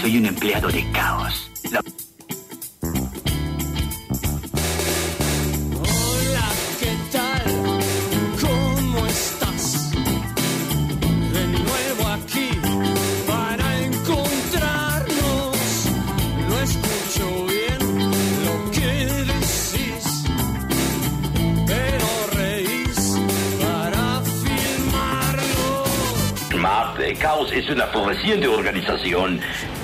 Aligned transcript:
Soy 0.00 0.16
un 0.16 0.26
empleado 0.26 0.68
de 0.68 0.90
caos. 0.92 1.41
Es 28.22 28.28
una 28.28 28.42
floreciente 28.42 28.48
organización 28.48 29.40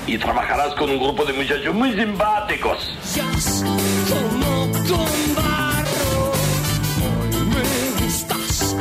y 0.07 0.19
trabajarás 0.19 0.75
con 0.75 0.91
un 0.91 0.99
grupo 0.99 1.25
de 1.25 1.33
muchachos 1.33 1.75
muy 1.75 1.93
simpáticos. 1.95 2.79
Jazz 3.15 3.65
como 4.09 4.73
con 4.73 5.35
barro. 5.35 6.33
Hoy 7.03 7.35
me 7.45 8.05
gustas 8.05 8.75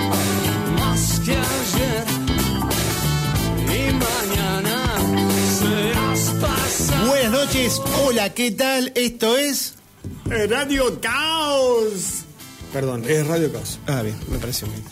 más 0.79 1.21
que 1.25 1.31
ayer. 1.31 2.05
Y 3.65 3.93
mañana 3.93 4.83
serás 5.59 6.29
pasado. 6.41 7.07
Buenas 7.07 7.31
noches, 7.31 7.81
hola, 8.05 8.33
¿qué 8.33 8.51
tal? 8.51 8.91
Esto 8.95 9.37
es. 9.37 9.75
Radio 10.49 10.99
Caos. 11.01 12.23
Perdón, 12.73 13.03
es 13.07 13.25
Radio 13.25 13.51
Caos. 13.51 13.79
Ah, 13.87 14.01
bien, 14.01 14.17
me 14.29 14.37
pareció 14.37 14.67
bien. 14.67 14.83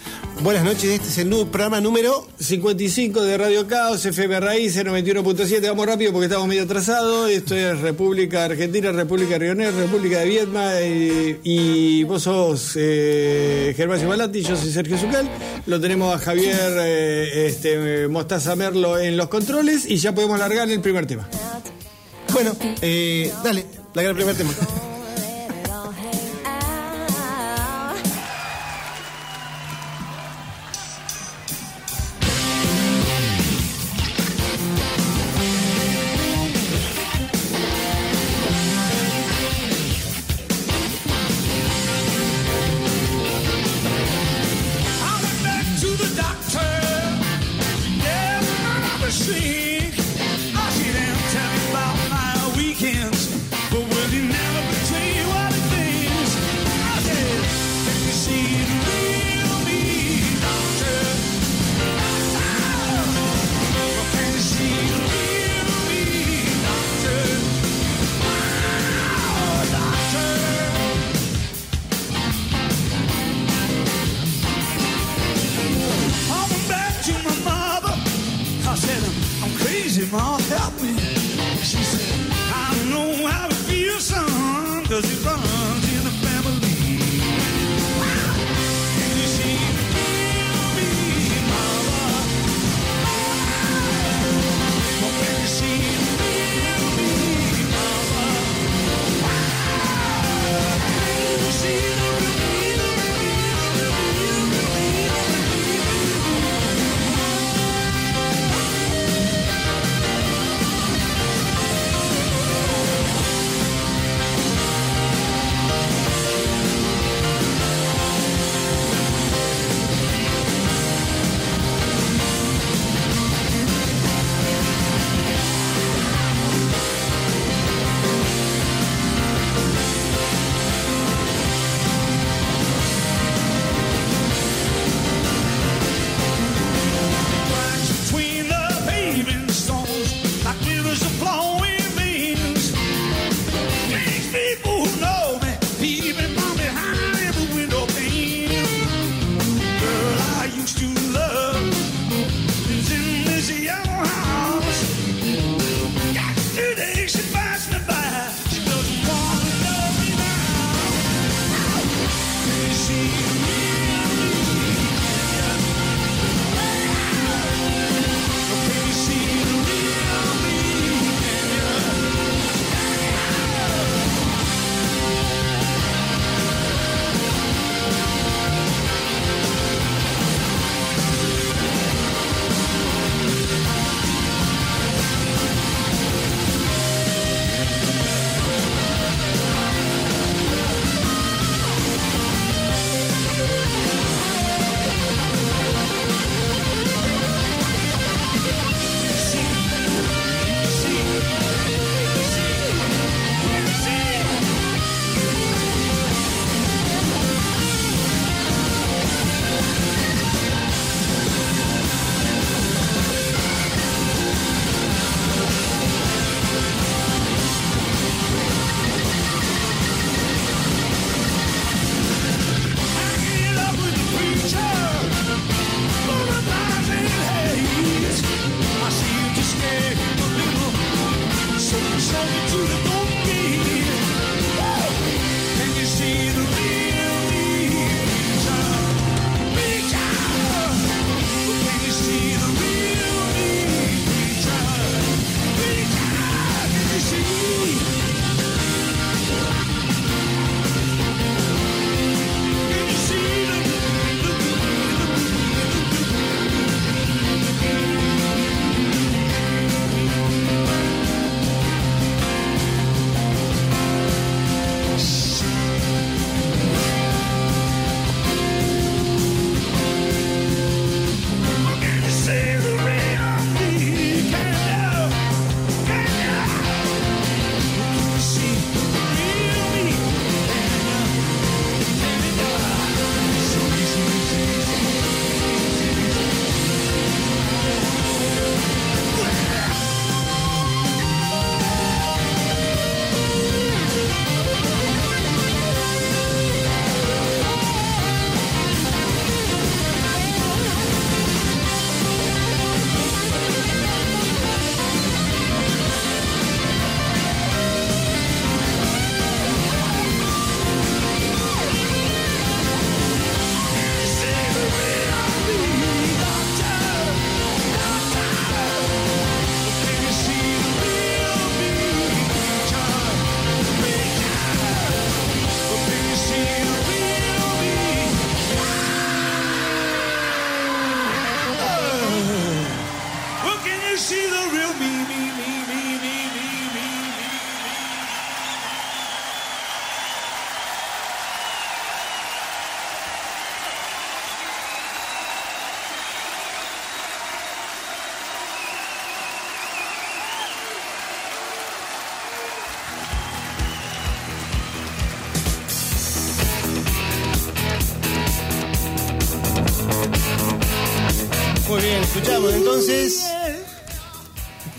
Buenas 0.41 0.63
noches, 0.63 0.83
este 0.83 1.07
es 1.07 1.17
el 1.19 1.29
nuevo 1.29 1.45
programa 1.47 1.81
número. 1.81 2.27
55 2.39 3.23
de 3.23 3.37
Radio 3.37 3.67
Caos, 3.67 4.05
FM 4.05 4.39
Raíces 4.39 4.85
91.7. 4.85 5.67
Vamos 5.67 5.85
rápido 5.87 6.11
porque 6.11 6.25
estamos 6.25 6.47
medio 6.47 6.63
atrasados. 6.63 7.29
Esto 7.31 7.55
es 7.55 7.79
República 7.79 8.45
Argentina, 8.45 8.91
República 8.91 9.37
Rionera, 9.37 9.71
República 9.71 10.19
de 10.19 10.25
Vietnam. 10.25 10.71
Y, 10.83 11.39
y 11.43 12.03
vos 12.03 12.23
sos 12.23 12.73
eh, 12.75 13.73
Gervasio 13.75 14.09
Balati, 14.09 14.41
yo 14.41 14.55
soy 14.55 14.71
Sergio 14.71 14.97
Zucal. 14.97 15.27
Lo 15.65 15.79
tenemos 15.79 16.13
a 16.13 16.19
Javier 16.19 16.73
eh, 16.79 17.47
este, 17.47 18.07
Mostaza 18.07 18.55
Merlo 18.55 18.99
en 18.99 19.17
los 19.17 19.29
controles 19.29 19.89
y 19.89 19.97
ya 19.97 20.13
podemos 20.13 20.37
largar 20.37 20.69
el 20.69 20.81
primer 20.81 21.07
tema. 21.07 21.27
Bueno, 22.33 22.55
eh, 22.81 23.31
dale, 23.43 23.65
la 23.93 24.03
el 24.03 24.15
primer 24.15 24.35
tema. 24.35 24.51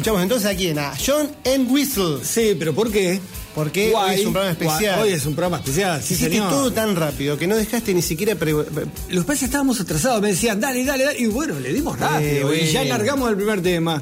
Escuchamos 0.06 0.22
entonces 0.22 0.48
a 0.48 0.54
quién? 0.56 0.78
A 0.78 0.94
John 1.04 1.28
N. 1.42 1.64
Whistle. 1.64 2.18
Sí, 2.22 2.54
pero 2.56 2.72
¿por 2.72 2.92
qué? 2.92 3.18
Porque 3.56 3.92
hoy 3.92 4.14
es 4.20 4.24
un 4.24 4.32
programa 4.32 4.52
especial. 4.52 5.00
Hoy 5.00 5.08
es 5.10 5.26
un 5.26 5.34
programa 5.34 5.56
especial, 5.56 6.00
sí, 6.00 6.14
Hiciste 6.14 6.30
señor. 6.34 6.48
todo 6.48 6.72
tan 6.72 6.94
rápido 6.94 7.36
que 7.36 7.48
no 7.48 7.56
dejaste 7.56 7.92
ni 7.92 8.02
siquiera. 8.02 8.36
pre- 8.36 8.52
Los 9.08 9.24
padres 9.24 9.42
estábamos 9.42 9.80
atrasados, 9.80 10.22
me 10.22 10.28
decían, 10.28 10.60
dale, 10.60 10.84
dale, 10.84 11.02
dale. 11.06 11.18
Y 11.18 11.26
bueno, 11.26 11.58
le 11.58 11.72
dimos 11.72 11.98
rápido. 11.98 12.52
Eh, 12.52 12.66
Y 12.68 12.72
ya 12.72 12.84
largamos 12.84 13.28
el 13.30 13.34
primer 13.36 13.60
tema. 13.62 14.00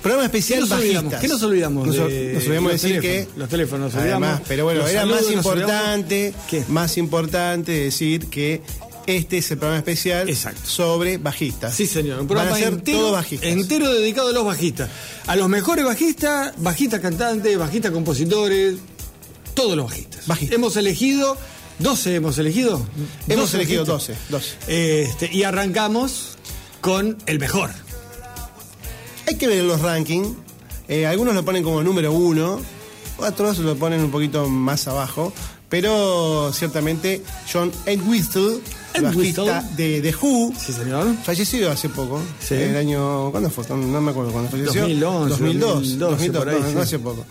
Programa 0.00 0.30
¿Qué 0.30 0.38
especial 0.38 0.60
nos 0.60 0.70
olvidamos? 0.70 1.14
¿Qué 1.16 1.26
nos 1.26 1.42
olvidamos? 1.42 1.86
Nos, 1.88 1.96
de- 1.96 2.32
nos 2.34 2.44
olvidamos 2.46 2.72
los 2.72 2.82
decir 2.82 3.00
teléfonos? 3.00 3.26
que. 3.34 3.40
Los 3.40 3.48
teléfonos, 3.48 3.94
nos 3.94 3.94
Además, 4.00 4.14
olvidamos. 4.20 4.40
pero 4.46 4.64
bueno, 4.64 4.86
era 4.86 5.00
saludos, 5.00 5.22
más 5.22 5.32
importante. 5.32 6.34
¿Qué? 6.48 6.64
Más 6.68 6.96
importante 6.98 7.72
decir 7.72 8.26
que 8.28 8.62
este 9.06 9.38
es 9.38 9.50
el 9.50 9.58
programa 9.58 9.78
especial 9.78 10.28
Exacto. 10.28 10.60
sobre 10.68 11.18
bajistas. 11.18 11.74
Sí, 11.74 11.86
señor. 11.86 12.20
Un 12.20 12.26
Van 12.26 12.36
programa 12.36 12.56
a 12.56 12.58
ser 12.58 12.72
entero, 12.72 12.98
todos 12.98 13.12
bajistas. 13.12 13.48
entero 13.48 13.92
dedicado 13.92 14.28
a 14.28 14.32
los 14.32 14.44
bajistas. 14.44 14.90
A 15.26 15.36
los 15.36 15.48
mejores 15.48 15.84
bajistas, 15.84 16.52
bajistas 16.58 17.00
cantantes, 17.00 17.56
bajistas 17.58 17.90
compositores, 17.92 18.76
todos 19.54 19.76
los 19.76 19.86
bajistas. 19.86 20.26
Bajistas. 20.26 20.54
Hemos 20.56 20.76
elegido, 20.76 21.36
12 21.78 22.14
hemos 22.16 22.38
elegido. 22.38 22.86
Hemos 23.28 23.52
12 23.52 23.56
elegido 23.56 23.84
bajistas. 23.84 24.18
12. 24.30 24.56
12. 24.66 25.02
Este, 25.02 25.30
y 25.32 25.42
arrancamos 25.44 26.36
con 26.80 27.16
el 27.26 27.38
mejor. 27.38 27.70
Hay 29.26 29.36
que 29.36 29.46
ver 29.48 29.64
los 29.64 29.80
rankings. 29.80 30.28
Eh, 30.88 31.06
algunos 31.06 31.34
lo 31.34 31.44
ponen 31.44 31.64
como 31.64 31.82
número 31.82 32.12
uno, 32.12 32.60
otros 33.18 33.58
lo 33.58 33.74
ponen 33.76 34.00
un 34.00 34.10
poquito 34.10 34.48
más 34.48 34.86
abajo. 34.86 35.32
Pero 35.68 36.52
ciertamente 36.52 37.22
John 37.52 37.72
Entwistle, 37.86 38.60
bajista 39.02 39.62
de 39.76 40.00
The 40.00 40.14
Who, 40.20 40.52
Sí, 40.58 40.72
señor. 40.72 41.14
fallecido 41.24 41.70
hace 41.70 41.88
poco. 41.88 42.22
Sí. 42.40 42.54
El 42.54 42.76
año. 42.76 43.30
¿Cuándo 43.30 43.50
fue? 43.50 43.64
No, 43.68 44.00
me 44.00 44.10
acuerdo 44.10 44.32
cuándo 44.32 44.50
falleció. 44.50 44.82
2011, 44.82 45.28
2002. 45.30 45.98
2012, 45.98 46.32
por 46.38 46.48
ahí, 46.48 46.60
no, 46.60 46.68
sí. 46.68 46.74
no 46.74 46.80
hace 46.80 46.98
poco. 46.98 47.26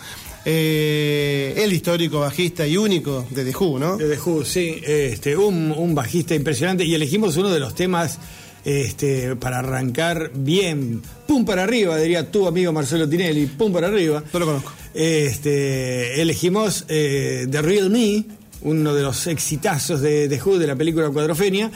Eh, 0.47 1.53
el 1.57 1.73
histórico 1.73 2.19
bajista 2.19 2.67
y 2.67 2.77
único 2.77 3.25
de 3.31 3.43
The 3.43 3.55
Who, 3.57 3.79
¿no? 3.79 3.97
De 3.97 4.07
The 4.15 4.21
Who, 4.21 4.45
sí, 4.45 4.79
este, 4.85 5.35
un, 5.35 5.71
un 5.75 5.95
bajista 5.95 6.35
impresionante 6.35 6.85
y 6.85 6.93
elegimos 6.93 7.35
uno 7.37 7.49
de 7.51 7.59
los 7.59 7.73
temas 7.73 8.19
este, 8.63 9.35
para 9.35 9.59
arrancar 9.59 10.31
bien, 10.35 11.01
pum 11.27 11.45
para 11.45 11.63
arriba, 11.63 11.97
diría 11.97 12.31
tu 12.31 12.47
amigo 12.47 12.71
Marcelo 12.71 13.07
Tinelli, 13.09 13.47
pum 13.47 13.73
para 13.73 13.87
arriba. 13.87 14.23
No 14.31 14.39
lo 14.39 14.45
conozco. 14.45 14.71
Este, 14.93 16.21
elegimos 16.21 16.85
eh, 16.89 17.47
The 17.49 17.61
Real 17.61 17.89
Me, 17.89 18.23
uno 18.61 18.93
de 18.93 19.03
los 19.03 19.27
exitazos 19.27 20.01
de 20.01 20.27
The 20.27 20.41
Who 20.41 20.57
de 20.57 20.67
la 20.67 20.75
película 20.75 21.09
Cuadrofenia, 21.09 21.71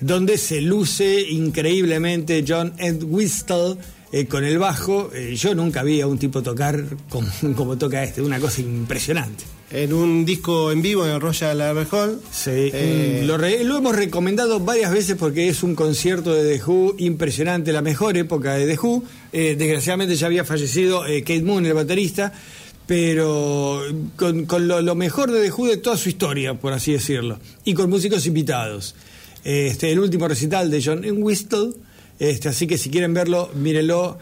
donde 0.00 0.36
se 0.38 0.60
luce 0.60 1.20
increíblemente 1.30 2.44
John 2.46 2.72
Entwistle 2.78 3.76
eh, 4.12 4.26
con 4.26 4.44
el 4.44 4.58
bajo. 4.58 5.10
Eh, 5.14 5.34
yo 5.36 5.54
nunca 5.54 5.82
vi 5.82 6.00
a 6.00 6.06
un 6.06 6.18
tipo 6.18 6.42
tocar 6.42 6.84
como, 7.08 7.28
como 7.56 7.76
toca 7.78 8.02
este, 8.04 8.20
una 8.22 8.38
cosa 8.38 8.60
impresionante. 8.60 9.44
En 9.70 9.92
un 9.92 10.24
disco 10.24 10.70
en 10.70 10.82
vivo 10.82 11.04
en 11.04 11.12
el 11.12 11.20
Royal 11.20 11.60
Albert 11.60 11.92
Hall. 11.92 12.20
Sí, 12.30 12.50
Eh, 12.72 13.22
lo, 13.26 13.36
re- 13.36 13.64
lo 13.64 13.78
hemos 13.78 13.96
recomendado 13.96 14.60
varias 14.60 14.92
veces 14.92 15.16
porque 15.18 15.48
es 15.48 15.62
un 15.64 15.74
concierto 15.74 16.32
de 16.32 16.58
The 16.58 16.64
Who 16.64 16.94
impresionante, 16.98 17.72
la 17.72 17.82
mejor 17.82 18.16
época 18.16 18.54
de 18.54 18.66
The 18.66 18.78
Who. 18.80 19.02
Desgraciadamente 19.32 20.14
ya 20.14 20.26
había 20.28 20.44
fallecido 20.44 21.00
Kate 21.00 21.42
Moon, 21.42 21.66
el 21.66 21.72
baterista, 21.74 22.32
pero 22.86 23.82
con, 24.16 24.46
con 24.46 24.68
lo, 24.68 24.82
lo 24.82 24.94
mejor 24.94 25.30
de 25.30 25.42
The 25.42 25.52
Who 25.52 25.66
de 25.68 25.76
toda 25.78 25.96
su 25.96 26.08
historia, 26.08 26.54
por 26.54 26.72
así 26.72 26.92
decirlo, 26.92 27.38
y 27.64 27.74
con 27.74 27.88
músicos 27.90 28.26
invitados. 28.26 28.94
Este, 29.44 29.92
el 29.92 29.98
último 29.98 30.26
recital 30.28 30.70
de 30.70 30.82
John 30.82 31.04
Whistle, 31.22 31.72
este, 32.18 32.48
así 32.48 32.66
que 32.66 32.78
si 32.78 32.90
quieren 32.90 33.12
verlo, 33.14 33.50
mírenlo. 33.54 34.18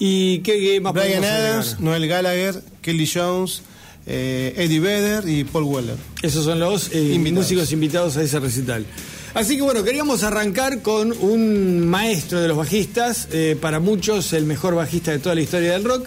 ¿Y 0.00 0.40
qué, 0.40 0.58
qué 0.60 0.80
más 0.80 0.92
Brian? 0.92 1.24
Adams, 1.24 1.80
Noel 1.80 2.06
Gallagher, 2.06 2.62
Kelly 2.82 3.08
Jones, 3.12 3.62
eh, 4.06 4.54
Eddie 4.56 4.80
Vedder 4.80 5.28
y 5.28 5.44
Paul 5.44 5.64
Weller. 5.64 5.96
Esos 6.22 6.44
son 6.44 6.60
los 6.60 6.90
eh, 6.92 7.14
Invitados. 7.14 7.44
músicos 7.44 7.72
invitados 7.72 8.16
a 8.16 8.22
ese 8.22 8.38
recital. 8.38 8.86
Así 9.34 9.56
que 9.56 9.62
bueno, 9.62 9.84
queríamos 9.84 10.22
arrancar 10.22 10.82
con 10.82 11.12
un 11.20 11.86
maestro 11.86 12.40
de 12.40 12.48
los 12.48 12.56
bajistas, 12.56 13.28
eh, 13.32 13.56
para 13.60 13.78
muchos 13.78 14.32
el 14.32 14.44
mejor 14.46 14.74
bajista 14.74 15.10
de 15.10 15.18
toda 15.18 15.34
la 15.34 15.42
historia 15.42 15.72
del 15.72 15.84
rock. 15.84 16.06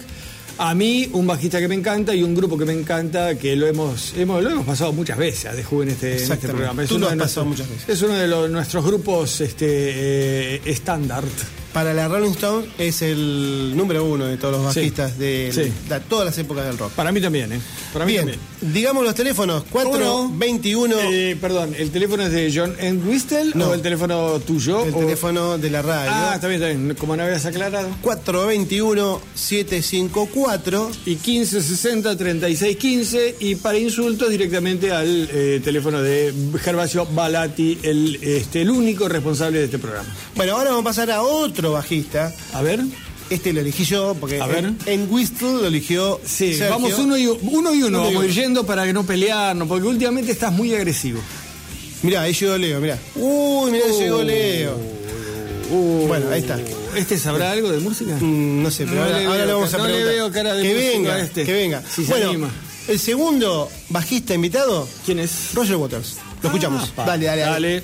A 0.58 0.74
mí, 0.74 1.08
un 1.12 1.26
bajista 1.26 1.58
que 1.58 1.66
me 1.68 1.74
encanta 1.74 2.14
y 2.14 2.22
un 2.22 2.34
grupo 2.34 2.56
que 2.56 2.64
me 2.64 2.72
encanta, 2.72 3.36
que 3.36 3.56
lo 3.56 3.66
hemos, 3.66 4.12
hemos- 4.16 4.42
lo 4.42 4.50
hemos 4.50 4.66
pasado 4.66 4.92
muchas 4.92 5.18
veces 5.18 5.50
Who 5.70 5.82
en 5.82 5.88
este, 5.90 6.24
en 6.24 6.32
este 6.32 6.48
programa. 6.48 6.84
Tú 6.84 6.94
uno 6.96 7.06
lo 7.06 7.06
has 7.10 7.12
de 7.16 7.18
pasado 7.18 7.46
nuestros- 7.46 7.68
muchas 7.68 7.68
veces. 7.88 7.88
Es 7.96 8.02
uno 8.02 8.14
de 8.18 8.28
los- 8.28 8.50
nuestros 8.50 8.84
grupos 8.84 9.40
este, 9.40 9.66
eh, 10.56 10.60
estándar. 10.64 11.24
Para 11.72 11.94
la 11.94 12.06
Rolling 12.06 12.32
Stone 12.32 12.66
es 12.78 13.00
el 13.00 13.72
número 13.74 14.04
uno 14.04 14.26
de 14.26 14.36
todos 14.36 14.60
los 14.62 14.74
Sí. 14.74 14.80
bajistas 14.80 15.18
de, 15.18 15.50
Sí. 15.54 15.72
de 15.88 16.00
todas 16.00 16.26
las 16.26 16.36
épocas 16.38 16.66
del 16.66 16.76
rock. 16.76 16.92
Para 16.92 17.12
mí 17.12 17.20
también, 17.20 17.50
¿eh? 17.52 17.60
Para 17.94 18.04
mí 18.04 18.12
Bien, 18.12 18.26
también. 18.26 18.74
digamos 18.74 19.02
los 19.04 19.14
teléfonos, 19.14 19.64
¿Cómo 19.72 19.96
no? 19.96 20.30
421, 20.38 20.96
Eh, 21.10 21.36
perdón, 21.40 21.74
¿el 21.78 21.90
teléfono 21.90 22.24
es 22.24 22.32
de 22.32 22.52
John 22.54 22.74
Entwistle 22.78 23.52
No. 23.54 23.70
o 23.70 23.74
el 23.74 23.80
teléfono 23.80 24.38
tuyo? 24.40 24.84
el 24.84 24.92
o- 24.94 24.98
teléfono 24.98 25.56
de 25.56 25.70
la 25.70 25.80
radio. 25.80 26.10
Ah, 26.14 26.32
está 26.34 26.46
bien, 26.48 26.62
está 26.62 26.76
bien. 26.78 26.94
Como 26.96 27.16
no 27.16 27.22
habías 27.22 27.46
aclarado. 27.46 27.88
421-754. 28.02 30.90
Y 31.06 31.16
1560 31.16 32.16
3615 32.16 33.36
y 33.40 33.54
para 33.56 33.78
insultos 33.78 34.30
directamente 34.30 34.92
al 34.92 35.28
eh, 35.32 35.60
teléfono 35.64 36.02
de 36.02 36.32
Gervasio 36.60 37.06
Balati, 37.06 37.78
el, 37.82 38.18
este, 38.22 38.62
el 38.62 38.70
único 38.70 39.08
responsable 39.08 39.58
de 39.60 39.64
este 39.66 39.78
programa. 39.78 40.08
Bueno, 40.34 40.54
ahora 40.56 40.70
vamos 40.70 40.82
a 40.82 40.84
pasar 40.84 41.10
a 41.10 41.22
otro 41.22 41.61
bajista. 41.70 42.34
A 42.52 42.62
ver. 42.62 42.80
Este 43.30 43.52
lo 43.52 43.60
elegí 43.60 43.84
yo 43.84 44.16
porque 44.18 44.40
A 44.42 44.46
ver. 44.46 44.64
en, 44.64 44.78
en 44.84 45.10
Whistle 45.10 45.52
lo 45.52 45.66
eligió 45.68 46.20
Sí, 46.24 46.48
Sergio. 46.54 46.70
vamos 46.70 46.98
uno 46.98 47.16
y 47.16 47.26
uno, 47.28 47.38
y 47.72 47.82
uno, 47.82 48.00
Uno 48.00 48.10
y 48.10 48.14
uno. 48.16 48.24
ir 48.24 48.32
yendo 48.32 48.66
para 48.66 48.84
que 48.84 48.92
no 48.92 49.04
pelearnos, 49.06 49.68
porque 49.68 49.86
últimamente 49.86 50.32
estás 50.32 50.52
muy 50.52 50.74
agresivo. 50.74 51.20
Mirá, 52.02 52.22
ahí 52.22 52.34
llegó 52.34 52.58
Leo, 52.58 52.80
mirá. 52.80 52.98
Uy, 53.14 53.70
mirá, 53.70 53.86
llegó 53.86 54.22
Leo. 54.22 54.76
bueno, 56.08 56.26
ahí 56.30 56.40
está. 56.40 56.58
¿Este 56.96 57.16
sabrá 57.16 57.52
algo 57.52 57.70
de 57.70 57.78
música? 57.78 58.16
Mm, 58.20 58.62
no 58.62 58.70
sé, 58.70 58.84
pero 58.84 58.96
No 58.96 59.02
ahora, 59.04 59.26
ahora 59.28 59.46
le 59.46 59.52
vamos 59.54 59.72
a 59.72 59.78
no 59.78 59.86
le 59.88 60.04
veo 60.04 60.30
cara 60.30 60.54
de 60.54 60.62
que 60.62 60.74
venga, 60.74 61.14
a 61.14 61.20
este. 61.20 61.44
que 61.44 61.52
venga. 61.52 61.82
Si 61.88 62.04
se 62.04 62.10
bueno, 62.10 62.28
anima. 62.30 62.50
el 62.88 62.98
segundo 62.98 63.70
bajista 63.88 64.34
invitado, 64.34 64.86
¿Quién 65.06 65.20
es? 65.20 65.54
Roger 65.54 65.76
Waters. 65.76 66.16
Lo 66.42 66.48
escuchamos. 66.50 66.82
Ah, 66.88 66.92
pa. 66.96 67.04
dale, 67.06 67.24
dale, 67.26 67.40
dale. 67.42 67.52
Dale. 67.76 67.82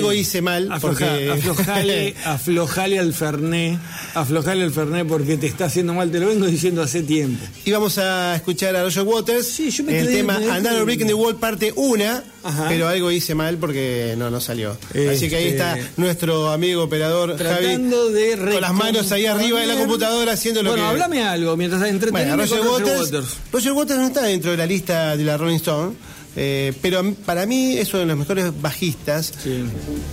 Algo 0.00 0.12
hice 0.12 0.42
mal. 0.42 0.70
Afloja- 0.70 0.80
porque... 0.80 1.30
aflojale, 1.30 2.14
aflojale 2.24 2.98
al 2.98 3.12
Ferné, 3.12 3.78
aflojale 4.14 4.64
al 4.64 4.70
Ferné 4.72 5.04
porque 5.04 5.36
te 5.36 5.46
está 5.46 5.66
haciendo 5.66 5.94
mal, 5.94 6.10
te 6.10 6.18
lo 6.20 6.28
vengo 6.28 6.46
diciendo 6.46 6.82
hace 6.82 7.02
tiempo. 7.02 7.44
Íbamos 7.64 7.98
a 7.98 8.34
escuchar 8.36 8.74
a 8.76 8.82
Roger 8.82 9.02
Waters. 9.02 9.46
Sí, 9.46 9.70
yo 9.70 9.84
me 9.84 9.98
el 9.98 10.06
tema 10.08 10.36
Another 10.36 10.84
Break 10.84 11.00
in 11.02 11.06
the 11.08 11.14
Wall 11.14 11.36
parte 11.36 11.72
1, 11.74 12.04
Ajá. 12.42 12.66
pero 12.68 12.88
algo 12.88 13.10
hice 13.10 13.34
mal 13.34 13.56
porque 13.58 14.14
no, 14.18 14.30
no 14.30 14.40
salió. 14.40 14.76
Este- 14.94 15.10
Así 15.10 15.28
que 15.28 15.36
ahí 15.36 15.48
está 15.48 15.78
nuestro 15.96 16.50
amigo 16.50 16.82
operador 16.84 17.36
Tratando 17.36 18.06
Javi. 18.06 18.12
de 18.12 18.52
con 18.52 18.60
las 18.60 18.72
manos 18.74 19.12
ahí 19.12 19.26
arriba 19.26 19.60
de 19.60 19.66
la 19.66 19.76
computadora 19.76 20.32
haciendo 20.32 20.62
lo 20.62 20.70
bueno, 20.70 20.84
que... 20.84 20.88
háblame 20.90 21.22
algo 21.22 21.56
mientras 21.56 21.80
Bueno, 21.80 21.94
entreteneme 21.94 22.36
Roger 22.36 22.58
Roger 22.58 22.70
Waters, 22.70 23.00
Waters. 23.12 23.36
Roger 23.52 23.72
Waters 23.72 24.00
no 24.00 24.06
está 24.06 24.22
dentro 24.22 24.50
de 24.50 24.56
la 24.56 24.66
lista 24.66 25.16
de 25.16 25.24
la 25.24 25.36
Rolling 25.36 25.56
Stone, 25.56 25.94
eh, 26.36 26.72
pero 26.80 27.02
para 27.26 27.44
mí 27.46 27.76
es 27.78 27.90
uno 27.92 28.00
de 28.00 28.06
los 28.06 28.16
mejores 28.16 28.52
bajistas 28.62 29.32
Sí. 29.42 29.64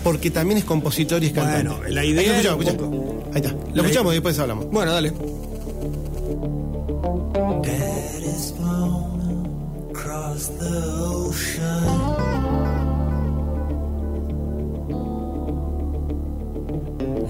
porque 0.03 0.31
también 0.31 0.57
es 0.57 0.63
compositor 0.65 1.23
y 1.23 1.27
es 1.27 1.33
cantante. 1.33 1.69
Bueno, 1.69 1.87
la 1.89 2.03
idea 2.05 2.21
Ahí 2.21 2.29
escuchamos, 2.29 2.65
escuchamos. 2.65 2.99
Ahí 3.33 3.41
está. 3.41 3.51
Lo 3.51 3.75
La- 3.75 3.81
escuchamos 3.83 4.13
y 4.13 4.15
después 4.15 4.39
hablamos. 4.39 4.69
Bueno, 4.71 4.91
dale. 4.93 5.13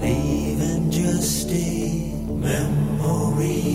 Leaving 0.02 0.92
just 0.92 1.50
a 1.52 2.14
memory. 2.46 3.68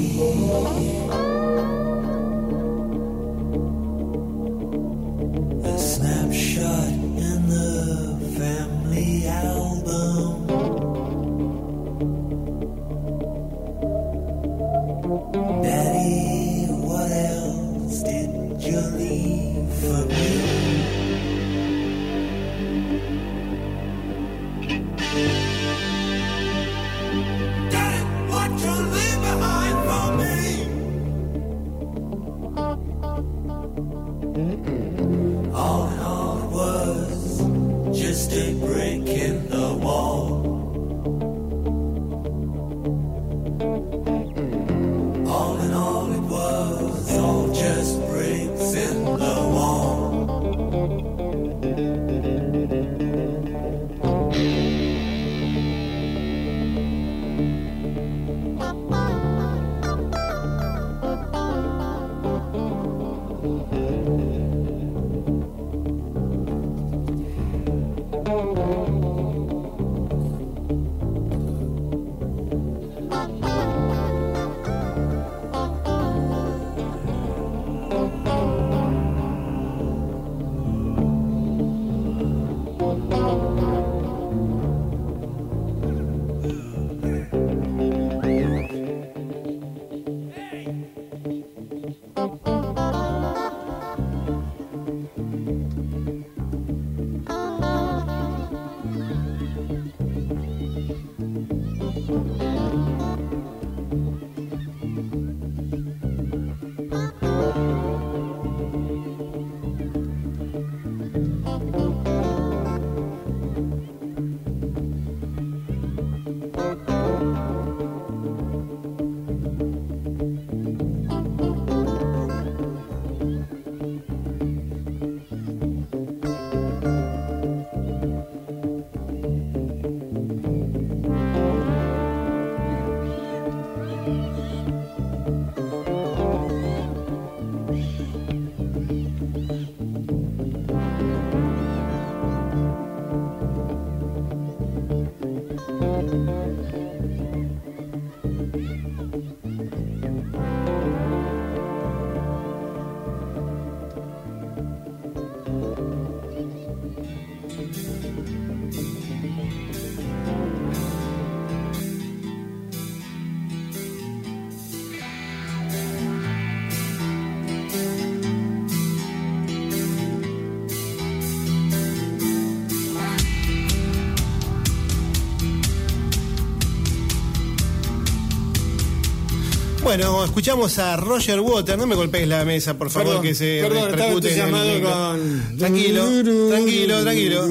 Bueno, 179.94 180.25
escuchamos 180.25 180.78
a 180.78 180.96
Roger 180.96 181.38
Waters. 181.40 181.76
No 181.76 181.87
me 181.87 181.94
golpees 181.94 182.26
la 182.26 182.46
mesa, 182.46 182.78
por 182.78 182.88
favor, 182.88 183.08
Perdón, 183.08 183.22
que 183.25 183.34
se 183.34 183.61
perdón, 183.61 183.90
repercute 183.90 184.38
en 184.40 184.54
el 184.54 184.82
con... 184.82 185.58
Tranquilo, 185.58 186.49
tranquilo, 186.49 187.02
tranquilo. 187.02 187.46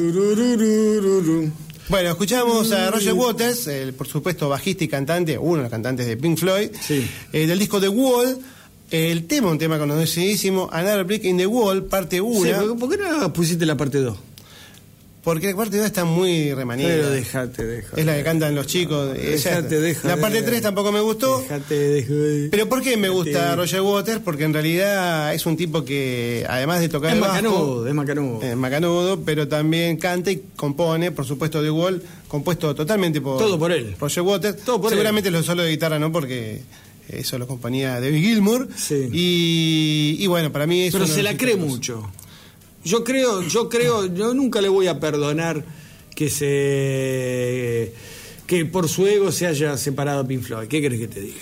Bueno, 1.88 2.10
escuchamos 2.10 2.72
a 2.72 2.90
Roger 2.90 3.14
Waters, 3.14 3.68
el, 3.68 3.94
por 3.94 4.08
supuesto 4.08 4.50
bajista 4.50 4.84
y 4.84 4.88
cantante, 4.88 5.38
uno 5.38 5.58
de 5.58 5.62
los 5.62 5.70
cantantes 5.72 6.08
de 6.08 6.18
Pink 6.18 6.40
Floyd, 6.40 6.72
Sí. 6.82 7.08
eh, 7.32 7.46
del 7.46 7.60
disco 7.60 7.80
The 7.80 7.90
Wall. 7.90 8.40
El 8.90 9.28
tema, 9.28 9.52
un 9.52 9.60
tema 9.60 9.78
conocidísimo, 9.78 10.68
Another 10.72 11.04
Brick 11.04 11.24
in 11.26 11.38
the 11.38 11.46
Wall, 11.46 11.84
parte 11.86 12.20
1. 12.20 12.44
Sí, 12.44 12.52
¿por- 12.68 12.80
¿Por 12.80 12.90
qué 12.90 13.04
no 13.04 13.32
pusiste 13.32 13.68
la 13.68 13.78
parte 13.78 14.00
2? 14.00 14.18
Porque 15.24 15.50
la 15.52 15.56
parte 15.56 15.78
2 15.78 15.86
está 15.86 16.04
muy 16.04 16.54
remanida. 16.54 16.88
Pero 16.90 17.10
dejate, 17.12 17.66
déjate. 17.66 18.00
Es 18.02 18.08
la 18.08 18.16
que 18.18 18.24
cantan 18.24 18.56
los 18.56 18.66
chicos. 18.68 19.16
esa- 19.18 19.50
Dejate, 19.62 19.80
déjate. 19.80 20.08
La 20.08 20.18
parte 20.18 20.42
3 20.42 20.62
tampoco 20.62 20.92
me 20.92 21.00
gustó. 21.00 21.42
Dejate, 21.42 21.76
déjate. 21.78 22.48
Pero 22.50 22.68
¿por 22.70 22.82
qué 22.82 22.98
me 22.98 23.10
gusta 23.10 23.30
Dejate. 23.32 23.56
Roger 23.56 23.82
Waters? 23.82 24.20
Porque 24.26 24.44
en 24.46 24.54
realidad 24.54 25.34
es 25.34 25.46
un 25.46 25.56
tipo 25.58 25.86
que, 25.86 26.46
además 26.50 26.80
de 26.80 26.90
tocar 26.90 27.12
Es 27.12 27.16
el 27.18 27.22
macanudo, 27.22 27.88
es 27.88 27.94
macanudo. 27.94 28.42
eh, 28.44 28.56
macanudo, 28.56 29.22
pero 29.22 29.48
también 29.48 29.98
canta 29.98 30.32
y 30.32 30.42
compone, 30.56 31.12
por 31.12 31.26
supuesto, 31.26 31.62
The 31.62 31.70
Wall, 31.70 32.02
compuesto 32.28 32.74
totalmente 32.74 33.22
por... 33.22 33.38
Todo 33.38 33.60
por 33.60 33.72
él. 33.72 33.96
Roger 34.00 34.24
Waters. 34.24 34.58
Todo 34.64 34.82
por 34.82 34.90
Seguramente 34.90 35.30
los 35.30 35.46
solos 35.46 35.66
de 35.66 35.72
guitarra 35.72 36.00
no, 36.00 36.12
porque 36.12 36.62
eso 37.10 37.38
lo 37.38 37.46
componía 37.46 38.00
David 38.00 38.22
Gilmour. 38.22 38.70
Sí. 38.76 39.10
Y, 39.12 40.16
y 40.20 40.28
bueno, 40.28 40.52
para 40.52 40.66
mí 40.66 40.84
es 40.84 40.94
Pero 40.94 41.06
se 41.06 41.22
la 41.22 41.36
cree 41.38 41.56
mucho. 41.58 42.10
Yo 42.84 43.04
creo, 43.04 43.42
yo 43.48 43.70
creo, 43.70 44.06
yo 44.14 44.34
nunca 44.34 44.62
le 44.62 44.70
voy 44.70 44.88
a 44.88 45.00
perdonar 45.00 45.64
que 46.16 46.30
se 46.30 47.94
que 48.48 48.66
por 48.66 48.90
su 48.90 49.08
ego 49.08 49.32
se 49.32 49.48
haya 49.48 49.78
separado 49.78 50.28
Pink 50.28 50.42
Floyd. 50.44 50.68
¿Qué 50.68 50.82
crees 50.86 51.00
que 51.00 51.08
te 51.08 51.22
diga? 51.22 51.38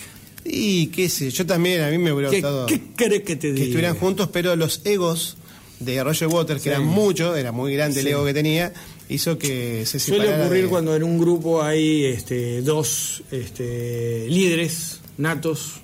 Y 0.45 0.87
qué 0.87 1.09
sé, 1.09 1.31
yo 1.31 1.45
también, 1.45 1.81
a 1.81 1.89
mí 1.89 1.97
me 1.97 2.11
hubiera 2.13 2.29
¿Qué, 2.29 2.37
gustado 2.37 2.65
qué 2.67 2.81
crees 2.95 3.23
que 3.23 3.35
te 3.35 3.47
que 3.47 3.53
diga? 3.53 3.65
estuvieran 3.65 3.95
juntos, 3.95 4.29
pero 4.31 4.55
los 4.55 4.81
egos 4.85 5.37
de 5.79 6.03
Roger 6.03 6.27
Waters, 6.27 6.61
que 6.61 6.69
Sí. 6.69 6.75
eran 6.75 6.85
muchos, 6.85 7.37
era 7.37 7.51
muy 7.51 7.73
grande 7.73 7.95
Sí. 8.01 8.07
el 8.07 8.13
ego 8.13 8.25
que 8.25 8.33
tenía, 8.33 8.73
hizo 9.09 9.37
que 9.37 9.85
se 9.85 9.99
Suele 9.99 10.23
separara 10.25 10.43
ocurrir 10.45 10.63
de- 10.65 10.69
cuando 10.69 10.95
en 10.95 11.03
un 11.03 11.17
grupo 11.19 11.63
hay 11.63 12.05
este, 12.05 12.61
dos 12.61 13.23
este, 13.31 14.27
líderes 14.29 14.99
natos 15.17 15.75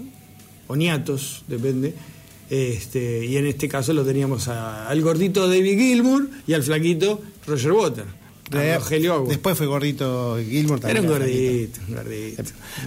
o 0.67 0.75
niatos, 0.75 1.43
depende. 1.47 1.93
Este, 2.49 3.25
y 3.25 3.37
en 3.37 3.47
este 3.47 3.67
caso 3.67 3.91
lo 3.93 4.05
teníamos 4.05 4.47
a- 4.47 4.87
al 4.87 5.01
gordito 5.01 5.47
David 5.47 5.77
Gilmour 5.79 6.29
y 6.45 6.53
al 6.53 6.63
flaquito 6.63 7.21
Roger 7.47 7.71
Waters. 7.71 8.07
a 8.51 8.57
de-. 8.57 9.29
Después 9.29 9.57
fue 9.57 9.65
gordito 9.65 10.37
Gilmour 10.37 10.79
también. 10.79 11.05
un 11.05 11.15
era 11.15 11.25
flaquito. 11.25 11.41
gordito, 11.41 11.79
un 11.87 11.95
gordito. 11.95 12.43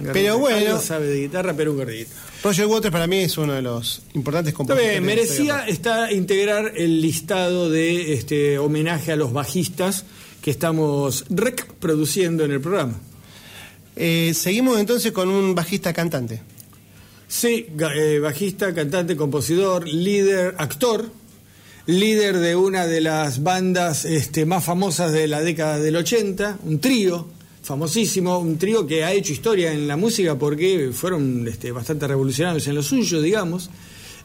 un 0.07 0.13
Pero 0.13 0.39
bueno. 0.39 0.67
Algo 0.69 0.81
sabe 0.81 1.07
de 1.07 1.19
guitarra, 1.21 1.53
pero 1.53 1.71
un 1.71 1.77
gordito. 1.77 2.11
Roger 2.41 2.65
Waters 2.67 2.91
para 2.93 3.07
mí 3.07 3.17
es 3.17 3.37
uno 3.37 3.51
de 3.51 3.61
los 3.61 4.01
importantes 4.13 4.53
compositores. 4.53 4.91
bien, 4.91 5.03
merecía 5.05 5.67
está 5.67 6.13
integrar 6.13 6.71
el 6.77 7.01
listado 7.01 7.69
de 7.69 8.13
este 8.13 8.57
homenaje 8.57 9.11
a 9.11 9.17
los 9.17 9.33
bajistas 9.33 10.05
que 10.41 10.51
estamos 10.51 11.25
reproduciendo 11.29 12.45
en 12.45 12.51
el 12.51 12.61
programa. 12.61 12.97
Eh, 13.97 14.31
seguimos 14.33 14.79
entonces 14.79 15.11
con 15.11 15.27
un 15.29 15.53
bajista 15.53 15.91
cantante. 15.91 16.41
Sí, 17.29 17.67
eh, 17.95 18.17
bajista, 18.19 18.73
cantante, 18.73 19.15
compositor, 19.15 19.87
líder, 19.87 20.55
actor, 20.57 21.11
líder 21.85 22.39
de 22.39 22.55
una 22.55 22.87
de 22.87 23.01
las 23.01 23.43
bandas 23.43 24.03
este, 24.03 24.47
más 24.47 24.65
famosas 24.65 25.11
de 25.11 25.27
la 25.27 25.39
década 25.41 25.77
del 25.77 25.95
80, 25.95 26.57
un 26.63 26.79
trío 26.79 27.27
famosísimo, 27.61 28.39
un 28.39 28.57
trío 28.57 28.87
que 28.87 29.03
ha 29.03 29.13
hecho 29.13 29.31
historia 29.31 29.71
en 29.71 29.87
la 29.87 29.95
música 29.95 30.39
porque 30.39 30.89
fueron 30.91 31.47
este, 31.47 31.71
bastante 31.71 32.07
revolucionarios 32.07 32.65
en 32.65 32.73
lo 32.73 32.81
suyo, 32.81 33.21
digamos. 33.21 33.69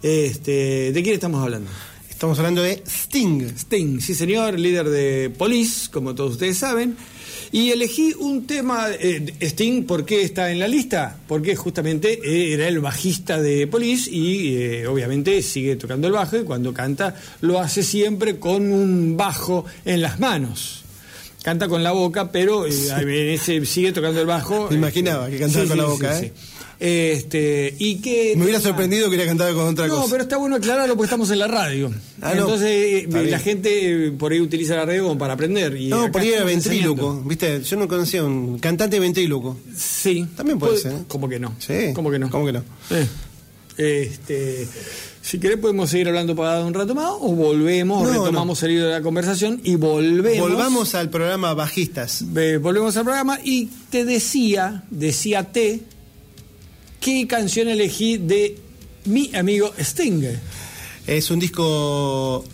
Este, 0.02 0.90
¿De 0.90 1.02
quién 1.02 1.16
estamos 1.16 1.42
hablando? 1.42 1.70
Estamos 2.08 2.38
hablando 2.38 2.62
de 2.62 2.82
Sting. 2.86 3.50
Sting, 3.54 4.00
sí 4.00 4.14
señor, 4.14 4.58
líder 4.58 4.88
de 4.88 5.28
Police, 5.28 5.90
como 5.90 6.14
todos 6.14 6.32
ustedes 6.32 6.56
saben. 6.56 6.96
Y 7.54 7.70
elegí 7.70 8.12
un 8.18 8.48
tema, 8.48 8.88
eh, 8.98 9.32
Sting, 9.40 9.84
¿por 9.84 10.04
qué 10.04 10.22
está 10.22 10.50
en 10.50 10.58
la 10.58 10.66
lista? 10.66 11.16
Porque 11.28 11.54
justamente 11.54 12.18
eh, 12.24 12.52
era 12.52 12.66
el 12.66 12.80
bajista 12.80 13.40
de 13.40 13.68
Police 13.68 14.10
y 14.10 14.56
eh, 14.56 14.86
obviamente 14.88 15.40
sigue 15.40 15.76
tocando 15.76 16.08
el 16.08 16.14
bajo 16.14 16.36
y 16.36 16.42
cuando 16.42 16.74
canta 16.74 17.14
lo 17.42 17.60
hace 17.60 17.84
siempre 17.84 18.40
con 18.40 18.72
un 18.72 19.16
bajo 19.16 19.64
en 19.84 20.02
las 20.02 20.18
manos. 20.18 20.80
Canta 21.44 21.68
con 21.68 21.84
la 21.84 21.92
boca, 21.92 22.32
pero 22.32 22.66
eh, 22.66 23.34
ese- 23.34 23.64
sigue 23.66 23.92
tocando 23.92 24.20
el 24.20 24.26
bajo. 24.26 24.66
Me 24.70 24.76
imaginaba 24.76 25.30
que 25.30 25.38
cantaba 25.38 25.66
con 25.68 25.76
la 25.78 25.84
boca, 25.84 26.18
¿eh? 26.26 26.32
Este, 26.86 27.74
y 27.78 27.96
que 28.02 28.34
Me 28.36 28.42
hubiera 28.44 28.60
sorprendido 28.60 29.04
que 29.04 29.08
hubiera 29.16 29.24
cantado 29.24 29.54
con 29.54 29.68
otra 29.68 29.86
no, 29.86 29.96
cosa. 29.96 30.10
pero 30.10 30.22
está 30.24 30.36
bueno 30.36 30.56
aclararlo 30.56 30.94
porque 30.96 31.06
estamos 31.06 31.30
en 31.30 31.38
la 31.38 31.46
radio. 31.48 31.90
Ah, 32.20 32.34
no. 32.34 32.42
Entonces 32.42 32.68
eh, 32.68 32.98
Está 33.08 33.22
la 33.22 33.38
gente 33.38 34.08
eh, 34.08 34.10
por 34.10 34.32
ahí 34.32 34.40
utiliza 34.42 34.76
la 34.76 34.84
radio 34.84 35.16
para 35.16 35.32
aprender. 35.32 35.74
Y 35.78 35.88
No, 35.88 36.12
por 36.12 36.20
ahí 36.20 36.28
era 36.34 36.44
ventríloco. 36.44 37.22
¿viste? 37.24 37.62
Yo 37.62 37.76
no 37.78 37.88
conocía 37.88 38.22
un 38.22 38.58
cantante 38.58 39.00
ventríloco. 39.00 39.56
Sí. 39.74 40.26
También 40.36 40.58
puede 40.58 40.76
ser. 40.76 40.92
¿Cómo 41.08 41.26
que 41.26 41.40
no? 41.40 41.54
Sí. 41.58 41.92
¿Cómo 41.94 42.10
que 42.10 42.18
no? 42.18 42.28
¿Cómo 42.28 42.44
que 42.44 42.52
no? 42.52 42.62
Eh, 42.90 43.06
Este, 43.78 44.68
si 45.22 45.38
querés 45.40 45.56
podemos 45.58 45.88
seguir 45.88 46.08
hablando 46.08 46.36
para 46.36 46.62
un 46.66 46.74
rato 46.74 46.94
más 46.94 47.12
o 47.18 47.32
volvemos, 47.32 48.02
No, 48.02 48.10
retomamos 48.24 48.62
el 48.62 48.72
hilo 48.72 48.84
de 48.88 48.92
la 48.92 49.00
conversación 49.00 49.58
y 49.64 49.76
volvemos. 49.76 50.50
Volvamos 50.50 50.94
al 50.94 51.08
programa 51.08 51.54
Bajistas. 51.54 52.22
Eh, 52.36 52.58
volvemos 52.60 52.94
al 52.98 53.04
programa 53.04 53.38
y 53.42 53.70
te 53.88 54.04
decía, 54.04 54.84
decía 54.90 55.44
T, 55.50 55.80
qué 57.04 57.26
canción 57.26 57.68
elegí 57.68 58.16
de 58.16 58.56
mi 59.04 59.30
amigo 59.34 59.72
Sting. 59.78 60.22
Es 61.06 61.30
un 61.30 61.38
disco 61.38 62.44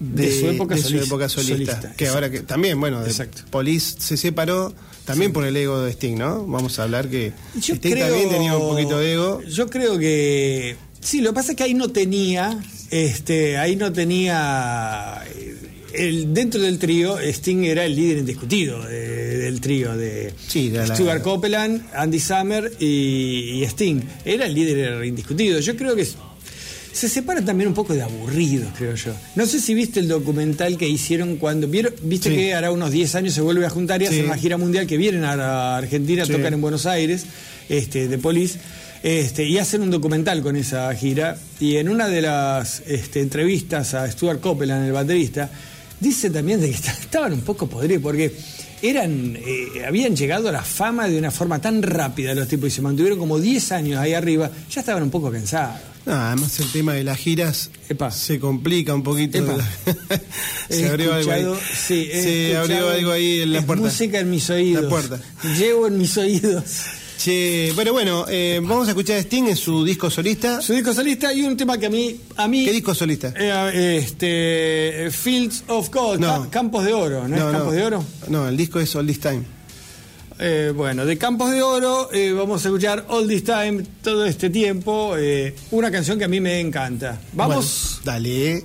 de, 0.00 0.22
De 0.26 0.40
su 0.40 0.46
época 0.48 0.74
de 0.76 0.80
su 0.80 0.88
solista. 0.88 1.06
época 1.08 1.28
solista, 1.28 1.54
Solista, 1.56 1.80
que 1.80 2.04
exacto. 2.04 2.14
ahora 2.14 2.30
que 2.30 2.40
también, 2.40 2.80
bueno, 2.80 3.02
de 3.02 3.10
Exacto. 3.10 3.42
Police 3.50 3.96
se 3.98 4.16
separó 4.16 4.72
también 5.04 5.32
por 5.32 5.44
el 5.44 5.56
ego 5.56 5.80
de 5.82 5.90
Sting, 5.92 6.16
¿no? 6.16 6.46
Vamos 6.46 6.78
a 6.78 6.84
hablar 6.84 7.08
que 7.10 7.32
Yo 7.60 7.74
Sting 7.74 7.92
creo- 7.92 8.06
también 8.08 8.28
tenía 8.30 8.56
un 8.56 8.68
poquito 8.68 8.98
de 8.98 9.12
ego. 9.12 9.42
Yo 9.42 9.68
creo 9.68 9.98
que 9.98 10.76
sí, 11.00 11.20
lo 11.20 11.30
que 11.30 11.34
pasa 11.34 11.52
es 11.52 11.56
que 11.56 11.64
ahí 11.64 11.74
no 11.74 11.88
tenía, 11.90 12.62
este, 12.90 13.56
ahí 13.58 13.76
no 13.76 13.92
tenía 13.92 15.22
el 15.98 16.32
dentro 16.34 16.60
del 16.60 16.78
trío 16.78 17.18
Sting 17.18 17.64
era 17.64 17.84
el 17.84 17.94
líder 17.96 18.18
indiscutido 18.18 18.82
de- 18.84 19.38
del 19.38 19.60
trío 19.60 19.96
de 19.96 20.32
Sí, 20.48 20.70
de 20.70 20.86
la- 20.86 20.94
Stuart 20.94 21.22
Copeland, 21.22 21.82
Andy 21.94 22.20
Summer 22.20 22.72
y, 22.78 23.60
y 23.60 23.62
Sting. 23.64 24.00
Era 24.24 24.46
el 24.46 24.54
líder 24.54 25.04
indiscutido. 25.04 25.60
Yo 25.60 25.76
creo 25.76 25.94
que 25.96 26.06
se 26.92 27.08
separa 27.08 27.44
también 27.44 27.68
un 27.68 27.74
poco 27.74 27.94
de 27.94 28.02
aburrido, 28.02 28.68
creo 28.76 28.94
yo. 28.94 29.12
No 29.36 29.46
sé 29.46 29.60
si 29.60 29.74
viste 29.74 30.00
el 30.00 30.08
documental 30.08 30.76
que 30.76 30.88
hicieron 30.88 31.36
cuando 31.36 31.68
vieron, 31.68 31.92
viste 32.02 32.30
Sí. 32.30 32.36
que 32.36 32.54
hará 32.54 32.70
unos 32.72 32.90
10 32.90 33.14
años 33.14 33.34
se 33.34 33.40
vuelve 33.40 33.64
a 33.66 33.70
juntar 33.70 34.02
y 34.02 34.06
Sí. 34.06 34.14
hacen 34.14 34.24
una 34.26 34.36
gira 34.36 34.56
mundial 34.56 34.86
que 34.86 34.96
vienen 34.96 35.22
a 35.24 35.76
Argentina, 35.76 36.26
tocan 36.26 36.54
en 36.54 36.60
Buenos 36.60 36.86
Aires, 36.86 37.24
este, 37.68 38.08
de 38.08 38.18
Police, 38.18 38.58
este, 39.04 39.44
y 39.46 39.58
hacen 39.58 39.82
un 39.82 39.90
documental 39.90 40.42
con 40.42 40.56
esa 40.56 40.92
gira. 40.94 41.38
Y 41.60 41.76
en 41.76 41.88
una 41.88 42.08
de 42.08 42.20
las 42.22 42.82
este, 42.86 43.20
entrevistas 43.20 43.94
a 43.94 44.10
Stuart 44.10 44.40
Copeland, 44.40 44.86
el 44.86 44.92
baterista, 44.92 45.50
dice 46.00 46.30
también 46.30 46.60
de 46.60 46.68
que 46.68 46.74
est- 46.74 46.88
estaban 47.00 47.32
un 47.32 47.40
poco 47.40 47.66
podridos 47.68 48.02
porque 48.02 48.34
eran 48.82 49.36
eh, 49.36 49.84
habían 49.86 50.14
llegado 50.14 50.48
a 50.48 50.52
la 50.52 50.62
fama 50.62 51.08
de 51.08 51.18
una 51.18 51.30
forma 51.30 51.60
tan 51.60 51.82
rápida 51.82 52.34
los 52.34 52.46
tipos 52.48 52.68
y 52.68 52.70
se 52.70 52.82
mantuvieron 52.82 53.18
como 53.18 53.38
10 53.40 53.72
años 53.72 53.98
ahí 53.98 54.14
arriba, 54.14 54.50
ya 54.70 54.80
estaban 54.80 55.02
un 55.02 55.10
poco 55.10 55.30
cansados. 55.32 55.80
No, 56.06 56.14
además 56.14 56.58
el 56.60 56.70
tema 56.72 56.94
de 56.94 57.04
las 57.04 57.18
giras 57.18 57.70
Epa. 57.88 58.10
se 58.10 58.38
complica 58.38 58.94
un 58.94 59.02
poquito. 59.02 59.44
Se 60.70 60.88
abrió 60.88 61.12
algo 61.14 61.32
ahí. 61.32 61.44
sí, 61.74 62.08
se 62.12 62.56
abrió 62.56 62.88
algo 62.90 63.10
ahí 63.12 63.40
en 63.40 63.52
la 63.54 63.62
puerta. 63.62 63.84
música 63.84 64.18
en 64.20 64.30
mis 64.30 64.48
oídos. 64.50 64.84
La 64.84 64.88
puerta. 64.90 65.20
Llevo 65.58 65.86
en 65.86 65.96
mis 65.98 66.16
oídos. 66.18 66.64
Che, 67.18 67.72
bueno, 67.74 67.92
bueno, 67.92 68.26
eh, 68.28 68.60
vamos 68.62 68.86
a 68.86 68.90
escuchar 68.92 69.16
a 69.16 69.20
Sting 69.20 69.48
en 69.48 69.56
su 69.56 69.84
disco 69.84 70.08
solista. 70.08 70.62
Su 70.62 70.72
disco 70.72 70.94
solista 70.94 71.32
y 71.34 71.42
un 71.42 71.56
tema 71.56 71.76
que 71.76 71.86
a 71.86 71.90
mí. 71.90 72.16
A 72.36 72.46
mí 72.46 72.64
¿Qué 72.64 72.70
disco 72.70 72.94
solista? 72.94 73.34
eh, 73.36 73.96
este, 74.00 75.10
Fields 75.10 75.64
of 75.66 75.90
Gold, 75.90 76.20
No. 76.20 76.44
Ca- 76.44 76.50
Campos 76.50 76.84
de 76.84 76.94
Oro, 76.94 77.26
¿no, 77.26 77.34
es 77.36 77.42
Campos 77.42 77.74
de 77.74 77.84
Oro? 77.84 78.04
No, 78.28 78.46
el 78.48 78.56
disco 78.56 78.78
es 78.78 78.94
All 78.94 79.04
This 79.06 79.18
Time. 79.18 79.42
Eh, 80.38 80.72
bueno, 80.76 81.04
de 81.04 81.18
Campos 81.18 81.50
de 81.50 81.60
Oro 81.60 82.08
eh, 82.12 82.30
vamos 82.32 82.64
a 82.64 82.68
escuchar 82.68 83.04
All 83.08 83.26
This 83.26 83.42
Time, 83.42 83.82
todo 84.00 84.24
este 84.24 84.48
tiempo, 84.50 85.16
eh, 85.18 85.56
una 85.72 85.90
canción 85.90 86.20
que 86.20 86.24
a 86.26 86.28
mí 86.28 86.40
me 86.40 86.60
encanta. 86.60 87.20
Vamos. 87.32 88.00
Bueno, 88.04 88.12
dale. 88.12 88.64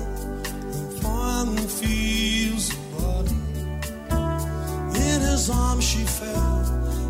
In 4.96 5.20
his 5.20 5.48
arms 5.50 5.84
she 5.84 6.04
fell 6.04 6.60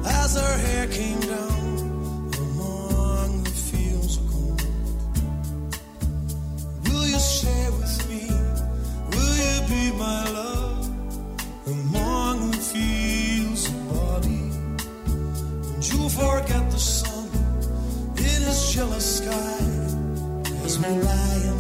as 0.07 0.35
her 0.37 0.59
hair 0.59 0.87
came 0.89 1.19
down 1.21 2.31
among 2.45 3.43
the 3.45 3.51
fields 3.51 4.19
of 4.19 4.27
gold. 4.33 4.63
Will 6.85 7.07
you 7.09 7.19
share 7.19 7.73
with 7.73 8.09
me? 8.11 8.29
Will 9.13 9.37
you 9.45 9.57
be 9.73 9.93
my 9.97 10.29
love 10.31 10.89
among 11.67 12.51
the 12.51 12.59
fields 12.59 13.69
of? 13.69 13.75
And 15.75 15.83
you 15.91 16.09
forget 16.11 16.71
the 16.71 16.79
sun 16.79 17.29
in 18.19 18.43
his 18.49 18.73
jealous 18.75 19.19
sky 19.19 19.59
as 20.65 20.79
we 20.79 20.89
lie. 21.03 21.54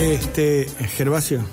Este, 0.00 0.66
Gervasio. 0.96 1.44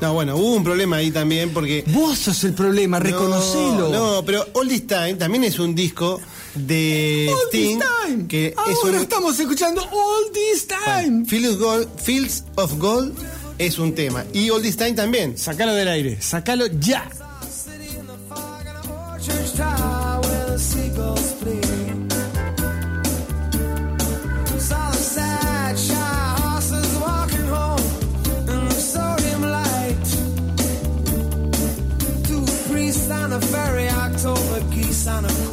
No, 0.00 0.12
bueno, 0.12 0.36
hubo 0.36 0.54
un 0.54 0.64
problema 0.64 0.96
ahí 0.96 1.10
también 1.10 1.50
porque... 1.50 1.84
Vos 1.88 2.18
sos 2.18 2.44
el 2.44 2.52
problema, 2.52 2.98
reconocelo. 2.98 3.88
No, 3.90 4.24
pero 4.24 4.46
All 4.54 4.68
This 4.68 4.86
Time 4.86 5.14
también 5.14 5.44
es 5.44 5.58
un 5.58 5.74
disco 5.74 6.20
de 6.54 7.28
All 7.30 7.50
Time. 7.50 8.26
Que 8.28 8.54
Ahora 8.56 9.00
estamos 9.00 9.38
escuchando 9.38 9.80
All 9.82 10.32
This 10.32 10.66
Time. 10.66 11.24
Fields 11.26 12.44
of 12.56 12.78
Gold 12.78 13.14
es 13.58 13.78
un 13.78 13.94
tema. 13.94 14.24
Y 14.32 14.50
All 14.50 14.62
This 14.62 14.76
Time 14.76 14.92
también. 14.94 15.38
Sácalo 15.38 15.74
del 15.74 15.88
aire, 15.88 16.20
sácalo 16.20 16.66
ya. 16.66 17.08
sound 35.08 35.24
of 35.24 35.47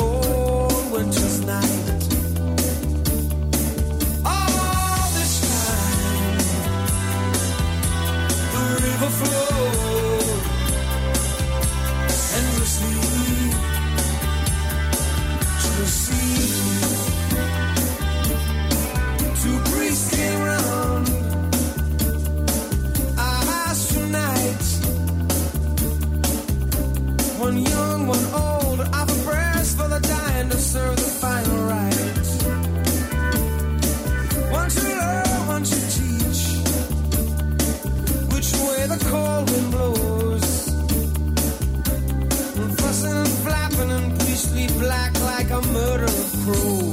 like 45.49 45.63
a 45.63 45.67
murder 45.71 46.08
crew. 46.43 46.85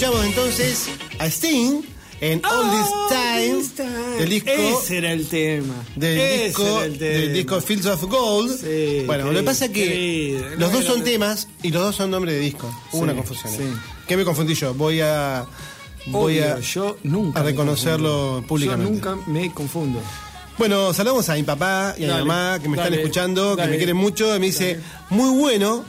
Escuchamos 0.00 0.24
entonces 0.24 0.88
a 1.18 1.26
Sting 1.26 1.82
en 2.22 2.40
All 2.46 2.70
This 2.70 3.74
Time, 3.76 4.16
del 4.18 4.28
disco, 4.30 4.50
Ese 4.50 4.96
era 4.98 5.12
el 5.12 5.26
tema. 5.26 5.74
del 5.94 6.18
Ese 6.18 6.44
disco, 6.46 6.62
era 6.78 6.84
el 6.86 6.98
tema. 6.98 7.10
del 7.18 7.32
disco 7.34 7.60
Fields 7.60 7.84
of 7.86 8.02
Gold. 8.04 8.60
Sí, 8.60 9.02
bueno, 9.06 9.30
lo 9.30 9.40
que 9.40 9.44
pasa 9.44 9.66
es 9.66 9.70
que 9.72 9.84
querido. 9.88 10.44
los 10.56 10.58
No 10.58 10.68
dos 10.70 10.84
son 10.86 11.04
temas 11.04 11.48
y 11.62 11.70
los 11.70 11.82
dos 11.82 11.96
son 11.96 12.10
nombres 12.10 12.34
de 12.34 12.40
disco. 12.40 12.66
Hubo 12.92 12.98
Sí, 12.98 13.04
una 13.04 13.14
confusión. 13.14 13.52
¿eh? 13.52 13.56
sí. 13.58 13.64
¿Qué 14.08 14.16
me 14.16 14.24
confundí 14.24 14.54
yo? 14.54 14.72
Voy 14.72 15.00
a 15.02 15.44
voy 16.06 16.38
Obvio, 16.38 16.54
a, 16.54 16.60
yo 16.60 16.96
nunca 17.02 17.40
a 17.40 17.42
reconocerlo 17.42 18.42
públicamente. 18.48 19.00
Yo 19.02 19.10
nunca 19.14 19.30
me 19.30 19.52
confundo. 19.52 20.00
Bueno, 20.56 20.94
saludamos 20.94 21.28
a 21.28 21.34
mi 21.34 21.42
papá 21.42 21.94
y 21.98 22.04
a 22.04 22.08
Dale, 22.08 22.22
mi 22.22 22.28
mamá 22.28 22.58
que 22.58 22.68
me 22.70 22.76
están 22.76 22.90
dale, 22.90 23.02
escuchando, 23.02 23.54
que 23.56 23.66
me 23.66 23.76
quieren 23.76 23.96
mucho. 23.96 24.34
Y 24.34 24.40
me 24.40 24.46
dice, 24.46 24.80
muy 25.10 25.38
bueno, 25.38 25.84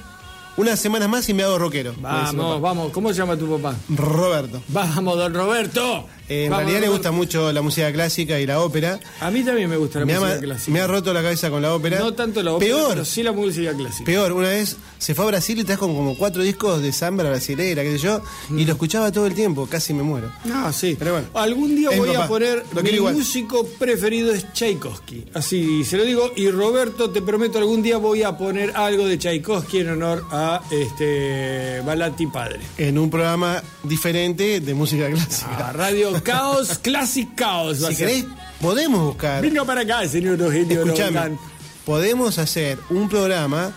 unas 0.57 0.79
semanas 0.79 1.09
más 1.09 1.29
y 1.29 1.33
me 1.33 1.43
hago 1.43 1.57
rockero. 1.57 1.93
Vamos, 1.99 2.61
vamos. 2.61 2.91
¿Cómo 2.91 3.09
se 3.09 3.15
llama 3.15 3.37
tu 3.37 3.57
papá? 3.57 3.75
Roberto. 3.89 4.61
Vamos, 4.67 5.17
don 5.17 5.33
Roberto. 5.33 6.05
En 6.31 6.49
Vamos, 6.49 6.63
realidad 6.65 6.81
le 6.81 6.87
gusta 6.89 7.11
mucho 7.11 7.51
la 7.51 7.61
música 7.61 7.91
clásica 7.91 8.39
y 8.39 8.45
la 8.45 8.61
ópera. 8.61 8.99
A 9.19 9.29
mí 9.31 9.43
también 9.43 9.69
me 9.69 9.75
gusta 9.75 9.99
la 9.99 10.05
Me, 10.05 10.13
música 10.13 10.31
ama- 10.33 10.41
clásica. 10.41 10.71
me 10.71 10.79
ha 10.79 10.87
roto 10.87 11.13
la 11.13 11.21
cabeza 11.21 11.49
con 11.49 11.61
la 11.61 11.73
ópera. 11.75 11.99
No 11.99 12.13
tanto 12.13 12.41
la 12.41 12.53
ópera, 12.53 12.73
Peor, 12.73 12.89
pero 12.91 13.05
sí 13.05 13.21
la 13.23 13.31
música 13.33 13.73
clásica. 13.73 14.05
peor. 14.05 14.31
Una 14.31 14.47
vez 14.49 14.77
se 14.97 15.13
fue 15.13 15.25
a 15.25 15.27
Brasil 15.27 15.59
y 15.59 15.63
trajo 15.65 15.87
como 15.87 16.15
cuatro 16.15 16.41
discos 16.41 16.81
de 16.81 16.91
samba 16.93 17.23
brasilera, 17.25 17.83
qué 17.83 17.91
sé 17.93 17.97
yo, 17.97 18.21
y 18.55 18.63
lo 18.65 18.71
escuchaba 18.73 19.11
todo 19.11 19.25
el 19.27 19.33
tiempo, 19.33 19.67
casi 19.67 19.93
me 19.93 20.03
muero. 20.03 20.31
No, 20.45 20.71
sí. 20.71 20.95
Pero 20.97 21.11
bueno. 21.13 21.27
Algún 21.33 21.75
día 21.75 21.89
voy 21.97 22.09
papá. 22.09 22.23
a 22.23 22.27
poner 22.27 22.63
mi 22.81 22.89
igual. 22.91 23.13
músico 23.15 23.65
preferido 23.77 24.31
es 24.33 24.51
Tchaikovsky. 24.53 25.25
Así 25.33 25.83
se 25.83 25.97
lo 25.97 26.03
digo. 26.05 26.31
Y 26.35 26.49
Roberto, 26.49 27.09
te 27.09 27.21
prometo, 27.21 27.57
algún 27.57 27.81
día 27.81 27.97
voy 27.97 28.23
a 28.23 28.37
poner 28.37 28.71
algo 28.75 29.05
de 29.05 29.17
Tchaikovsky 29.17 29.79
en 29.79 29.89
honor 29.89 30.23
a 30.31 30.61
este 30.71 31.81
Balati 31.85 32.27
padre. 32.27 32.59
En 32.77 32.97
un 32.97 33.09
programa 33.09 33.61
diferente 33.83 34.59
de 34.59 34.73
música 34.73 35.09
clásica. 35.09 35.69
A 35.69 35.73
Radio 35.73 36.20
Caos, 36.23 36.77
Classic 36.79 37.27
Caos. 37.35 37.79
si 37.79 37.95
querés, 37.95 38.25
podemos 38.59 39.01
buscar. 39.03 39.41
Venga 39.41 39.65
para 39.65 39.81
acá, 39.81 40.07
señor 40.07 40.39
Eugenio 40.41 40.83
Escuchame, 40.83 41.37
podemos 41.85 42.37
hacer 42.37 42.77
un 42.89 43.09
programa 43.09 43.71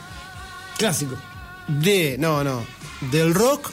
Clásico. 0.79 1.17
de, 1.69 2.17
no, 2.19 2.43
no, 2.45 2.65
del 3.11 3.35
rock 3.35 3.71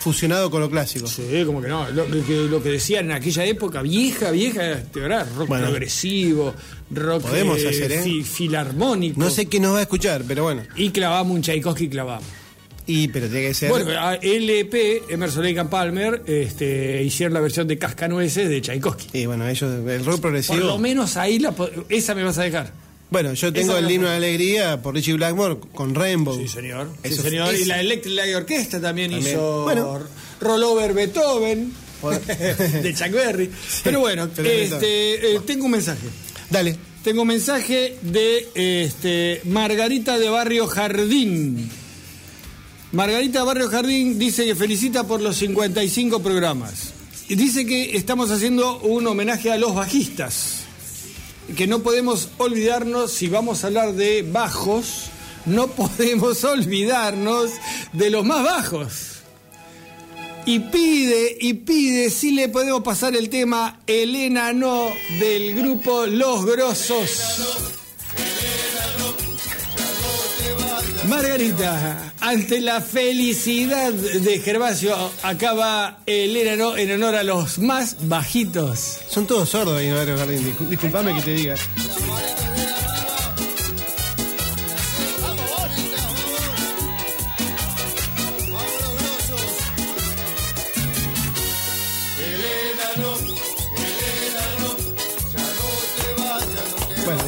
fusionado 0.00 0.50
con 0.50 0.60
lo 0.60 0.68
clásico. 0.68 1.06
Sí, 1.06 1.44
como 1.46 1.62
que 1.62 1.68
no. 1.68 1.88
Lo, 1.90 2.08
lo 2.08 2.26
que, 2.26 2.34
lo 2.48 2.60
que 2.60 2.70
decían 2.70 3.04
en 3.06 3.12
aquella 3.12 3.44
época, 3.44 3.82
vieja, 3.82 4.32
vieja, 4.32 4.72
este, 4.72 4.98
¿verdad? 5.00 5.28
rock 5.36 5.48
Bueno. 5.48 5.66
progresivo, 5.66 6.54
rock 6.90 7.22
Podemos 7.22 7.58
eh, 7.60 7.68
hacer, 7.68 7.92
¿eh? 7.92 8.02
fi- 8.02 8.24
filarmónico. 8.24 9.20
No 9.20 9.30
sé 9.30 9.46
quién 9.46 9.62
nos 9.62 9.74
va 9.74 9.78
a 9.78 9.82
escuchar, 9.82 10.24
pero 10.26 10.42
bueno. 10.42 10.62
Y 10.74 10.90
clavamos 10.90 11.34
un 11.36 11.42
Tchaikovsky, 11.42 11.88
clavamos. 11.88 12.24
Y, 12.86 13.08
pero 13.08 13.28
tiene 13.28 13.48
que 13.48 13.54
ser. 13.54 13.68
Bueno, 13.70 13.90
a 13.98 14.14
LP, 14.16 15.02
Emerson 15.08 15.44
Lake 15.44 15.60
and 15.60 15.70
Palmer, 15.70 16.22
este, 16.26 17.02
hicieron 17.02 17.32
la 17.34 17.40
versión 17.40 17.68
de 17.68 17.78
Cascanueces 17.78 18.48
de 18.48 18.60
Tchaikovsky. 18.60 19.18
y 19.20 19.26
bueno, 19.26 19.48
ellos, 19.48 19.70
el 19.88 19.98
rock 20.04 20.04
Por 20.04 20.14
lo 20.14 20.20
progresivo. 20.20 20.78
menos 20.78 21.16
ahí 21.16 21.38
la, 21.38 21.54
esa 21.88 22.14
me 22.14 22.24
vas 22.24 22.38
a 22.38 22.42
dejar. 22.42 22.72
Bueno, 23.10 23.34
yo 23.34 23.52
tengo 23.52 23.72
Esa 23.76 23.78
el 23.86 23.90
himno 23.90 24.08
de 24.08 24.16
alegría 24.16 24.80
por 24.80 24.94
Richie 24.94 25.12
Blackmore 25.12 25.58
con 25.74 25.94
Rainbow. 25.94 26.36
Sí, 26.36 26.48
señor. 26.48 26.88
Sí, 27.04 27.12
Eso- 27.12 27.22
señor. 27.22 27.54
Y 27.54 27.66
la 27.66 27.78
Electric 27.80 28.14
Light 28.14 28.34
Orquesta 28.34 28.80
también, 28.80 29.10
También. 29.10 29.32
hizo 29.34 29.64
Bueno. 29.64 30.00
Rollover 30.40 30.94
Beethoven 30.94 31.72
de 32.82 32.94
Chuck 32.94 33.10
Berry. 33.12 33.50
Pero 33.84 34.00
bueno, 34.00 34.28
pero 34.34 34.48
este, 34.48 35.34
eh, 35.36 35.40
tengo 35.46 35.66
un 35.66 35.72
mensaje. 35.72 36.06
Dale. 36.50 36.76
Tengo 37.04 37.22
un 37.22 37.28
mensaje 37.28 37.96
de 38.02 38.48
este, 38.54 39.40
Margarita 39.44 40.18
de 40.18 40.28
Barrio 40.28 40.66
Jardín. 40.66 41.68
Margarita 42.92 43.42
Barrio 43.42 43.70
Jardín 43.70 44.18
dice 44.18 44.44
que 44.44 44.54
felicita 44.54 45.04
por 45.04 45.22
los 45.22 45.36
55 45.38 46.22
programas. 46.22 46.92
Y 47.26 47.36
dice 47.36 47.64
que 47.64 47.96
estamos 47.96 48.30
haciendo 48.30 48.80
un 48.80 49.06
homenaje 49.06 49.50
a 49.50 49.56
los 49.56 49.74
bajistas. 49.74 50.64
Que 51.56 51.66
no 51.66 51.82
podemos 51.82 52.28
olvidarnos, 52.36 53.10
si 53.10 53.28
vamos 53.28 53.64
a 53.64 53.68
hablar 53.68 53.94
de 53.94 54.22
bajos, 54.22 55.06
no 55.46 55.68
podemos 55.68 56.44
olvidarnos 56.44 57.50
de 57.94 58.10
los 58.10 58.26
más 58.26 58.44
bajos. 58.44 58.92
Y 60.44 60.58
pide, 60.58 61.38
y 61.40 61.54
pide 61.54 62.10
si 62.10 62.32
le 62.32 62.50
podemos 62.50 62.82
pasar 62.82 63.16
el 63.16 63.30
tema 63.30 63.80
Elena 63.86 64.52
No 64.52 64.88
del 65.18 65.54
grupo 65.54 66.04
Los 66.04 66.44
Grosos. 66.44 67.81
Margarita, 71.08 72.12
ante 72.20 72.60
la 72.60 72.80
felicidad 72.80 73.92
de 73.92 74.38
Gervasio, 74.38 74.94
acaba 75.22 75.98
Elena 76.06 76.56
No 76.56 76.76
en 76.76 76.92
honor 76.92 77.16
a 77.16 77.22
los 77.22 77.58
más 77.58 77.96
bajitos. 78.08 78.98
Son 79.08 79.26
todos 79.26 79.48
sordos 79.48 79.78
ahí 79.78 79.88
en 79.88 79.94
Barrio 79.96 80.16
Jardín. 80.16 80.44
Discul- 80.44 80.68
Disculpame 80.68 81.14
que 81.14 81.22
te 81.22 81.34
diga. 81.34 81.54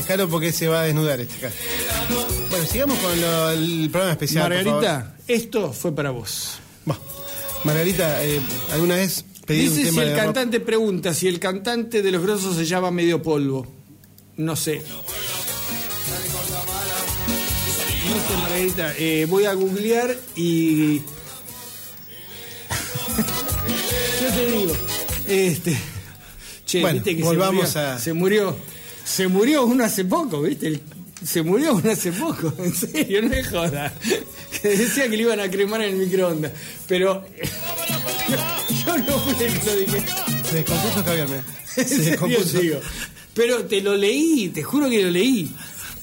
Déjalo 0.07 0.29
porque 0.29 0.53
se 0.53 0.69
va 0.69 0.83
a 0.83 0.85
desnudar 0.85 1.21
este 1.21 1.37
acá. 1.47 1.55
Bueno, 2.51 2.65
sigamos 2.67 2.99
con 2.99 3.21
lo- 3.21 3.51
el 3.51 3.89
programa 3.91 4.13
especial. 4.13 4.49
Margarita, 4.51 5.17
esto 5.27 5.73
fue 5.73 5.95
para 5.95 6.11
vos. 6.11 6.59
Margarita, 7.65 8.23
eh, 8.23 8.41
¿alguna 8.73 8.97
vez 8.97 9.25
pedí 9.47 9.69
un 9.69 9.75
Dice 9.77 9.91
si 9.91 9.99
el 9.99 10.05
de 10.05 10.15
rock? 10.15 10.23
cantante 10.25 10.61
pregunta 10.61 11.15
si 11.15 11.29
el 11.29 11.41
cantante 11.41 12.03
de 12.03 12.11
los 12.13 12.23
grosos 12.23 12.57
se 12.57 12.67
llama 12.67 12.91
Medio 12.91 13.23
Polvo. 13.23 13.67
No 14.37 14.55
sé. 14.55 14.83
No 18.07 18.15
sé, 18.29 18.37
Margarita. 18.43 18.95
eh, 18.99 19.27
voy 19.29 19.47
a 19.47 19.55
googlear 19.55 20.15
y. 20.37 20.99
Yo 24.21 24.29
te 24.35 24.47
digo. 24.47 24.73
Este. 25.27 25.79
Che, 26.67 26.81
Bueno, 26.81 26.95
viste 26.97 27.17
que 27.17 27.23
volvamos 27.23 27.69
se 27.71 27.79
murió, 27.79 27.93
a- 27.95 27.99
Se 27.99 28.13
murió. 28.13 28.57
Se 29.05 29.29
murió 29.29 29.65
uno 29.65 29.85
hace 29.85 30.05
poco, 30.05 30.43
¿viste? 30.43 30.69
El- 30.69 30.83
se 31.25 31.43
murió 31.43 31.75
uno 31.75 31.91
hace 31.91 32.13
poco, 32.13 32.53
en 32.59 32.75
serio, 32.75 33.23
no 33.23 33.33
es 33.35 33.49
joda. 33.49 33.93
Que 34.61 34.69
decía 34.77 35.05
que 35.09 35.17
le 35.17 35.23
iban 35.23 35.41
a 35.41 35.51
cremar 35.51 35.81
en 35.83 35.95
el 35.95 36.07
microondas. 36.07 36.53
Pero. 36.87 37.25
Yo 38.87 38.99
no 38.99 39.19
fui 39.21 39.45
el 39.45 39.59
que 39.59 39.67
lo 39.67 39.77
dije. 39.77 40.05
Se 40.51 40.57
descompuso 40.57 41.05
Javier, 41.05 41.29
mirá. 41.29 41.45
Se 41.87 41.99
descompuso. 41.99 42.59
Pero 43.35 43.65
te 43.65 43.81
lo 43.81 43.95
leí, 43.97 44.49
te 44.51 44.63
juro 44.63 44.89
que 44.89 45.03
lo 45.03 45.11
leí. 45.11 45.51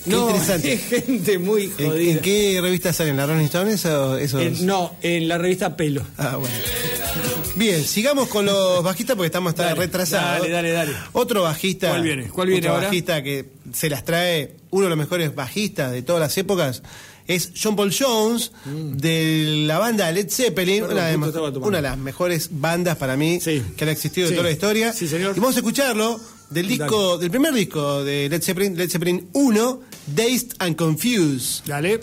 No, 0.05 0.29
interesante. 0.29 0.73
es 0.73 0.81
gente 0.85 1.39
muy 1.39 1.71
¿En, 1.77 1.89
jodida. 1.89 2.11
en 2.11 2.19
qué 2.19 2.59
revista 2.61 2.93
salen? 2.93 3.17
¿La 3.17 3.25
Rolling 3.25 3.45
Stones 3.45 3.85
o 3.85 4.17
esos? 4.17 4.41
En- 4.41 4.65
no, 4.65 4.95
en 5.01 5.27
la 5.27 5.37
revista 5.37 5.75
Pelo. 5.75 6.03
Ah, 6.17 6.37
bueno. 6.37 6.55
Bien, 7.55 7.83
sigamos 7.83 8.27
con 8.29 8.45
los 8.45 8.81
bajistas 8.83 9.15
porque 9.15 9.27
estamos 9.27 9.49
hasta 9.51 9.63
Dale, 9.65 9.75
retrasados. 9.81 10.39
dale, 10.41 10.49
dale, 10.49 10.71
dale. 10.71 10.91
Otro 11.11 11.43
bajista. 11.43 11.89
¿Cuál 11.89 12.03
viene? 12.03 12.27
¿Cuál 12.29 12.47
viene 12.47 12.61
otro 12.67 12.73
ahora? 12.75 12.87
bajista 12.87 13.21
que 13.21 13.45
se 13.73 13.89
las 13.89 14.05
trae, 14.05 14.55
uno 14.71 14.85
de 14.85 14.89
los 14.89 14.97
mejores 14.97 15.35
bajistas 15.35 15.91
de 15.91 16.01
todas 16.01 16.21
las 16.21 16.37
épocas, 16.37 16.81
es 17.27 17.51
John 17.61 17.75
Paul 17.75 17.93
Jones, 17.97 18.51
de 18.65 19.63
la 19.67 19.77
banda 19.79 20.11
Led 20.11 20.29
Zeppelin, 20.29 20.83
Mm. 20.83 20.87
Perdón, 20.87 21.03
una, 21.33 21.51
de, 21.51 21.57
una 21.59 21.81
las 21.81 21.97
mejores 21.97 22.49
bandas 22.51 22.97
para 22.97 23.15
mí 23.17 23.39
Sí. 23.41 23.61
que 23.77 23.83
han 23.83 23.89
existido 23.89 24.27
Sí. 24.27 24.31
de 24.33 24.37
toda 24.37 24.49
la 24.49 24.53
historia. 24.53 24.93
Sí, 24.93 25.07
señor. 25.07 25.33
Y 25.35 25.39
vamos 25.39 25.55
a 25.55 25.59
escucharlo 25.59 26.19
del 26.51 26.67
disco, 26.67 27.17
del 27.17 27.31
primer 27.31 27.53
disco 27.53 28.03
de 28.03 28.29
Led 28.29 28.41
Zeppelin, 28.41 28.77
Led 28.77 28.89
Zeppelin 28.89 29.29
1, 29.33 29.79
Dazed 30.07 30.55
and 30.59 30.75
Confused. 30.75 31.65
Dale. 31.65 31.99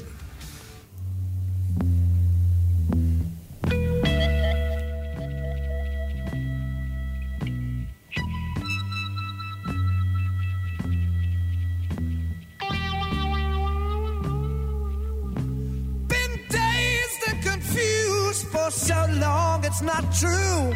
Been 16.09 16.41
dazed 16.49 17.23
and 17.29 17.43
confused 17.43 18.47
for 18.49 18.71
so 18.71 19.07
long, 19.21 19.65
it's 19.65 19.83
not 19.83 20.05
true. 20.13 20.73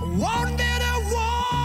Wanted 0.00 0.80
a 0.80 0.94
for 1.10 1.57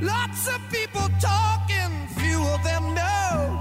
Lots 0.00 0.48
of 0.48 0.60
people 0.70 1.08
talking, 1.20 1.92
few 2.18 2.40
of 2.54 2.62
them 2.64 2.94
know. 2.94 3.51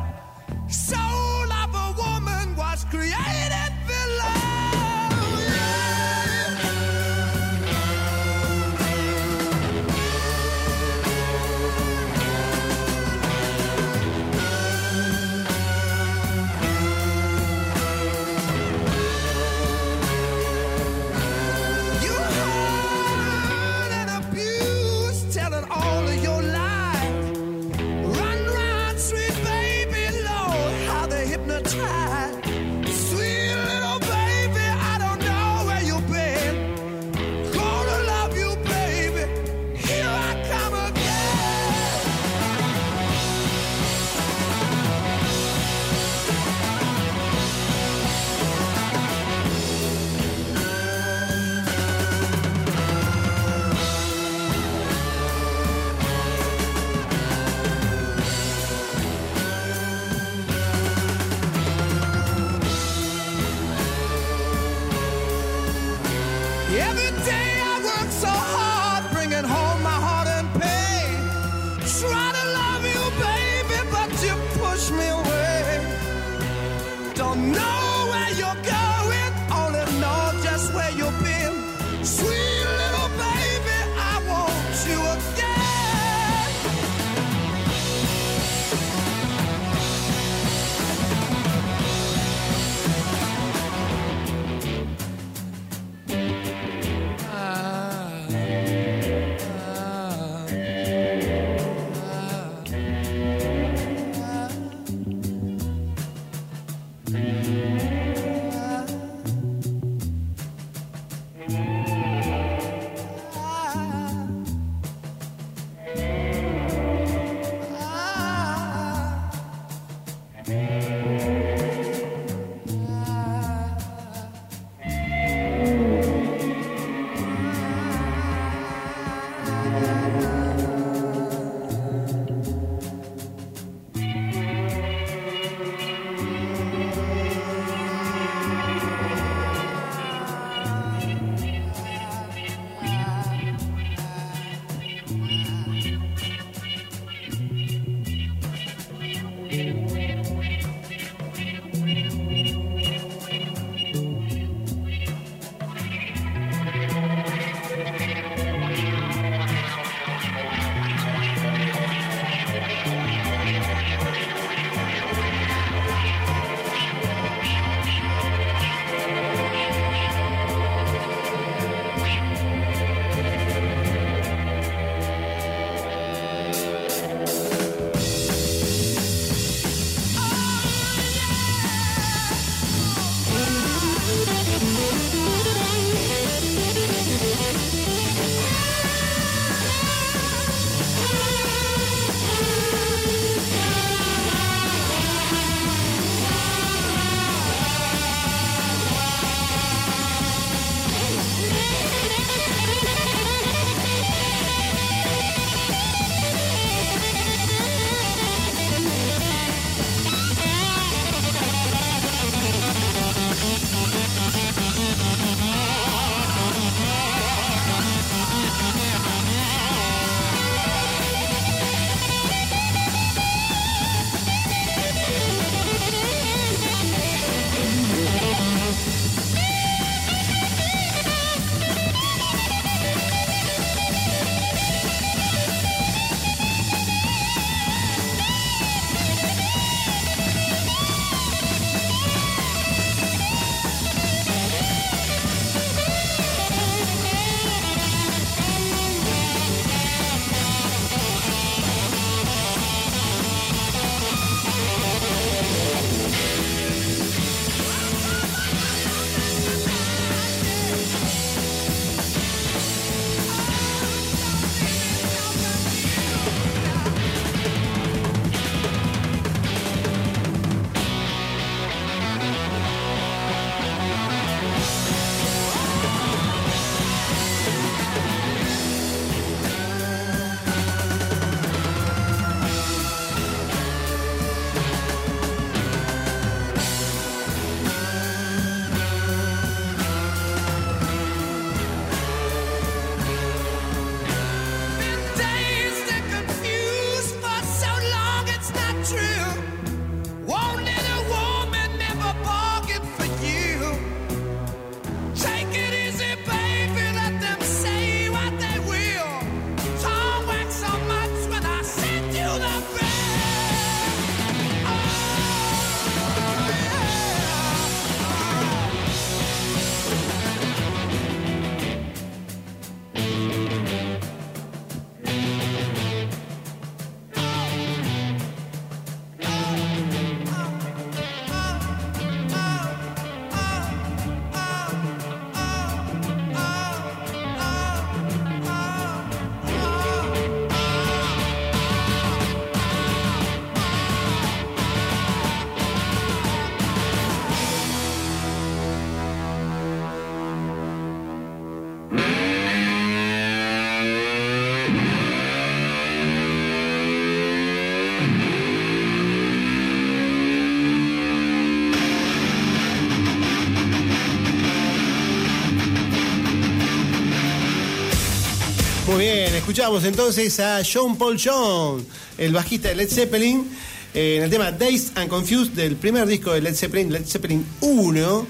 Escuchamos 369.62 369.84
entonces 369.84 370.40
a 370.40 370.64
John 370.66 370.98
Paul 370.98 371.20
John, 371.24 371.86
el 372.18 372.34
bajista 372.34 372.70
de 372.70 372.76
Led 372.76 372.90
Zeppelin, 372.90 373.46
eh, 373.94 374.16
en 374.18 374.24
el 374.24 374.30
tema 374.32 374.52
Dazed 374.52 374.98
and 374.98 375.08
Confused 375.08 375.52
del 375.52 375.76
primer 375.76 376.08
disco 376.08 376.34
de 376.34 376.42
Led 376.42 376.56
Zeppelin, 376.56 376.92
Led 376.92 377.06
Zeppelin 377.06 377.46
1. 377.62 378.28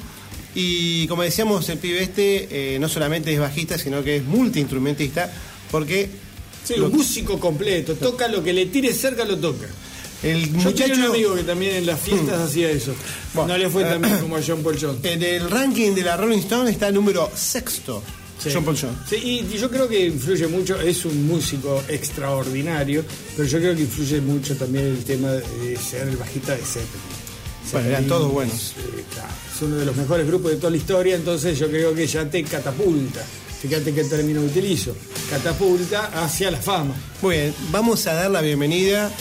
Y 0.56 1.08
como 1.08 1.24
decíamos, 1.24 1.70
el 1.70 1.78
pibe 1.78 2.04
este 2.04 2.76
eh, 2.76 2.80
no 2.80 2.90
solamente 2.90 3.34
es 3.34 3.40
bajista, 3.40 3.78
sino 3.78 4.04
que 4.04 4.18
es 4.18 4.26
multiinstrumentista, 4.26 5.32
porque 5.72 6.10
Sí, 6.66 6.74
lo- 6.76 6.88
un 6.88 6.98
músico 6.98 7.40
completo, 7.40 7.96
toca 7.96 8.28
lo 8.28 8.44
que 8.44 8.52
le 8.52 8.66
tire 8.66 8.94
cerca, 8.94 9.24
lo 9.24 9.38
toca. 9.38 9.68
el 10.24 10.52
Yo 10.52 10.58
muchacho 10.60 10.94
un 10.96 11.02
amigo 11.04 11.34
que 11.36 11.44
también 11.46 11.78
en 11.78 11.86
las 11.86 12.02
fiestas 12.02 12.42
hacía 12.42 12.70
eso. 12.70 12.94
Bueno, 13.34 13.54
no 13.54 13.58
le 13.58 13.70
fue 13.70 13.84
eh, 13.84 13.86
tan 13.86 14.02
bien 14.02 14.20
como 14.20 14.36
a 14.36 14.42
John 14.46 14.62
Paul 14.64 14.78
John. 14.82 15.00
en 15.04 15.24
el 15.24 15.50
ranking 15.50 15.94
de 15.94 16.02
la 16.02 16.18
Rolling 16.18 16.40
Stone 16.40 16.70
está 16.70 16.92
número 16.92 17.32
sexto, 17.34 18.04
Sí. 18.42 18.50
John 18.52 18.66
Paul. 18.66 18.76
Sí, 18.76 19.16
y, 19.52 19.58
yo 19.58 19.70
creo 19.70 19.88
que 19.88 20.08
influye 20.08 20.48
mucho, 20.48 20.80
es 20.82 21.06
un 21.06 21.28
músico 21.28 21.84
extraordinario, 21.88 23.04
pero 23.36 23.48
yo 23.48 23.60
creo 23.60 23.76
que 23.76 23.82
influye 23.82 24.20
mucho 24.22 24.56
también 24.56 24.86
el 24.86 25.04
tema 25.04 25.32
de 25.32 25.78
ser 25.78 26.08
el 26.08 26.18
bajista 26.18 26.56
de 26.56 26.64
Zeppelin. 26.64 27.22
Bueno, 27.72 27.90
eran 27.90 28.08
todos 28.08 28.32
buenos. 28.32 28.72
eh, 28.78 29.04
claro, 29.14 29.30
es 29.54 29.62
uno 29.62 29.76
de 29.76 29.86
los 29.86 29.96
mejores 29.96 30.26
grupos 30.26 30.52
de 30.52 30.58
toda 30.58 30.72
la 30.72 30.78
historia, 30.78 31.16
entonces 31.16 31.60
yo 31.60 31.70
creo 31.70 31.94
que 31.94 32.08
ya 32.08 32.28
te 32.28 32.44
catapulta. 32.44 33.24
Fíjate 33.62 33.94
qué 33.94 34.04
término 34.06 34.42
utilizo. 34.42 34.96
Catapulta 35.30 36.24
hacia 36.24 36.50
la 36.50 36.58
fama. 36.58 36.96
Muy 37.22 37.36
bien, 37.36 37.54
vamos 37.70 38.08
a 38.08 38.16
dar 38.16 38.32
la 38.32 38.42
bienvenida 38.42 39.12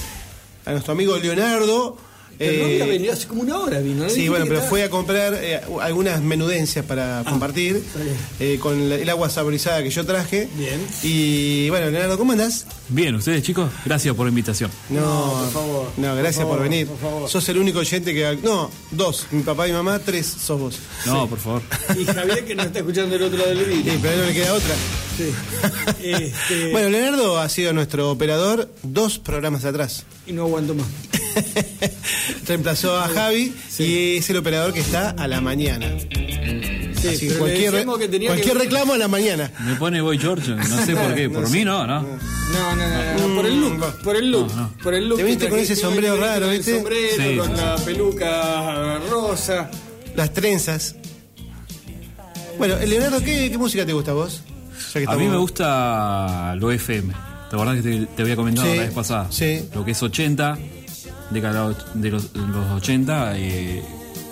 a 0.64 0.70
nuestro 0.70 0.92
amigo 0.92 1.18
Leonardo. 1.18 1.98
Pero 2.41 2.62
no 2.66 2.68
eh, 2.70 2.88
venido 2.88 3.12
hace 3.12 3.26
como 3.28 3.43
una 3.43 3.59
hora, 3.59 3.80
vino. 3.80 4.05
¿no? 4.05 4.09
Sí, 4.11 4.28
bueno, 4.30 4.47
pero 4.49 4.62
fue 4.62 4.82
a 4.82 4.88
comprar 4.91 5.34
eh, 5.41 5.61
algunas 5.82 6.22
menudencias 6.22 6.84
para 6.86 7.22
compartir 7.28 7.82
bien. 7.95 8.16
eh, 8.41 8.59
con 8.59 8.88
la- 8.88 8.95
el 8.97 9.09
agua 9.11 9.28
saborizada 9.28 9.82
que 9.82 9.91
yo 9.91 10.07
traje. 10.07 10.49
Bien. 10.57 10.80
Y 11.03 11.68
bueno, 11.68 11.91
Leonardo, 11.91 12.16
¿cómo 12.16 12.32
andás? 12.32 12.64
Bien, 12.88 13.14
ustedes 13.14 13.43
chicos, 13.43 13.70
gracias 13.84 14.14
por 14.14 14.24
la 14.24 14.30
invitación. 14.30 14.70
No, 14.88 15.32
por 15.43 15.51
favor, 15.53 15.91
No, 15.99 16.16
gracias 16.16 16.47
por 16.47 16.61
venir. 16.62 16.86
por 16.86 16.99
favor. 16.99 17.28
Sos 17.30 17.47
el 17.51 17.59
único 17.59 17.78
oyente 17.80 18.14
que. 18.14 18.38
No, 18.43 18.70
dos. 18.91 19.26
Mi 19.32 19.43
papá 19.43 19.68
y 19.68 19.70
mi 19.72 19.76
mamá, 19.76 19.99
tres 19.99 20.26
sos 20.26 20.59
vos. 20.59 20.78
No, 21.07 21.28
por 21.28 21.38
favor. 21.38 21.62
Y 21.99 22.05
Javier 22.07 22.45
que 22.47 22.55
nos 22.55 22.66
está 22.66 22.78
escuchando 22.78 23.11
del 23.18 23.22
otro 23.26 23.36
lado 23.38 23.51
del 23.51 23.64
Sí, 23.66 23.70
vídeo. 23.82 23.99
pero 24.01 24.16
no 24.16 24.24
le 24.24 24.32
queda 24.32 24.55
otra. 24.55 24.74
Sí. 25.16 25.24
Este, 26.03 26.70
Bueno, 26.72 26.88
Leonardo 26.88 27.38
ha 27.38 27.49
sido 27.49 27.72
nuestro 27.74 28.11
operador 28.11 28.70
dos 28.82 29.18
programas 29.18 29.64
atrás. 29.66 30.05
y 30.26 30.32
no 30.32 30.43
aguanto 30.45 30.74
más. 30.74 30.86
Reemplazó 32.47 32.99
a 32.99 33.09
Javi 33.09 33.55
y 33.78 34.16
es 34.16 34.31
el 34.31 34.37
operador 34.39 34.72
que 34.72 34.81
está 34.81 35.11
a 35.11 35.28
la 35.28 35.41
mañana. 35.41 35.87
Sí, 37.01 37.09
Así 37.09 37.28
le 37.31 37.37
cualquier, 37.37 37.72
decíamos 37.72 37.99
que 37.99 38.09
tenía 38.09 38.28
cualquier 38.28 38.57
que- 38.57 38.62
reclamo 38.64 38.93
a 38.93 38.99
la 38.99 39.09
mañana. 39.09 39.51
Me 39.64 39.74
pone 39.76 40.01
Boy 40.03 40.18
George, 40.18 40.51
no 40.55 40.85
sé 40.85 40.95
por 40.95 41.14
qué. 41.14 41.31
Por 41.31 41.49
mí 41.51 41.64
no, 41.64 41.87
¿no? 41.87 42.03
No, 42.03 42.76
no, 42.76 42.89
no, 43.16 43.28
no, 43.28 43.35
por 43.37 43.47
el 43.47 43.61
look, 43.61 44.03
por 44.03 44.16
el 44.16 44.31
look, 44.31 44.53
por 44.83 44.95
el 44.95 45.09
look. 45.09 45.18
Te 45.18 45.24
viniste 45.24 45.45
que 45.47 45.51
con 45.51 45.59
ese 45.61 45.76
sombrero 45.76 46.16
raro, 46.18 46.47
con 46.47 46.51
el 46.51 46.59
¿viste? 46.59 46.74
sombrero, 46.76 47.16
Sí, 47.16 47.37
con 47.39 47.57
la 47.57 47.76
peluca 47.76 48.99
rosa. 49.11 49.70
Las 50.16 50.33
trenzas. 50.35 50.97
Bueno, 52.59 52.76
Leonardo, 52.87 53.20
¿qué, 53.22 53.51
qué 53.51 53.57
música 53.57 53.87
te 53.87 53.93
gusta 53.93 54.11
a 54.11 54.14
vos? 54.14 54.43
Ya 54.93 55.01
que 55.01 55.07
A 55.09 55.14
mí 55.16 55.26
me 55.28 55.37
gusta 55.39 56.55
lo 56.57 56.70
FM. 56.70 57.14
¿Te 57.49 57.57
acordás 57.57 57.76
que 57.76 57.83
te, 57.83 58.07
te 58.07 58.22
había 58.22 58.37
comentado 58.37 58.68
Sí, 58.70 58.76
la 58.76 58.83
vez 58.83 58.93
pasada? 58.93 59.26
sí. 59.31 59.64
Lo 59.74 59.85
que 59.85 59.93
es 59.93 60.03
80, 60.03 60.59
década 61.31 61.74
de 61.95 62.11
los, 62.11 62.35
los 62.35 62.70
80, 62.76 63.39
eh, 63.39 63.83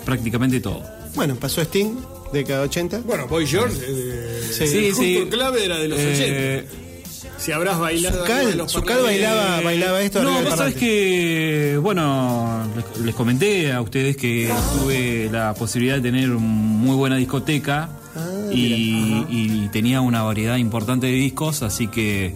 prácticamente 0.05 0.59
todo. 0.59 0.83
Bueno, 1.15 1.35
pasó 1.35 1.61
Sting, 1.61 1.95
década 2.33 2.61
80. 2.63 2.99
Bueno, 3.05 3.27
Boy 3.27 3.45
George, 3.47 3.77
eh, 3.81 4.93
Sí, 4.93 5.27
clave 5.29 5.65
era 5.65 5.77
de 5.77 5.87
los 5.87 5.99
Eh, 5.99 6.65
80. 6.67 6.89
Si 7.37 7.53
habrás 7.53 7.79
bailado 7.79 8.25
parlamentarios. 8.25 9.03
bailaba, 9.03 9.61
bailaba 9.61 10.01
esto 10.01 10.21
No, 10.21 10.41
vos 10.41 10.55
sabés 10.57 10.75
que, 10.75 11.79
bueno, 11.81 12.63
les, 12.75 13.05
les 13.05 13.15
comenté 13.15 13.71
a 13.71 13.81
ustedes 13.81 14.17
que 14.17 14.51
tuve 14.77 15.29
la 15.31 15.53
posibilidad 15.53 15.95
de 15.95 16.01
tener 16.01 16.29
una 16.31 16.39
muy 16.39 16.95
buena 16.95 17.15
discoteca 17.15 17.89
Ah, 18.15 18.27
y, 18.51 19.25
y 19.29 19.69
tenía 19.71 20.01
una 20.01 20.23
variedad 20.23 20.57
importante 20.57 21.07
de 21.07 21.13
discos, 21.13 21.61
así 21.61 21.87
que... 21.87 22.33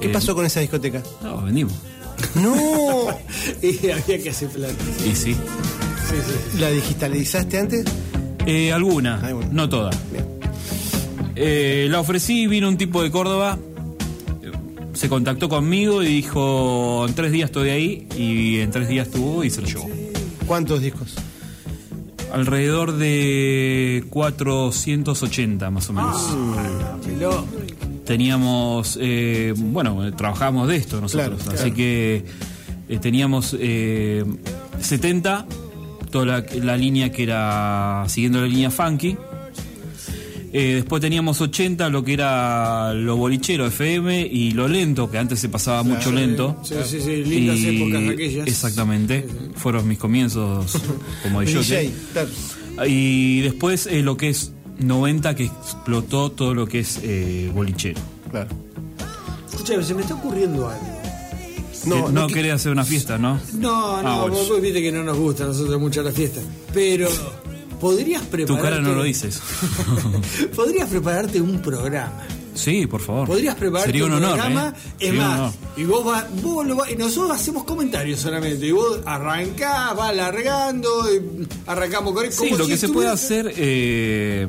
¿Qué 0.00 0.08
eh, 0.08 0.12
pasó 0.12 0.34
con 0.34 0.44
esa 0.44 0.60
discoteca? 0.60 1.02
No, 1.22 1.42
vendimos. 1.42 1.72
No, 2.34 3.08
Y 3.62 3.90
había 3.90 4.22
que 4.22 4.30
hacer 4.30 4.48
plata. 4.48 4.74
Y 5.04 5.14
sí. 5.14 5.34
Sí, 5.34 6.14
sí. 6.52 6.58
¿la 6.60 6.70
digitalizaste 6.70 7.58
antes? 7.58 7.84
Eh, 8.46 8.72
alguna, 8.72 9.18
Alguna. 9.20 9.48
no 9.50 9.68
toda. 9.68 9.90
Bien. 10.12 10.24
Eh, 11.34 11.88
la 11.90 12.00
ofrecí, 12.00 12.46
vino 12.46 12.68
un 12.68 12.76
tipo 12.78 13.02
de 13.02 13.10
Córdoba, 13.10 13.58
eh, 14.42 14.50
se 14.94 15.08
contactó 15.08 15.48
conmigo 15.48 16.02
y 16.02 16.06
dijo, 16.06 17.04
en 17.08 17.14
tres 17.14 17.32
días 17.32 17.48
estoy 17.50 17.70
ahí, 17.70 18.06
y 18.16 18.60
en 18.60 18.70
tres 18.70 18.88
días 18.88 19.08
estuvo 19.08 19.42
y 19.44 19.50
se 19.50 19.60
lo 19.62 19.66
llevó. 19.66 19.88
¿Cuántos 20.46 20.80
discos? 20.80 21.14
Alrededor 22.32 22.92
de 22.96 24.04
480 24.10 25.70
más 25.70 25.90
o 25.90 25.92
menos. 25.92 26.16
Ah. 26.30 26.96
Teníamos, 28.06 28.98
eh, 29.00 29.52
bueno, 29.56 30.14
trabajábamos 30.14 30.68
de 30.68 30.76
esto 30.76 31.00
nosotros, 31.00 31.42
Claro, 31.42 31.50
así 31.54 31.70
claro. 31.70 31.74
que 31.74 32.24
eh, 32.88 32.98
teníamos 33.00 33.56
eh, 33.58 34.24
70, 34.80 35.46
toda 36.10 36.24
la, 36.24 36.44
la 36.62 36.76
línea 36.76 37.10
que 37.10 37.24
era 37.24 38.04
siguiendo 38.08 38.40
la 38.40 38.46
línea 38.46 38.70
funky. 38.70 39.16
Eh, 40.52 40.76
después 40.76 41.02
teníamos 41.02 41.40
80, 41.40 41.88
lo 41.90 42.02
que 42.04 42.12
era 42.14 42.94
lo 42.94 43.16
bolichero 43.16 43.66
FM 43.66 44.26
y 44.26 44.52
lo 44.52 44.68
lento, 44.68 45.10
que 45.10 45.18
antes 45.18 45.40
se 45.40 45.48
pasaba 45.48 45.82
mucho 45.82 46.12
lento. 46.12 46.58
Sí, 46.62 46.74
sí, 46.86 47.00
sí, 47.00 47.24
lindas 47.24 47.58
Y- 47.58 47.76
épocas 47.76 48.08
aquellas. 48.08 48.46
Exactamente, 48.46 49.26
fueron 49.56 49.86
mis 49.88 49.98
comienzos 49.98 50.80
como 51.24 51.40
de 51.40 51.46
DJ. 51.52 51.90
Y 52.86 53.40
después 53.40 53.86
eh, 53.86 54.00
lo 54.02 54.16
que 54.16 54.28
es 54.30 54.52
90, 54.78 55.34
que 55.34 55.44
explotó 55.46 56.30
todo 56.32 56.54
lo 56.54 56.66
que 56.66 56.80
es 56.80 57.00
eh, 57.02 57.50
bolichero. 57.54 58.00
claro. 58.30 58.48
Escucha, 59.52 59.82
se 59.82 59.94
me 59.94 60.02
está 60.02 60.14
ocurriendo 60.14 60.68
algo. 60.68 60.86
No, 61.86 62.10
no, 62.10 62.22
no 62.22 62.26
querés 62.26 62.52
hacer 62.54 62.72
una 62.72 62.84
fiesta, 62.84 63.16
¿no? 63.16 63.38
No, 63.54 64.02
no, 64.02 64.08
Ah, 64.08 64.26
vos, 64.28 64.48
vos 64.48 64.60
viste 64.60 64.82
que 64.82 64.90
no 64.92 65.02
nos 65.04 65.16
gusta 65.16 65.44
a 65.44 65.46
nosotros 65.48 65.80
mucho 65.80 66.02
la 66.02 66.10
fiesta. 66.12 66.40
Pero, 66.74 67.08
¿podrías 67.80 68.22
Tu 68.22 68.28
prepararte... 68.30 68.62
cara 68.62 68.80
no 68.82 68.92
lo 68.94 69.02
dice 69.04 69.28
eso. 69.28 69.40
¿Podrías 70.56 70.88
prepararte 70.88 71.40
un 71.40 71.60
programa? 71.62 72.22
Sí, 72.56 72.86
por 72.86 73.00
favor. 73.00 73.26
Podrías 73.28 73.54
prepararte 73.54 73.90
Sería 73.90 74.06
un 74.06 74.12
honor, 74.14 74.30
programa, 74.34 74.74
¿eh? 74.76 74.80
es 74.98 75.06
Sería 75.06 75.12
un 75.22 75.26
más, 75.28 75.38
honor. 75.40 75.52
y 75.76 75.84
vos 75.84 76.04
vas, 76.04 76.42
vos 76.42 76.66
lo 76.66 76.76
vas- 76.76 76.90
y 76.90 76.96
nosotros 76.96 77.30
hacemos 77.36 77.64
comentarios 77.64 78.20
solamente, 78.20 78.66
y 78.66 78.72
vos 78.72 79.00
arrancás, 79.06 79.94
vas 79.96 80.10
alargando, 80.10 80.90
y 81.14 81.46
arrancamos 81.66 82.12
con 82.14 82.32
Sí, 82.32 82.50
lo 82.56 82.64
si 82.64 82.70
que 82.72 82.76
se 82.76 82.88
puede 82.88 83.08
hacer 83.08 83.52
eh, 83.56 84.48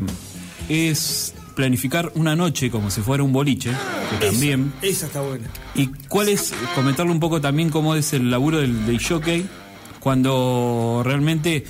es 0.69 1.33
planificar 1.55 2.11
una 2.15 2.35
noche 2.35 2.69
como 2.69 2.91
si 2.91 3.01
fuera 3.01 3.23
un 3.23 3.33
boliche, 3.33 3.71
que 4.09 4.25
Esa- 4.27 4.31
también. 4.31 4.73
Esa 4.81 5.05
está 5.07 5.21
buena. 5.21 5.49
Y 5.75 5.87
cuál 6.07 6.29
es, 6.29 6.53
comentarle 6.75 7.11
un 7.11 7.19
poco 7.19 7.41
también 7.41 7.69
cómo 7.69 7.95
es 7.95 8.13
el 8.13 8.29
laburo 8.29 8.59
del, 8.59 8.85
del 8.85 9.03
jockey 9.03 9.45
cuando 9.99 11.01
realmente 11.03 11.65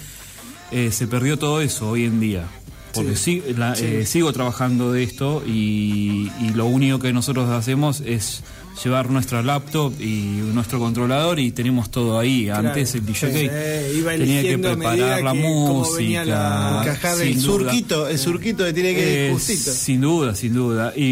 eh, 0.72 0.92
se 0.92 1.08
perdió 1.08 1.40
todo 1.40 1.62
eso 1.62 1.90
hoy 1.92 2.04
en 2.06 2.20
día. 2.20 2.46
Porque 2.94 3.16
sí, 3.16 3.44
la- 3.58 3.74
eh, 3.74 4.06
sigo 4.06 4.32
trabajando 4.34 4.92
de 4.92 5.04
esto 5.04 5.44
y, 5.46 6.32
y 6.42 6.50
lo 6.56 6.66
único 6.66 7.00
que 7.00 7.14
nosotros 7.14 7.50
hacemos 7.50 8.02
es 8.02 8.42
llevar 8.84 9.10
nuestra 9.10 9.42
laptop 9.42 9.94
y 10.00 10.40
nuestro 10.54 10.80
controlador 10.80 11.40
y 11.40 11.52
tenemos 11.52 11.90
todo 11.90 12.18
ahí. 12.20 12.50
Antes 12.50 12.96
el 12.96 13.06
DJ 13.06 13.32
Sí, 13.32 13.98
iba 14.00 14.12
tenía 14.16 14.42
que 14.42 14.58
preparar 14.58 15.24
la 15.24 15.32
que- 15.34 15.38
música. 15.40 16.26
la- 16.26 16.98
el 17.22 17.34
duda. 17.36 17.42
surquito, 17.42 18.08
el 18.08 18.18
surquito 18.20 18.64
que 18.66 18.74
tiene 18.74 18.94
que 18.96 19.02
ir 19.02 19.18
Eh, 19.18 19.30
justito. 19.34 19.72
sin 19.72 20.02
duda, 20.02 20.36
sin 20.36 20.54
duda. 20.54 20.94
Y, 20.96 21.04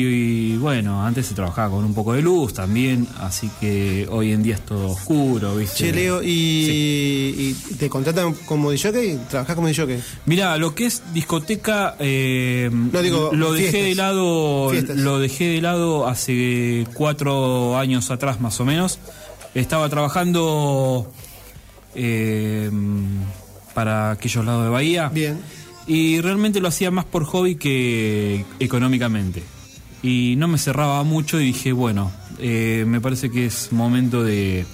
y, 0.54 0.58
bueno, 0.58 1.04
antes 1.06 1.26
se 1.28 1.34
trabajaba 1.34 1.70
con 1.76 1.86
un 1.86 1.94
poco 1.94 2.14
de 2.14 2.22
luz 2.22 2.54
también, 2.54 3.08
así 3.20 3.50
que 3.60 4.08
hoy 4.10 4.32
en 4.32 4.44
día 4.44 4.56
es 4.56 4.62
todo 4.66 4.90
oscuro, 4.90 5.56
¿viste? 5.56 5.78
Che, 5.78 5.92
Leo, 5.94 6.22
y, 6.24 6.28
y 7.38 7.56
te 7.78 7.90
contratan 7.90 8.34
como 8.46 8.72
DJ? 8.72 9.18
¿Trabajás 9.30 9.56
como 9.56 9.68
DJ? 9.68 10.00
Mira, 10.26 10.58
lo 10.58 10.74
que 10.76 10.86
es 10.86 11.02
discoteca, 11.14 11.96
eh, 12.00 12.70
No, 12.72 13.02
digo, 13.02 13.32
lo 13.34 13.54
dejé 13.54 13.72
fiestas. 13.72 13.90
de 13.90 13.96
lado, 13.96 14.70
Fiestas. 14.72 14.98
lo 14.98 15.20
dejé 15.20 15.46
de 15.50 15.62
lado 15.62 16.08
hace 16.08 16.86
cuatro 16.94 17.55
años 17.78 18.12
atrás 18.12 18.42
más 18.42 18.60
o 18.60 18.66
menos. 18.66 19.00
Estaba 19.54 19.88
trabajando 19.90 21.12
eh, 21.96 22.70
para 23.74 24.12
aquellos 24.12 24.46
lados 24.46 24.66
de 24.66 24.70
Bahía. 24.70 25.10
Bien. 25.10 25.40
Y 25.88 26.20
realmente 26.22 26.60
lo 26.60 26.68
hacía 26.68 26.92
más 26.92 27.06
por 27.06 27.26
hobby 27.26 27.56
que 27.56 28.46
económicamente. 28.60 29.44
Y 30.02 30.36
no 30.38 30.48
me 30.48 30.58
cerraba 30.58 31.04
mucho 31.04 31.40
y 31.40 31.46
dije, 31.46 31.72
bueno, 31.72 32.12
eh, 32.40 32.86
me 32.88 33.02
parece 33.02 33.32
que 33.32 33.46
es 33.46 33.72
momento 33.72 34.24
de, 34.24 34.66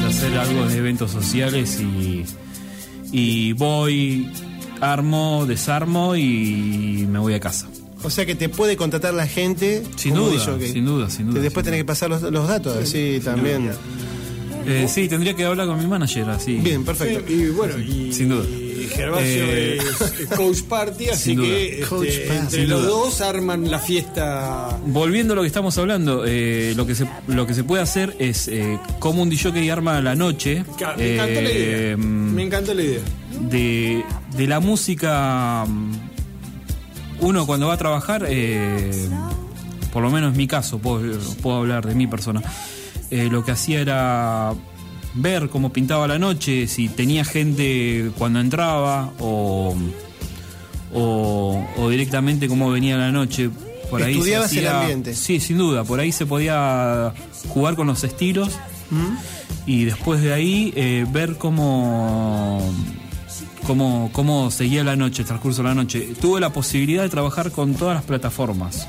de 0.00 0.06
hacer 0.06 0.36
algo 0.38 0.66
de 0.66 0.76
eventos 0.76 1.10
sociales 1.10 1.80
y, 1.80 2.24
y 3.12 3.52
voy, 3.54 4.30
armo, 4.80 5.46
desarmo 5.46 6.16
y 6.16 7.06
me 7.08 7.18
voy 7.18 7.34
a 7.34 7.40
casa. 7.40 7.68
O 8.04 8.10
sea 8.10 8.26
que 8.26 8.34
te 8.34 8.48
puede 8.48 8.76
contratar 8.76 9.14
la 9.14 9.26
gente. 9.26 9.82
Sin 9.96 10.14
duda, 10.14 10.32
DJ. 10.32 10.72
sin 10.72 10.84
duda, 10.84 11.08
sin 11.10 11.30
duda, 11.30 11.40
Después 11.40 11.64
tenés 11.64 11.80
que 11.80 11.84
pasar 11.84 12.10
los, 12.10 12.22
los 12.22 12.48
datos, 12.48 12.76
así 12.76 13.20
también. 13.24 13.70
Eh, 14.66 14.86
sí, 14.88 15.08
tendría 15.08 15.34
que 15.34 15.44
hablar 15.44 15.66
con 15.66 15.78
mi 15.78 15.86
manager, 15.86 16.30
así. 16.30 16.54
Bien, 16.58 16.84
perfecto. 16.84 17.24
Y, 17.32 17.34
y 17.34 17.48
bueno, 17.48 17.76
y, 17.78 18.12
Sin 18.12 18.28
duda. 18.28 18.44
y 18.48 18.86
Gervasio 18.92 19.44
Eh, 19.44 19.78
es, 19.78 20.26
coach 20.36 20.62
party, 20.62 21.08
así 21.08 21.30
sin 21.30 21.36
duda. 21.38 21.48
que 21.48 21.80
este, 21.80 22.26
party. 22.28 22.38
entre 22.42 22.66
los 22.68 22.82
duda. 22.82 22.90
dos 22.90 23.20
arman 23.22 23.68
la 23.70 23.78
fiesta. 23.80 24.78
Volviendo 24.86 25.32
a 25.32 25.36
lo 25.36 25.42
que 25.42 25.48
estamos 25.48 25.76
hablando, 25.78 26.22
eh, 26.26 26.74
lo 26.76 26.86
que 26.86 26.94
se 26.94 27.06
lo 27.26 27.44
que 27.46 27.54
se 27.54 27.64
puede 27.64 27.82
hacer 27.82 28.14
es 28.20 28.46
eh, 28.46 28.78
como 29.00 29.22
un 29.22 29.30
DJ 29.30 29.70
arma 29.72 30.00
la 30.00 30.14
noche. 30.14 30.64
Me 30.96 31.14
encantó 31.14 31.40
la 31.40 31.50
idea. 31.50 31.92
eh, 31.92 31.96
Me 31.96 32.42
encantó 32.44 32.74
la 32.74 32.82
idea. 32.82 33.00
de, 33.50 34.04
de 34.36 34.46
la 34.46 34.60
música, 34.60 35.64
mm, 35.66 35.92
uno 37.22 37.46
cuando 37.46 37.68
va 37.68 37.74
a 37.74 37.78
trabajar, 37.78 38.26
eh, 38.28 39.08
por 39.92 40.02
lo 40.02 40.10
menos 40.10 40.32
en 40.32 40.36
mi 40.36 40.46
caso, 40.46 40.78
puedo, 40.78 41.18
puedo 41.42 41.56
hablar 41.58 41.86
de 41.86 41.94
mi 41.94 42.06
persona, 42.06 42.42
eh, 43.10 43.28
lo 43.30 43.44
que 43.44 43.52
hacía 43.52 43.80
era 43.80 44.52
ver 45.14 45.48
cómo 45.48 45.72
pintaba 45.72 46.06
la 46.08 46.18
noche, 46.18 46.66
si 46.68 46.88
tenía 46.88 47.24
gente 47.24 48.10
cuando 48.18 48.40
entraba 48.40 49.12
o, 49.20 49.74
o, 50.94 51.66
o 51.76 51.88
directamente 51.90 52.48
cómo 52.48 52.70
venía 52.70 52.96
la 52.96 53.12
noche. 53.12 53.50
Por 53.90 54.02
ahí 54.02 54.14
Estudiabas 54.14 54.50
el 54.52 54.58
hacía- 54.66 54.80
ambiente. 54.80 55.14
Sí, 55.14 55.38
sin 55.38 55.58
duda, 55.58 55.84
por 55.84 56.00
ahí 56.00 56.12
se 56.12 56.24
podía 56.24 57.12
jugar 57.48 57.76
con 57.76 57.86
los 57.86 58.02
estilos 58.04 58.48
y 59.66 59.84
después 59.84 60.22
de 60.22 60.32
ahí 60.32 60.72
eh, 60.76 61.04
ver 61.10 61.36
cómo, 61.36 62.62
cómo, 63.66 64.10
cómo 64.12 64.50
seguía 64.50 64.84
la 64.84 64.96
noche, 64.96 65.22
el 65.22 65.28
transcurso 65.28 65.62
de 65.62 65.68
la 65.68 65.74
noche. 65.74 66.08
Tuve 66.20 66.40
la 66.40 66.50
posibilidad 66.52 67.02
de 67.02 67.08
trabajar 67.08 67.50
con 67.50 67.74
todas 67.74 67.94
las 67.94 68.04
plataformas. 68.04 68.88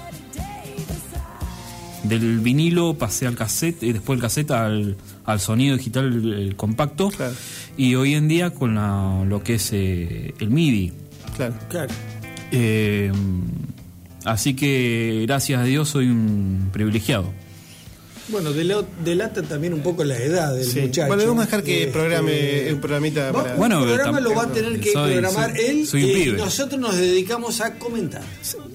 Del 2.03 2.39
vinilo 2.39 2.95
pasé 2.95 3.27
al 3.27 3.35
cassette 3.35 3.81
y 3.83 3.93
después 3.93 4.17
el 4.17 4.21
cassette 4.21 4.51
al, 4.51 4.97
al 5.25 5.39
sonido 5.39 5.77
digital 5.77 6.05
el, 6.11 6.33
el 6.33 6.55
compacto. 6.57 7.09
Claro. 7.09 7.33
Y 7.77 7.95
hoy 7.95 8.13
en 8.15 8.27
día 8.27 8.49
con 8.53 8.75
la- 8.75 9.23
lo 9.25 9.41
que 9.41 9.55
es 9.55 9.69
eh, 9.71 10.33
el 10.39 10.49
MIDI. 10.49 10.91
Claro. 11.37 11.53
Claro. 11.69 11.93
Eh, 12.51 13.09
así 14.25 14.53
que 14.53 15.23
gracias 15.25 15.61
a 15.61 15.63
Dios 15.63 15.89
soy 15.89 16.07
un 16.09 16.69
privilegiado. 16.73 17.31
Bueno, 18.29 18.51
delata 19.03 19.41
también 19.43 19.73
un 19.73 19.81
poco 19.81 20.03
la 20.03 20.17
edad 20.17 20.53
del 20.55 20.65
Sí. 20.65 20.79
muchacho. 20.81 21.07
Bueno, 21.07 21.25
vamos 21.27 21.43
a 21.43 21.45
dejar 21.45 21.63
que 21.63 21.79
Este, 21.81 21.91
programe 21.91 22.71
un 22.73 22.79
programita 22.79 23.31
Va- 23.31 23.43
para. 23.43 23.55
Bueno, 23.55 23.79
un 23.79 23.85
programa 23.85 24.19
lo 24.21 24.33
va 24.33 24.43
a 24.43 24.47
tener 24.51 24.79
que 24.79 24.91
soy- 24.93 25.11
programar 25.11 25.51
soy- 25.57 25.65
él 25.65 25.87
soy 25.87 26.03
un 26.03 26.09
y 26.09 26.13
pibe. 26.13 26.37
nosotros 26.37 26.79
nos 26.79 26.95
dedicamos 26.95 27.59
a 27.61 27.73
comentar. 27.77 28.21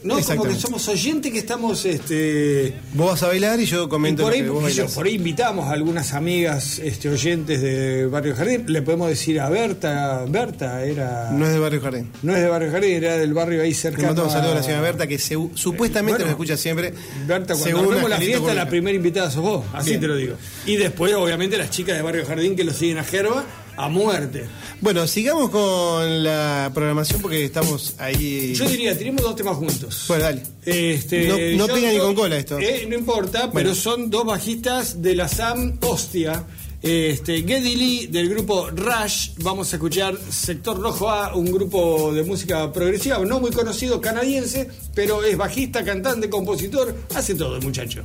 No 0.05 0.21
como 0.21 0.45
que 0.45 0.55
somos 0.55 0.87
oyentes 0.89 1.33
que 1.33 1.39
estamos 1.39 1.85
este 1.85 2.75
Vos 2.95 3.11
vas 3.11 3.23
a 3.23 3.29
bailar 3.29 3.59
y 3.59 3.65
yo 3.67 3.85
y 3.85 3.89
comento 3.89 4.23
por 4.23 4.31
lo 4.33 4.37
ahí, 4.37 4.43
que 4.45 4.49
vos 4.51 4.75
yo, 4.75 4.87
por 4.87 5.07
ahí 5.07 5.15
invitamos 5.15 5.67
a 5.69 5.73
algunas 5.73 6.13
amigas 6.15 6.79
este, 6.79 7.09
oyentes 7.09 7.61
de 7.63 8.07
Barrio 8.07 8.37
Jardín. 8.37 8.65
Le 8.69 8.83
podemos 8.83 9.09
decir 9.09 9.41
a 9.41 9.49
Berta, 9.49 10.25
Berta 10.29 10.85
era. 10.85 11.31
No 11.33 11.47
es 11.47 11.53
de 11.53 11.59
Barrio 11.59 11.81
Jardín. 11.81 12.11
no 12.23 12.35
es 12.37 12.43
de 12.43 12.49
Barrio 12.49 12.71
Jardín, 12.71 12.93
era 12.93 13.17
del 13.17 13.33
barrio 13.35 13.63
ahí 13.63 13.71
Le 13.71 13.75
cercano. 13.75 14.09
mando 14.09 14.25
un 14.25 14.31
saludo 14.31 14.53
a 14.53 14.57
la 14.57 14.63
señora 14.63 14.83
Berta, 14.83 15.07
que 15.07 15.19
se- 15.19 15.37
supuestamente 15.55 16.13
Bueno, 16.19 16.25
nos 16.27 16.31
escucha 16.33 16.57
siempre. 16.57 16.93
Berta, 17.27 17.55
cuando 17.55 17.65
según 17.65 17.85
armemos 17.87 18.11
la 18.11 18.19
fiesta, 18.19 18.55
la 18.55 18.69
primera 18.69 18.97
invitada 18.97 19.31
sos 19.39 19.45
vos, 19.51 19.65
así 19.73 19.91
Bien. 19.91 20.01
te 20.01 20.07
lo 20.09 20.17
digo. 20.17 20.35
Y 20.67 20.77
después, 20.77 21.15
obviamente, 21.15 21.57
las 21.59 21.71
chicas 21.71 21.97
de 21.97 22.03
Barrio 22.03 22.27
Jardín 22.27 22.55
que 22.57 22.65
lo 22.65 22.73
siguen 22.73 22.99
a 22.99 23.05
Gerba 23.05 23.45
a 23.77 23.89
muerte. 23.89 24.45
Bueno, 24.81 25.07
sigamos 25.07 25.51
con 25.51 26.25
la 26.25 26.71
programación 26.75 27.21
porque 27.23 27.45
estamos 27.45 27.95
ahí. 27.99 28.53
Yo 28.55 28.69
diría, 28.69 28.97
tenemos 28.99 29.23
dos 29.23 29.37
temas 29.37 29.57
juntos. 29.57 30.05
Bueno, 30.09 30.25
dale. 30.25 30.43
Este, 30.65 31.29
No- 31.57 31.67
no 31.67 31.73
pega 31.75 31.91
ni 31.93 31.99
con 31.99 32.15
cola 32.15 32.37
esto. 32.37 32.59
eh, 32.59 32.87
no 32.89 32.97
importa, 32.97 33.47
Bueno. 33.47 33.53
pero 33.55 33.75
son 33.75 34.11
dos 34.11 34.25
bajistas 34.25 35.01
de 35.01 35.15
la 35.15 35.29
SAM 35.29 35.79
Hostia. 35.81 36.45
Este, 36.81 37.43
Geddy 37.43 37.75
Lee 37.77 38.07
del 38.07 38.29
grupo 38.29 38.71
Rush. 38.71 39.31
Vamos 39.39 39.73
a 39.73 39.77
escuchar 39.77 40.17
Sector 40.31 40.79
Rojo 40.81 41.11
A, 41.11 41.35
un 41.35 41.51
grupo 41.51 42.13
de 42.13 42.23
música 42.23 42.73
progresiva, 42.73 43.19
no 43.25 43.41
muy 43.41 43.51
conocido, 43.51 44.01
canadiense, 44.01 44.69
pero 44.95 45.25
es 45.25 45.37
bajista, 45.37 45.85
cantante, 45.85 46.31
compositor, 46.31 46.95
hace 47.17 47.35
todo 47.35 47.57
el 47.57 47.63
muchacho. 47.65 48.05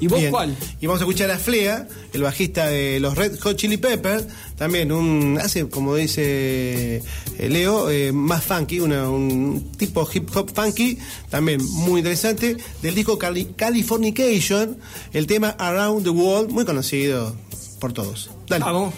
¿Y 0.00 0.06
vos 0.06 0.18
Bien. 0.20 0.30
cuál? 0.32 0.56
Y 0.80 0.86
vamos 0.86 1.00
a 1.00 1.04
escuchar 1.04 1.30
a 1.32 1.38
Flea, 1.38 1.86
el 2.12 2.22
bajista 2.22 2.66
de 2.68 2.98
los 3.00 3.16
Red 3.16 3.38
Hot 3.40 3.56
Chili 3.56 3.76
Peppers, 3.76 4.24
también 4.56 4.92
un, 4.92 5.38
hace 5.40 5.68
como 5.68 5.94
dice 5.96 6.96
eh, 7.38 7.48
Leo, 7.48 7.90
eh, 7.90 8.12
más 8.12 8.44
funky, 8.44 8.78
una- 8.80 9.08
un 9.10 9.72
tipo 9.76 10.08
hip 10.12 10.28
hop 10.36 10.50
funky, 10.54 10.98
también 11.28 11.60
muy 11.64 12.00
interesante, 12.00 12.56
del 12.82 12.94
disco 12.94 13.16
Cali- 13.18 13.52
Californication, 13.56 14.76
el 15.12 15.26
tema 15.26 15.50
Around 15.50 16.04
the 16.04 16.10
World, 16.10 16.50
muy 16.50 16.64
conocido 16.64 17.34
por 17.82 17.92
todos. 17.92 18.30
Dale. 18.46 18.64
Vamos. 18.64 18.94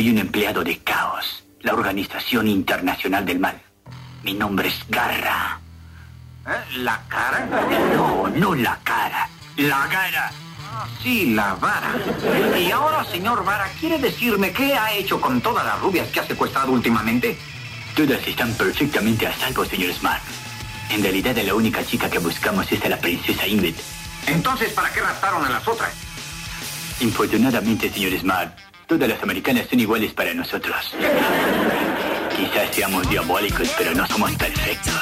Soy 0.00 0.08
un 0.08 0.16
empleado 0.16 0.64
de 0.64 0.78
Caos, 0.78 1.44
la 1.60 1.74
Organización 1.74 2.48
Internacional 2.48 3.26
del 3.26 3.38
Mal. 3.38 3.60
Mi 4.22 4.32
nombre 4.32 4.68
es 4.68 4.82
Garra. 4.88 5.60
¿Eh? 6.46 6.78
¿La 6.78 7.02
cara? 7.06 7.46
No, 7.94 8.26
no 8.28 8.54
la 8.54 8.78
cara. 8.82 9.28
La 9.58 9.86
gara. 9.88 10.32
Ah, 10.72 10.86
sí, 11.02 11.34
la 11.34 11.52
vara. 11.52 11.92
Y 12.58 12.70
ahora, 12.70 13.04
señor 13.04 13.44
Vara, 13.44 13.68
¿quiere 13.78 13.98
decirme 13.98 14.52
qué 14.52 14.72
ha 14.72 14.90
hecho 14.94 15.20
con 15.20 15.42
todas 15.42 15.66
las 15.66 15.78
rubias 15.82 16.08
que 16.08 16.20
ha 16.20 16.26
secuestrado 16.26 16.72
últimamente? 16.72 17.36
Todas 17.94 18.26
están 18.26 18.54
perfectamente 18.54 19.26
a 19.26 19.36
salvo, 19.36 19.66
señor 19.66 19.92
Smart. 19.92 20.22
En 20.88 21.02
realidad, 21.02 21.36
la 21.36 21.54
única 21.54 21.84
chica 21.84 22.08
que 22.08 22.20
buscamos 22.20 22.72
es 22.72 22.82
a 22.82 22.88
la 22.88 22.96
princesa 22.98 23.46
Ingrid. 23.46 23.74
Entonces, 24.28 24.72
¿para 24.72 24.90
qué 24.94 25.02
raptaron 25.02 25.44
a 25.44 25.50
las 25.50 25.68
otras? 25.68 25.92
Infortunadamente, 27.00 27.90
señor 27.90 28.18
Smart, 28.18 28.69
todas 28.90 29.08
las 29.08 29.22
americanas 29.22 29.68
son 29.70 29.78
iguales 29.78 30.12
para 30.12 30.34
nosotros. 30.34 30.96
Quizás 32.36 32.74
seamos 32.74 33.08
diabólicos, 33.08 33.70
pero 33.78 33.94
no 33.94 34.04
somos 34.08 34.32
perfectos. 34.32 34.92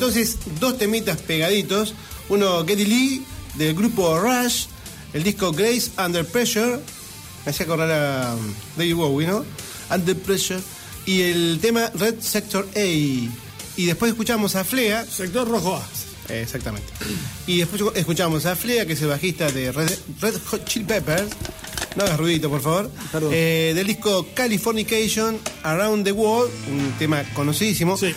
Entonces 0.00 0.38
dos 0.58 0.78
temitas 0.78 1.18
pegaditos. 1.18 1.92
Uno, 2.30 2.64
Geddy 2.64 2.86
Lee, 2.86 3.22
del 3.56 3.74
grupo 3.74 4.18
Rush. 4.18 4.64
El 5.12 5.22
disco 5.22 5.52
Grace 5.52 5.90
Under 6.02 6.24
Pressure. 6.24 6.80
Me 7.44 7.50
hacía 7.50 7.66
acordar 7.66 7.90
a 7.90 8.34
um, 8.34 8.54
David 8.78 8.94
Bowie, 8.94 9.26
¿no? 9.26 9.44
Under 9.90 10.16
Pressure. 10.16 10.60
Y 11.04 11.20
el 11.20 11.58
tema 11.60 11.90
Red 11.94 12.20
Sector 12.20 12.66
A. 12.74 12.80
Y 12.80 13.30
después 13.76 14.12
escuchamos 14.12 14.56
a 14.56 14.64
Flea. 14.64 15.04
Sector 15.04 15.46
rojo 15.46 15.76
A. 15.76 16.32
Exactamente. 16.32 16.88
Y 17.46 17.58
después 17.58 17.82
escuchamos 17.94 18.46
a 18.46 18.56
Flea, 18.56 18.86
que 18.86 18.94
es 18.94 19.02
el 19.02 19.08
bajista 19.08 19.52
de 19.52 19.70
Red, 19.70 19.90
Red 20.22 20.34
Hot 20.46 20.64
Chili 20.64 20.86
Peppers. 20.86 21.30
No 21.94 22.04
hagas 22.04 22.18
ruidito, 22.18 22.48
por 22.48 22.62
favor. 22.62 22.90
Eh, 23.32 23.72
del 23.74 23.86
disco 23.86 24.26
Californication 24.32 25.38
Around 25.62 26.04
the 26.04 26.12
World, 26.12 26.50
un 26.70 26.92
tema 26.98 27.22
conocidísimo. 27.34 27.98
Sí. 27.98 28.14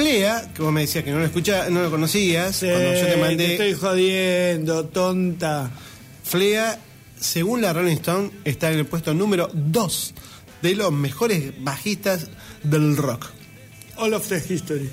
Flea, 0.00 0.50
que 0.54 0.62
vos 0.62 0.72
me 0.72 0.80
decías 0.80 1.04
que 1.04 1.10
no 1.10 1.18
lo 1.18 1.26
escucha, 1.26 1.68
no 1.68 1.82
lo 1.82 1.90
conocías, 1.90 2.60
cuando 2.60 2.94
yo 2.94 3.06
te 3.06 3.16
mandé. 3.18 3.52
estoy 3.52 3.74
jodiendo, 3.74 4.86
tonta. 4.86 5.70
Flea, 6.24 6.78
según 7.20 7.60
la 7.60 7.74
Rolling 7.74 7.96
Stone, 7.96 8.30
está 8.46 8.72
en 8.72 8.78
el 8.78 8.86
puesto 8.86 9.12
número 9.12 9.50
2 9.52 10.14
de 10.62 10.74
los 10.74 10.90
mejores 10.90 11.52
bajistas 11.62 12.28
del 12.62 12.96
rock. 12.96 13.26
All 13.96 14.14
of 14.14 14.26
the 14.26 14.36
history. 14.36 14.88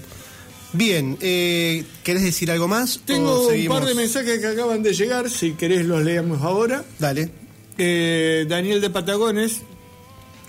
Bien, 0.73 1.17
eh, 1.21 1.85
¿querés 2.03 2.23
decir 2.23 2.51
algo 2.51 2.67
más? 2.67 2.99
Tengo 3.05 3.47
un 3.47 3.67
par 3.67 3.85
de 3.85 3.95
mensajes 3.95 4.39
que 4.39 4.47
acaban 4.47 4.83
de 4.83 4.91
llegar, 4.91 5.29
si 5.29 5.53
querés 5.53 5.85
los 5.85 6.03
leamos 6.03 6.41
ahora. 6.41 6.83
Dale. 6.99 7.29
Eh, 7.77 8.45
Daniel 8.49 8.81
de 8.81 8.89
Patagones 8.89 9.61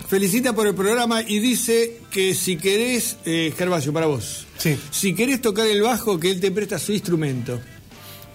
felicita 0.09 0.53
por 0.53 0.67
el 0.67 0.73
programa 0.75 1.21
y 1.21 1.39
dice 1.39 1.99
que 2.11 2.33
si 2.33 2.57
querés, 2.57 3.17
eh, 3.25 3.53
Gervasio, 3.57 3.93
para 3.93 4.07
vos, 4.07 4.45
Sí. 4.57 4.77
si 4.91 5.13
querés 5.13 5.41
tocar 5.41 5.67
el 5.67 5.81
bajo, 5.81 6.19
que 6.19 6.31
él 6.31 6.39
te 6.39 6.51
presta 6.51 6.77
su 6.79 6.91
instrumento. 6.91 7.59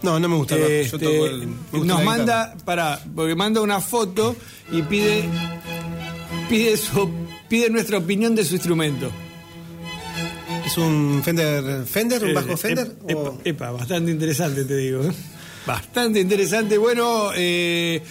No, 0.03 0.21
no 0.21 0.29
me 0.29 0.37
gusta 0.37 0.55
el 0.57 0.61
bajo. 0.63 0.99
Yo 0.99 0.99
toco 0.99 1.27
el- 1.27 1.47
gusta 1.73 1.87
nos 1.87 2.05
manda, 2.05 2.55
para, 2.65 3.03
porque 3.15 3.35
manda 3.35 3.61
una 3.61 3.81
foto 3.81 4.37
y 4.71 4.83
pide, 4.83 5.25
pide, 6.49 6.77
su, 6.77 7.11
pide 7.49 7.71
nuestra 7.71 7.99
opinión 7.99 8.35
de 8.35 8.45
su 8.45 8.55
instrumento. 8.55 9.11
¿Es 10.67 10.79
un 10.79 11.23
Fender, 11.25 11.85
Fender 11.87 12.23
un 12.25 12.31
Eh, 12.31 12.35
bajo 12.35 12.57
Fender? 12.57 12.87
ep- 12.87 13.11
Epa, 13.11 13.21
o- 13.21 13.41
epa, 13.45 13.71
bastante 13.73 14.11
interesante 14.11 14.65
te 14.65 14.77
digo. 14.77 15.03
¿eh? 15.05 15.13
Bastante 15.67 16.21
interesante. 16.21 16.79
Bueno, 16.79 17.31
eh, 17.35 18.03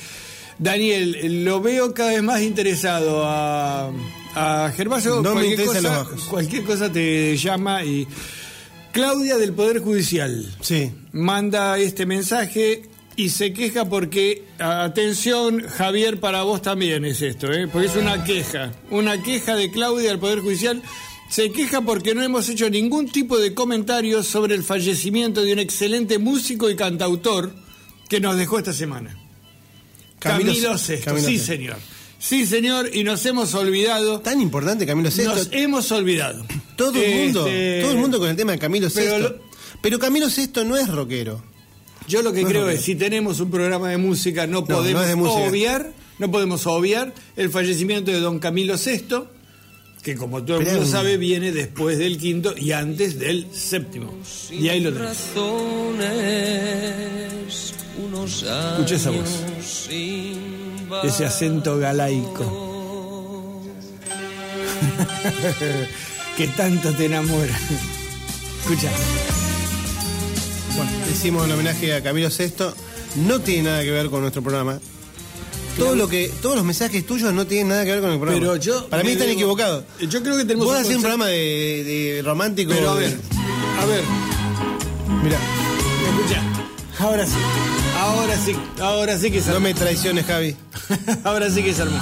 Daniel, 0.60 1.43
lo 1.45 1.62
veo 1.62 1.93
cada 1.93 2.12
vez 2.12 2.24
más 2.24 2.41
interesado 2.41 3.24
a, 3.26 3.91
a 4.36 4.72
Gervasio. 4.76 5.16
No 5.22 5.36
me 5.36 5.41
Cualquier 5.41 5.60
interesan 5.60 5.84
cosa- 5.84 5.97
los 5.97 6.08
bajos. 6.08 6.24
Cualquier 6.26 6.64
cosa 6.64 6.91
te 6.91 7.38
llama 7.38 7.84
y... 7.84 8.08
Claudia 8.91 9.38
del 9.38 9.54
Poder 9.54 9.80
Judicial 9.80 10.45
Sí. 10.62 10.91
manda 11.14 11.80
este 11.80 12.06
mensaje 12.06 12.84
y 13.16 13.30
se 13.30 13.51
queja 13.51 13.86
porque, 13.89 14.43
atención 14.60 15.62
Javier, 15.68 16.20
para 16.20 16.43
vos 16.43 16.62
también 16.62 17.04
es 17.04 17.24
esto, 17.24 17.51
¿eh? 17.51 17.68
porque 17.68 17.88
es 17.88 17.95
una 17.95 18.24
queja, 18.24 18.72
una 18.91 19.22
queja 19.24 19.56
de 19.56 19.72
Claudia 19.72 20.10
del 20.10 20.20
Poder 20.20 20.41
Judicial. 20.41 20.82
Se 21.28 21.51
queja 21.51 21.82
porque 21.82 22.14
no 22.14 22.22
hemos 22.22 22.47
hecho 22.49 22.70
ningún 22.70 23.10
tipo 23.10 23.39
de 23.39 23.56
comentarios 23.56 24.28
sobre 24.28 24.54
el 24.54 24.64
fallecimiento 24.64 25.41
de 25.41 25.54
un 25.54 25.60
excelente 25.60 26.20
músico 26.20 26.70
y 26.70 26.76
cantautor 26.76 27.51
que 28.10 28.20
nos 28.20 28.38
dejó 28.38 28.60
esta 28.60 28.74
semana. 28.74 29.18
Camilo, 30.24 30.51
Camilo- 30.53 30.78
Sesto, 30.78 31.05
Camilo 31.05 31.28
sí 31.28 31.38
Sesto. 31.38 31.53
señor. 31.53 31.78
Sí 32.19 32.45
señor, 32.45 32.89
y 32.93 33.03
nos 33.03 33.26
hemos 33.26 33.53
olvidado. 33.53 34.21
Tan 34.21 34.39
importante 34.41 34.86
Camilo 34.86 35.11
Sesto. 35.11 35.36
Nos 35.36 35.49
hemos 35.51 35.91
olvidado. 35.91 36.45
Todo 36.78 37.01
el 37.01 37.15
mundo, 37.26 37.45
Este, 37.47 37.82
todo 37.82 37.91
el 37.91 37.97
mundo 37.97 38.17
con 38.19 38.30
el 38.30 38.36
tema 38.36 38.53
de 38.53 38.59
Camilo 38.59 38.88
pero 38.93 39.11
Sesto. 39.17 39.30
lo- 39.30 39.41
Pero 39.82 39.99
Camilo 39.99 40.30
Sesto 40.30 40.63
no 40.63 40.78
es 40.78 40.88
rockero. 40.88 41.43
Yo 42.07 42.21
lo 42.21 42.32
que 42.34 42.41
No 42.41 42.47
es 42.47 42.51
creo 42.51 42.63
rockero. 42.63 42.80
es, 42.80 42.86
si 42.86 42.95
tenemos 42.95 43.39
un 43.41 43.51
programa 43.51 43.89
de 43.89 43.97
música, 43.97 44.47
no 44.47 44.61
no 44.61 44.65
podemos 44.65 45.15
música. 45.17 45.49
obviar, 45.49 45.91
no 46.19 46.32
podemos 46.32 46.65
obviar 46.67 47.13
el 47.36 47.49
fallecimiento 47.49 48.11
de 48.11 48.19
don 48.19 48.39
Camilo 48.39 48.76
VI, 48.78 49.26
que 50.01 50.15
como 50.15 50.43
todo 50.43 50.59
el 50.59 50.65
mundo 50.65 50.86
sabe, 50.86 51.17
viene 51.17 51.51
después 51.51 51.97
del 51.97 52.17
quinto 52.17 52.53
y 52.57 52.71
antes 52.71 53.19
del 53.19 53.47
séptimo. 53.53 54.13
Y 54.51 54.67
ahí 54.69 54.80
lo 54.82 54.93
tenés. 54.93 55.17
Escucha 57.98 58.96
esa 58.96 59.10
voz. 59.12 59.30
Ese 61.04 61.26
acento 61.26 61.78
galaico. 61.78 63.62
que 66.38 66.48
tanto 66.50 66.91
te 66.94 67.06
enamora. 67.06 67.58
Escucha. 68.62 68.89
Bueno, 70.76 70.91
hicimos 71.12 71.46
un 71.46 71.52
homenaje 71.52 71.94
a 71.94 72.02
Camilo 72.02 72.30
Sesto. 72.30 72.74
No 73.16 73.39
tiene 73.41 73.70
nada 73.70 73.84
que 73.84 73.91
ver 73.91 74.10
con 74.10 74.22
nuestro 74.22 74.41
programa. 74.41 74.80
Todo 75.78 75.96
lo 75.96 76.08
que, 76.08 76.32
todos 76.41 76.56
los 76.56 76.66
mensajes 76.66 77.06
tuyos 77.06 77.34
no 77.34 77.46
tienen 77.48 77.70
nada 77.70 77.84
que 77.86 77.91
ver 77.91 78.02
con 78.02 78.12
el 78.12 78.18
programa. 78.20 78.39
Pero 78.39 78.56
yo. 78.58 78.88
Para 78.89 79.04
mí 79.04 79.12
están 79.12 79.30
equivocados. 79.30 79.84
Yo 80.02 80.22
creo 80.24 80.38
que 80.38 80.46
tenemos 80.46 80.66
Vos 80.68 80.76
un 80.76 80.82
hacés 80.82 80.96
un 80.96 81.02
programa 81.02 81.28
de, 81.28 81.84
de 81.84 82.22
romántico. 82.24 82.72
Pero 82.74 82.91
a 82.91 82.96
de- 82.96 83.02
ver, 83.08 83.18
a 83.80 83.86
ver, 83.86 84.04
Mirá, 85.24 85.38
escucha. 86.10 86.41
Ahora 87.00 87.26
sí. 87.26 87.34
Ahora 88.04 88.38
sí. 88.38 88.54
Ahora 88.82 89.18
sí 89.18 89.32
que 89.32 89.41
se 89.41 89.51
no 89.51 89.62
me 89.62 89.74
traiciones, 89.74 90.26
Javi. 90.26 90.56
Ahora 91.24 91.49
sí 91.49 91.64
que 91.64 91.74
se 91.74 91.84
armó. 91.84 91.97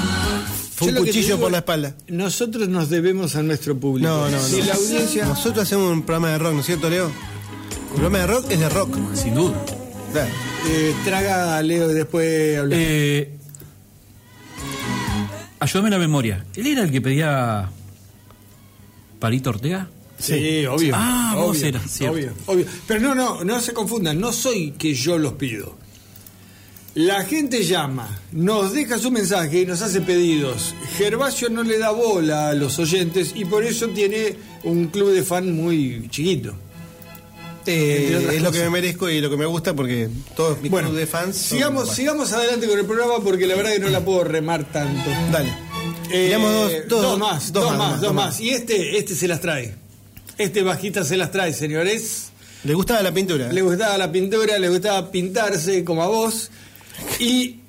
Fue 0.75 0.89
un 0.89 0.95
cuchillo 0.95 1.35
digo 1.35 1.39
por 1.41 1.51
la 1.51 1.59
es, 1.59 1.61
espalda. 1.61 1.95
Nosotros 2.07 2.67
nos 2.69 2.89
debemos 2.89 3.35
a 3.35 3.43
nuestro 3.43 3.79
público. 3.79 4.09
No, 4.09 4.25
no, 4.25 4.31
no. 4.31 4.39
Si 4.39 4.63
la 4.63 4.73
audiencia. 4.73 5.25
Nosotros 5.25 5.63
hacemos 5.63 5.91
un 5.91 6.01
programa 6.01 6.31
de 6.31 6.39
rock, 6.39 6.53
¿no 6.53 6.59
es 6.61 6.65
cierto, 6.65 6.89
Leo? 6.89 7.05
El 7.07 7.87
programa 7.89 8.17
de 8.17 8.27
rock 8.27 8.45
es 8.49 8.59
de 8.59 8.69
rock. 8.69 8.97
Sin 9.13 9.35
duda. 9.35 9.63
Claro. 10.11 10.31
Eh, 10.69 10.95
traga 11.05 11.57
a 11.57 11.61
Leo 11.61 11.91
y 11.91 11.93
después 11.93 12.57
habla. 12.57 12.75
Eh, 12.79 13.37
ayúdame 15.59 15.91
la 15.91 15.99
memoria. 15.99 16.43
¿Él 16.55 16.65
era 16.65 16.81
el 16.81 16.91
que 16.91 17.01
pedía 17.01 17.69
Parito 19.19 19.51
Ortega? 19.51 19.87
Sí, 20.17 20.65
obvio. 20.65 20.93
Ah, 20.95 21.33
obvio, 21.35 21.45
vos 21.45 21.61
eras, 21.61 21.83
cierto. 21.91 22.15
obvio, 22.15 22.33
obvio. 22.47 22.65
Pero 22.87 22.99
no, 22.99 23.13
no, 23.13 23.43
no 23.43 23.59
se 23.61 23.73
confundan. 23.73 24.19
No 24.19 24.31
soy 24.31 24.71
que 24.71 24.95
yo 24.95 25.19
los 25.19 25.33
pido. 25.33 25.80
La 26.93 27.23
gente 27.23 27.63
llama, 27.63 28.19
nos 28.33 28.73
deja 28.73 28.99
su 28.99 29.11
mensaje 29.11 29.61
y 29.61 29.65
nos 29.65 29.81
hace 29.81 30.01
pedidos. 30.01 30.75
Gervasio 30.97 31.49
no 31.49 31.63
le 31.63 31.77
da 31.77 31.91
bola 31.91 32.49
a 32.49 32.53
los 32.53 32.79
oyentes 32.79 33.31
y 33.33 33.45
por 33.45 33.63
eso 33.63 33.87
tiene 33.89 34.35
un 34.63 34.87
club 34.87 35.11
de 35.13 35.23
fan 35.23 35.55
muy 35.55 36.07
chiquito. 36.09 36.53
Eh, 37.65 38.31
es 38.33 38.41
lo 38.41 38.51
que 38.51 38.59
me 38.59 38.69
merezco 38.71 39.07
y 39.09 39.21
lo 39.21 39.29
que 39.29 39.37
me 39.37 39.45
gusta 39.45 39.73
porque 39.73 40.09
todos 40.35 40.59
mis 40.61 40.69
Bueno, 40.71 40.89
club 40.89 40.99
de 40.99 41.07
fans. 41.07 41.37
son- 41.37 41.57
sigamos, 41.57 41.83
bueno. 41.83 41.95
sigamos 41.95 42.33
adelante 42.33 42.67
con 42.67 42.77
el 42.79 42.85
programa 42.85 43.23
porque 43.23 43.47
la 43.47 43.55
verdad 43.55 43.71
que 43.71 43.79
no 43.79 43.87
la 43.89 44.03
puedo 44.03 44.23
remar 44.25 44.65
tanto. 44.71 45.09
Dale. 45.31 45.53
Eh, 46.11 46.35
dos, 46.37 46.71
dos, 46.89 47.01
dos 47.03 47.19
más, 47.19 47.53
dos, 47.53 47.77
más, 47.77 47.91
dos 47.93 48.01
dos 48.01 48.13
más. 48.13 48.39
Y 48.41 48.49
este, 48.49 48.97
este 48.97 49.15
se 49.15 49.29
las 49.29 49.39
trae. 49.39 49.75
Este 50.37 50.61
bajista 50.63 51.05
se 51.05 51.15
las 51.15 51.31
trae, 51.31 51.53
señores. 51.53 52.31
¿Le 52.65 52.73
gustaba 52.73 53.01
la 53.01 53.13
pintura? 53.13 53.51
Le 53.53 53.61
gustaba 53.61 53.97
la 53.97 54.11
pintura, 54.11 54.59
le 54.59 54.67
gustaba 54.67 55.09
pintarse 55.09 55.85
como 55.85 56.03
a 56.03 56.07
vos. 56.07 56.49
Y 57.19 57.59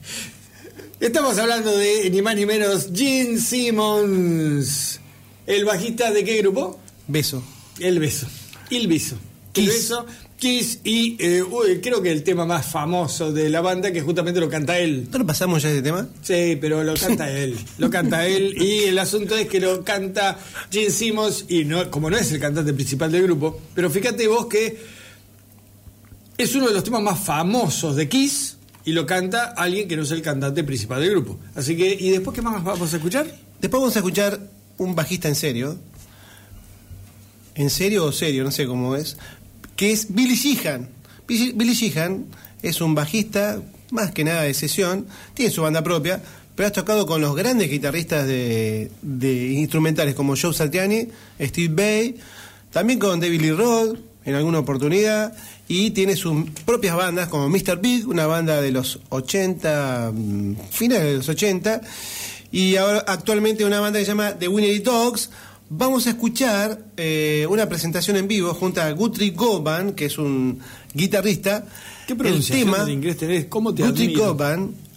estamos 1.00 1.38
hablando 1.38 1.76
de 1.76 2.10
ni 2.10 2.22
más 2.22 2.36
ni 2.36 2.46
menos 2.46 2.90
Gene 2.94 3.38
Simmons. 3.38 5.00
¿El 5.46 5.64
bajista 5.64 6.10
de 6.12 6.24
qué 6.24 6.38
grupo? 6.38 6.78
Beso. 7.06 7.42
El 7.80 7.98
beso. 7.98 8.26
El 8.70 8.86
beso. 8.86 9.16
El 9.54 9.64
Kiss. 9.64 9.74
beso. 9.74 10.06
Kiss 10.36 10.80
y 10.84 11.16
eh, 11.18 11.42
uy, 11.42 11.80
creo 11.80 12.00
que 12.00 12.12
el 12.12 12.22
tema 12.22 12.46
más 12.46 12.66
famoso 12.66 13.32
de 13.32 13.48
la 13.50 13.60
banda 13.60 13.90
que 13.92 14.02
justamente 14.02 14.38
lo 14.38 14.48
canta 14.48 14.78
él. 14.78 15.08
¿No 15.10 15.18
lo 15.18 15.26
pasamos 15.26 15.62
ya 15.62 15.70
ese 15.70 15.82
tema? 15.82 16.06
Sí, 16.22 16.56
pero 16.60 16.84
lo 16.84 16.94
canta 16.94 17.28
él, 17.28 17.56
lo 17.78 17.90
canta 17.90 18.24
él 18.26 18.54
y 18.56 18.84
el 18.84 18.98
asunto 19.00 19.36
es 19.36 19.48
que 19.48 19.58
lo 19.58 19.82
canta 19.82 20.38
Gene 20.70 20.90
Simmons 20.90 21.46
y 21.48 21.64
no, 21.64 21.90
como 21.90 22.08
no 22.08 22.16
es 22.16 22.30
el 22.30 22.38
cantante 22.38 22.72
principal 22.72 23.10
del 23.10 23.24
grupo, 23.24 23.60
pero 23.74 23.90
fíjate 23.90 24.28
vos 24.28 24.46
que 24.46 24.78
es 26.38 26.54
uno 26.54 26.68
de 26.68 26.74
los 26.74 26.84
temas 26.84 27.02
más 27.02 27.18
famosos 27.18 27.96
de 27.96 28.08
Kiss 28.08 28.56
y 28.84 28.92
lo 28.92 29.04
canta 29.04 29.52
alguien 29.56 29.88
que 29.88 29.96
no 29.96 30.04
es 30.04 30.10
el 30.12 30.22
cantante 30.22 30.62
principal 30.62 31.00
del 31.00 31.10
grupo. 31.10 31.38
Así 31.56 31.76
que, 31.76 31.92
¿y 31.98 32.10
después 32.10 32.34
qué 32.34 32.42
más 32.42 32.62
vamos 32.62 32.92
a 32.92 32.96
escuchar? 32.96 33.26
Después 33.60 33.80
vamos 33.80 33.96
a 33.96 33.98
escuchar 33.98 34.38
un 34.78 34.94
bajista 34.94 35.26
en 35.28 35.34
serio. 35.34 35.76
En 37.56 37.70
serio 37.70 38.04
o 38.04 38.12
serio, 38.12 38.44
no 38.44 38.52
sé 38.52 38.66
cómo 38.66 38.94
es. 38.94 39.18
Que 39.74 39.90
es 39.90 40.14
Billy 40.14 40.36
Sheehan. 40.36 40.88
Billy 41.26 41.74
Sheehan 41.74 42.26
es 42.62 42.80
un 42.80 42.94
bajista, 42.94 43.60
más 43.90 44.12
que 44.12 44.22
nada 44.22 44.42
de 44.42 44.54
sesión. 44.54 45.06
Tiene 45.34 45.50
su 45.50 45.62
banda 45.62 45.82
propia, 45.82 46.22
pero 46.54 46.68
ha 46.68 46.72
tocado 46.72 47.04
con 47.04 47.20
los 47.20 47.34
grandes 47.34 47.68
guitarristas 47.68 48.28
de, 48.28 48.92
de 49.02 49.48
instrumentales 49.54 50.14
como 50.14 50.36
Joe 50.40 50.54
Satriani, 50.54 51.08
Steve 51.40 51.74
Bay, 51.74 52.16
también 52.70 53.00
con 53.00 53.18
David 53.18 53.40
Lee 53.40 53.50
Roth 53.50 54.07
en 54.28 54.34
alguna 54.34 54.58
oportunidad. 54.58 55.34
Y 55.68 55.90
tiene 55.90 56.16
sus 56.16 56.48
propias 56.64 56.96
bandas 56.96 57.28
como 57.28 57.48
Mr. 57.48 57.80
Big, 57.80 58.08
una 58.08 58.26
banda 58.26 58.60
de 58.60 58.70
los 58.70 59.00
80, 59.08 60.12
mm, 60.14 60.56
finales 60.70 61.04
de 61.04 61.16
los 61.16 61.28
80 61.28 61.80
y 62.50 62.76
ahora 62.76 63.04
actualmente 63.06 63.64
una 63.64 63.80
banda 63.80 63.98
que 63.98 64.04
se 64.04 64.10
llama 64.10 64.32
The 64.38 64.48
Winnery 64.48 64.78
Dogs. 64.80 65.30
Vamos 65.70 66.06
a 66.06 66.10
escuchar 66.10 66.78
eh, 66.96 67.46
una 67.50 67.68
presentación 67.68 68.16
en 68.16 68.26
vivo 68.26 68.54
junto 68.54 68.80
a 68.80 68.90
Guthrie 68.92 69.30
Govan, 69.32 69.92
que 69.92 70.06
es 70.06 70.16
un 70.16 70.60
guitarrista. 70.94 71.66
¿Qué 72.06 72.14
el 72.14 72.18
pronunciación 72.18 72.70
tema 72.72 72.84
en 72.84 72.90
inglés 72.90 73.18
tenés? 73.18 73.46
¿Cómo 73.46 73.74
te 73.74 73.82
Guthrie 73.82 74.06
admiro? 74.06 74.36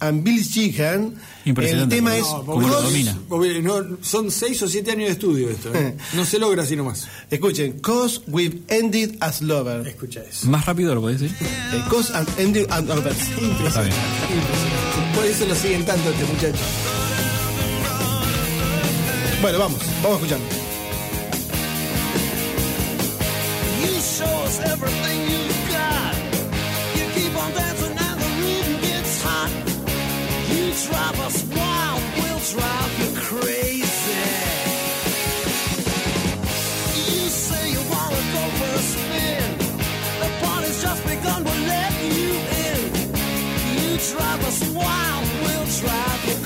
And 0.02 0.24
Bill 0.24 0.42
Sheehan. 0.42 1.14
El 1.44 1.48
Impresionante, 1.50 1.94
tema 1.96 2.10
¿no? 2.10 2.16
es 2.16 2.22
No, 2.22 2.44
Cómo 2.44 2.68
lo 2.68 2.82
domina. 2.82 3.16
no, 3.62 3.96
son 4.02 4.30
seis 4.30 4.60
o 4.62 4.68
siete 4.68 4.90
años 4.90 5.06
de 5.06 5.12
estudio 5.12 5.48
esto. 5.50 5.72
¿eh? 5.74 5.96
No 6.14 6.24
se 6.24 6.38
logra 6.40 6.64
así 6.64 6.74
nomás. 6.76 7.06
Escuchen, 7.30 7.78
Cause 7.80 8.20
We've 8.26 8.62
Ended 8.68 9.16
as 9.20 9.42
Lovers. 9.42 9.86
Escucha 9.86 10.20
eso. 10.28 10.48
Más 10.48 10.66
rápido 10.66 10.94
lo 10.94 11.00
podés 11.02 11.20
decir. 11.20 11.36
Eh, 11.40 11.82
Cause 11.88 12.12
and 12.14 12.28
Ended 12.38 12.66
as 12.70 12.84
Lovers. 12.84 13.16
Bien. 13.38 13.52
Por 15.14 15.24
eso 15.24 15.46
lo 15.46 15.54
siguen 15.54 15.84
tanto 15.84 16.10
este 16.10 16.24
muchacho. 16.24 16.58
Bueno, 19.40 19.58
vamos, 19.58 19.80
vamos 20.02 20.18
escuchando. 20.18 20.46
You 23.84 24.00
show 24.00 24.42
us 24.44 24.58
everything 24.60 25.20
you've 25.30 25.51
drive 30.86 31.20
us 31.20 31.44
wild, 31.44 32.02
we'll 32.16 32.42
drive 32.54 32.92
you 32.98 33.10
crazy. 33.20 34.22
You 37.06 37.28
say 37.28 37.70
you 37.70 37.80
wanna 37.90 38.22
go 38.36 38.42
for 38.58 38.72
a 38.74 38.82
spin. 38.92 39.58
The 40.22 40.28
party's 40.44 40.82
just 40.82 41.02
begun, 41.06 41.44
we'll 41.44 41.66
let 41.66 41.92
you 42.02 42.30
in. 42.66 42.80
You 43.78 43.90
drive 44.10 44.42
us 44.50 44.60
wild, 44.70 45.26
we'll 45.44 45.68
drive 45.80 46.20
you 46.28 46.41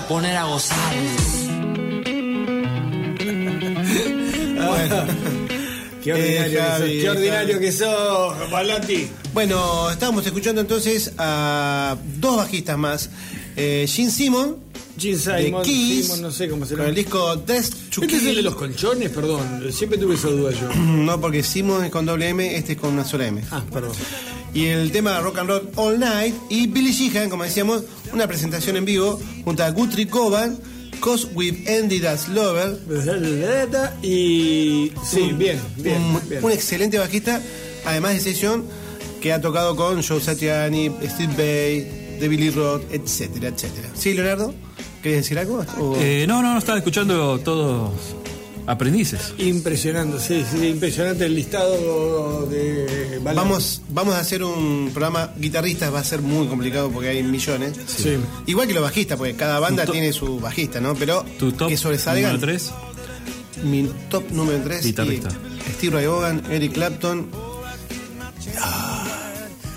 a 0.00 0.08
poner 0.08 0.36
a 0.36 0.44
gozar. 0.44 0.94
Qué 6.02 6.12
ordinario, 6.14 6.58
Eh, 6.58 6.62
Javi, 6.62 6.80
que 6.80 6.94
sos, 6.94 7.02
qué 7.02 7.10
ordinario 7.10 7.60
que 7.60 7.72
sos, 7.72 8.50
Balati. 8.50 9.08
Bueno, 9.34 9.90
estábamos 9.90 10.24
escuchando 10.24 10.62
entonces 10.62 11.12
a 11.18 11.96
dos 12.18 12.38
bajistas 12.38 12.78
más. 12.78 13.10
Eh, 13.56 13.86
Gene 13.86 14.10
Simon, 14.10 14.56
Gene 14.98 15.16
de 15.18 15.44
Simon, 15.44 15.62
Kiss, 15.62 16.06
Simon, 16.06 16.22
no 16.22 16.30
sé 16.30 16.48
cómo 16.48 16.64
se 16.64 16.74
con 16.76 16.86
el 16.86 16.94
disco 16.94 17.36
Death 17.36 17.68
to 17.94 18.02
¿Este 18.02 18.16
es 18.16 18.26
el 18.26 18.36
de 18.36 18.42
los 18.42 18.54
colchones? 18.54 19.10
Perdón, 19.10 19.62
siempre 19.72 19.98
tuve 19.98 20.14
esa 20.14 20.28
duda 20.28 20.52
yo. 20.52 20.68
No, 20.74 21.20
porque 21.20 21.42
Simon 21.42 21.84
es 21.84 21.90
con 21.90 22.06
doble 22.06 22.28
M, 22.28 22.56
este 22.56 22.72
es 22.72 22.78
con 22.78 22.94
una 22.94 23.04
sola 23.04 23.26
M. 23.26 23.42
Ah, 23.50 23.62
perdón. 23.70 23.92
Y 24.52 24.66
el 24.66 24.90
tema 24.92 25.20
Rock 25.20 25.38
and 25.38 25.48
Roll 25.48 25.68
All 25.76 25.98
Night. 26.00 26.34
Y 26.48 26.66
Billy 26.66 26.92
Sheehan, 26.92 27.30
como 27.30 27.44
decíamos, 27.44 27.84
una 28.12 28.26
presentación 28.26 28.76
en 28.76 28.84
vivo 28.84 29.20
junto 29.44 29.62
a 29.62 29.70
Guthrie 29.70 30.08
Coban, 30.08 30.58
Cause 31.00 31.28
We've 31.34 31.62
Ended 31.66 32.04
as 32.04 32.28
Lover. 32.28 32.78
Y. 34.02 34.92
Sí, 35.04 35.20
Un- 35.20 35.38
bien, 35.38 35.60
bien. 35.76 36.02
un, 36.02 36.28
bien. 36.28 36.44
un 36.44 36.52
excelente 36.52 36.98
bajista, 36.98 37.40
además 37.84 38.14
de 38.14 38.20
sesión, 38.20 38.64
que 39.20 39.32
ha 39.32 39.40
tocado 39.40 39.76
con 39.76 40.02
Joe 40.02 40.20
Satriani, 40.20 40.90
Steve 41.04 41.34
Bay, 41.36 42.16
The 42.18 42.28
Billy 42.28 42.50
Roth, 42.50 42.82
etcétera, 42.92 43.48
etcétera. 43.48 43.88
¿Sí, 43.94 44.14
Leonardo? 44.14 44.54
¿Querés 45.02 45.18
decir 45.18 45.38
algo? 45.38 45.64
Eh, 45.98 46.26
no, 46.28 46.42
no, 46.42 46.58
estaba 46.58 46.76
escuchando 46.78 47.38
todos 47.40 47.92
aprendices. 48.70 49.34
Impresionante, 49.38 50.18
sí, 50.20 50.44
sí, 50.50 50.66
impresionante 50.68 51.26
el 51.26 51.34
listado 51.34 52.46
de 52.46 53.18
Balati. 53.22 53.36
Vamos, 53.48 53.82
vamos 53.90 54.14
a 54.14 54.20
hacer 54.20 54.42
un 54.44 54.90
programa 54.92 55.32
guitarristas, 55.36 55.92
va 55.92 56.00
a 56.00 56.04
ser 56.04 56.22
muy 56.22 56.46
complicado 56.46 56.90
porque 56.90 57.08
hay 57.08 57.22
millones. 57.22 57.72
Sí. 57.86 58.16
Igual 58.46 58.68
que 58.68 58.74
los 58.74 58.82
bajistas, 58.82 59.18
porque 59.18 59.34
cada 59.34 59.58
banda 59.60 59.84
top- 59.84 59.92
tiene 59.92 60.12
su 60.12 60.38
bajista, 60.40 60.80
¿no? 60.80 60.94
Pero 60.94 61.24
Tu 61.38 61.52
top 61.52 61.68
que 61.68 61.76
sobresalgan. 61.76 62.32
número 62.32 62.40
3. 62.46 62.70
Mi 63.64 63.90
top 64.08 64.30
número 64.30 64.58
3. 64.64 64.84
Guitarrista. 64.84 65.28
Steve 65.76 65.96
Ray 65.96 66.06
Vaughan, 66.06 66.42
Eric 66.50 66.72
Clapton. 66.72 67.28
Ah, 68.58 69.06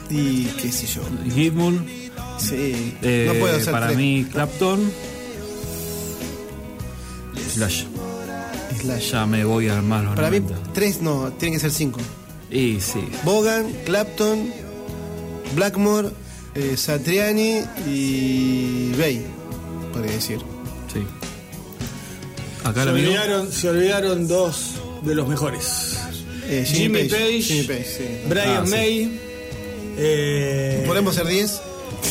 y 0.09 0.45
qué 0.61 0.71
sé 0.71 0.87
yo. 0.87 1.01
Gilmour. 1.33 1.73
Sí. 2.39 2.95
eh, 3.01 3.25
no 3.31 3.39
puedo 3.39 3.55
hacer 3.55 3.71
para 3.71 3.87
tres. 3.87 3.97
mí, 3.97 4.25
Clapton. 4.31 4.91
Slash. 7.53 7.83
Slash. 8.83 9.11
Ya 9.11 9.25
me 9.25 9.43
voy 9.45 9.67
a 9.69 9.77
armar 9.77 10.03
los 10.03 10.15
Para 10.15 10.29
mí, 10.29 10.39
90. 10.39 10.73
tres 10.73 11.01
no, 11.01 11.31
tienen 11.33 11.55
que 11.55 11.61
ser 11.61 11.71
cinco. 11.71 11.99
Y 12.51 12.79
sí. 12.79 12.99
Vaughan, 13.25 13.71
Clapton, 13.85 14.53
Blackmore, 15.55 16.09
eh, 16.55 16.75
Satriani 16.77 17.61
y 17.87 18.91
Bay, 18.97 19.25
podría 19.91 20.11
decir. 20.13 20.39
Sí. 20.93 20.99
Acá 22.63 22.83
Se 22.83 22.89
amigo. 22.89 23.07
olvidaron, 23.07 23.51
se 23.51 23.69
olvidaron 23.69 24.27
dos 24.27 24.75
de 25.03 25.15
los 25.15 25.27
mejores. 25.27 25.97
Eh, 26.47 26.65
Jimmy, 26.67 27.05
Page, 27.05 27.41
Jimmy 27.41 27.63
Page, 27.63 27.85
sí. 27.85 28.03
Brian 28.27 28.49
Ah, 28.49 28.65
sí. 28.65 28.71
May. 28.71 29.19
eh, 29.97 30.83
¿Podemos 30.85 31.15
ser 31.15 31.25
10? 31.27 31.61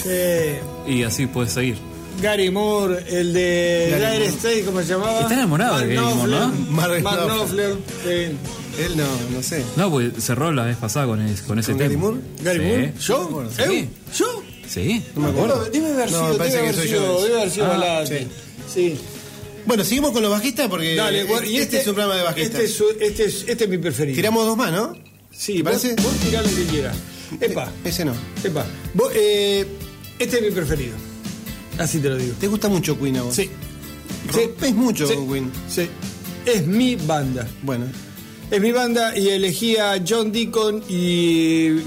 eh, 0.06 0.60
Y 0.86 1.02
así 1.04 1.26
puedes 1.26 1.52
seguir. 1.52 1.76
Gary 2.22 2.50
Moore, 2.50 3.04
el 3.08 3.32
de 3.32 3.86
Dire. 3.96 4.30
Straits, 4.30 4.64
¿cómo 4.66 4.80
se 4.80 4.86
llamaba? 4.88 5.20
Está 5.22 5.34
enamorado 5.34 5.78
de 5.78 5.94
Gary 5.94 6.06
Moore, 6.14 6.30
¿no? 6.30 6.48
Mark 6.70 7.02
Mark 7.02 7.26
Knopfler. 7.26 7.74
Eh, 8.06 8.32
Él 8.78 8.96
no, 8.96 9.04
no 9.34 9.42
sé. 9.42 9.62
No, 9.76 9.90
pues 9.90 10.12
cerró 10.20 10.50
la 10.52 10.64
vez 10.64 10.76
pasada 10.76 11.06
con, 11.06 11.20
es- 11.20 11.42
con 11.42 11.58
ese 11.58 11.72
¿Con 11.72 11.78
tema. 11.78 11.88
Gary 11.90 11.96
Moore? 12.00 12.20
Gary 12.42 12.58
Sí. 12.58 12.64
Moore. 12.64 12.92
¿Yo? 12.98 13.30
No. 13.58 13.64
¿Eh? 13.72 13.88
¿Yo? 14.16 14.42
Sí. 14.68 15.02
No 15.14 15.20
me 15.22 15.28
acuerdo. 15.30 15.64
Debe 15.66 15.86
haber 15.92 16.10
No, 16.12 16.18
sido, 16.18 16.28
me 16.32 16.38
parece 16.38 16.56
debe 16.56 16.68
que 16.68 16.74
haber 16.74 16.74
soy 16.80 16.88
sido, 16.88 17.18
yo. 17.18 17.22
debe 17.24 17.36
haber 17.40 17.50
sido 17.50 17.66
Ah, 17.72 18.04
sí. 18.06 18.28
Sí. 18.72 18.98
Bueno, 19.66 19.84
seguimos 19.84 20.12
con 20.12 20.22
los 20.22 20.30
bajistas 20.30 20.68
porque 20.68 20.94
Dale, 20.94 21.24
bueno, 21.24 21.46
y 21.46 21.56
este, 21.58 21.80
es 21.80 21.86
un 21.86 21.94
programa 21.94 22.16
de 22.16 22.22
bajistas. 22.24 22.60
Este 22.60 22.64
es, 22.64 22.74
su- 22.76 22.96
este 23.00 23.24
es, 23.26 23.44
este 23.46 23.64
es 23.64 23.70
mi 23.70 23.78
preferido. 23.78 24.16
Tiramos 24.16 24.46
dos 24.46 24.56
más, 24.56 24.72
¿no? 24.72 24.94
Sí, 25.30 25.56
¿Te 25.56 25.62
vos, 25.62 25.72
parece? 25.72 25.94
vos 26.02 26.12
tirá 26.24 26.40
lo 26.42 26.48
que 26.48 26.64
quieras. 26.64 26.96
Epa, 27.40 27.70
Ese 27.84 28.04
no. 28.04 28.12
epa. 28.42 28.64
Vos, 28.94 29.12
eh, 29.14 29.66
este 30.18 30.36
es 30.38 30.42
mi 30.42 30.50
preferido. 30.50 30.94
Así 31.82 31.98
te 31.98 32.08
lo 32.08 32.16
digo. 32.16 32.34
¿Te 32.38 32.46
gusta 32.46 32.68
mucho 32.68 32.98
Queen 32.98 33.16
a 33.16 33.22
vos? 33.22 33.34
Sí. 33.34 33.50
Rompés 34.32 34.74
mucho 34.74 35.06
Sí. 35.06 35.14
con 35.14 35.32
Queen. 35.32 35.50
Sí. 35.68 35.88
Es 36.46 36.66
mi 36.66 36.96
banda. 36.96 37.48
Bueno, 37.62 37.86
Es 38.50 38.60
mi 38.60 38.70
banda 38.70 39.16
y 39.18 39.28
elegí 39.28 39.78
a 39.78 40.02
John 40.06 40.30
Deacon 40.30 40.82
y 40.86 41.78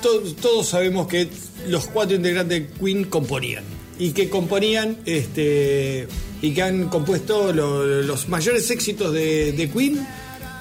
to- 0.00 0.22
todos 0.40 0.68
sabemos 0.68 1.08
que 1.08 1.28
los 1.66 1.86
cuatro 1.88 2.14
integrantes 2.14 2.60
de 2.60 2.66
Queen 2.78 3.04
componían. 3.06 3.64
Y 3.98 4.12
que 4.12 4.28
componían 4.30 4.98
este 5.06 6.06
y 6.40 6.52
que 6.54 6.62
han 6.62 6.88
compuesto 6.88 7.52
lo- 7.52 7.84
los 8.02 8.28
mayores 8.28 8.70
éxitos 8.70 9.12
de, 9.12 9.50
de 9.52 9.70
Queen. 9.70 10.06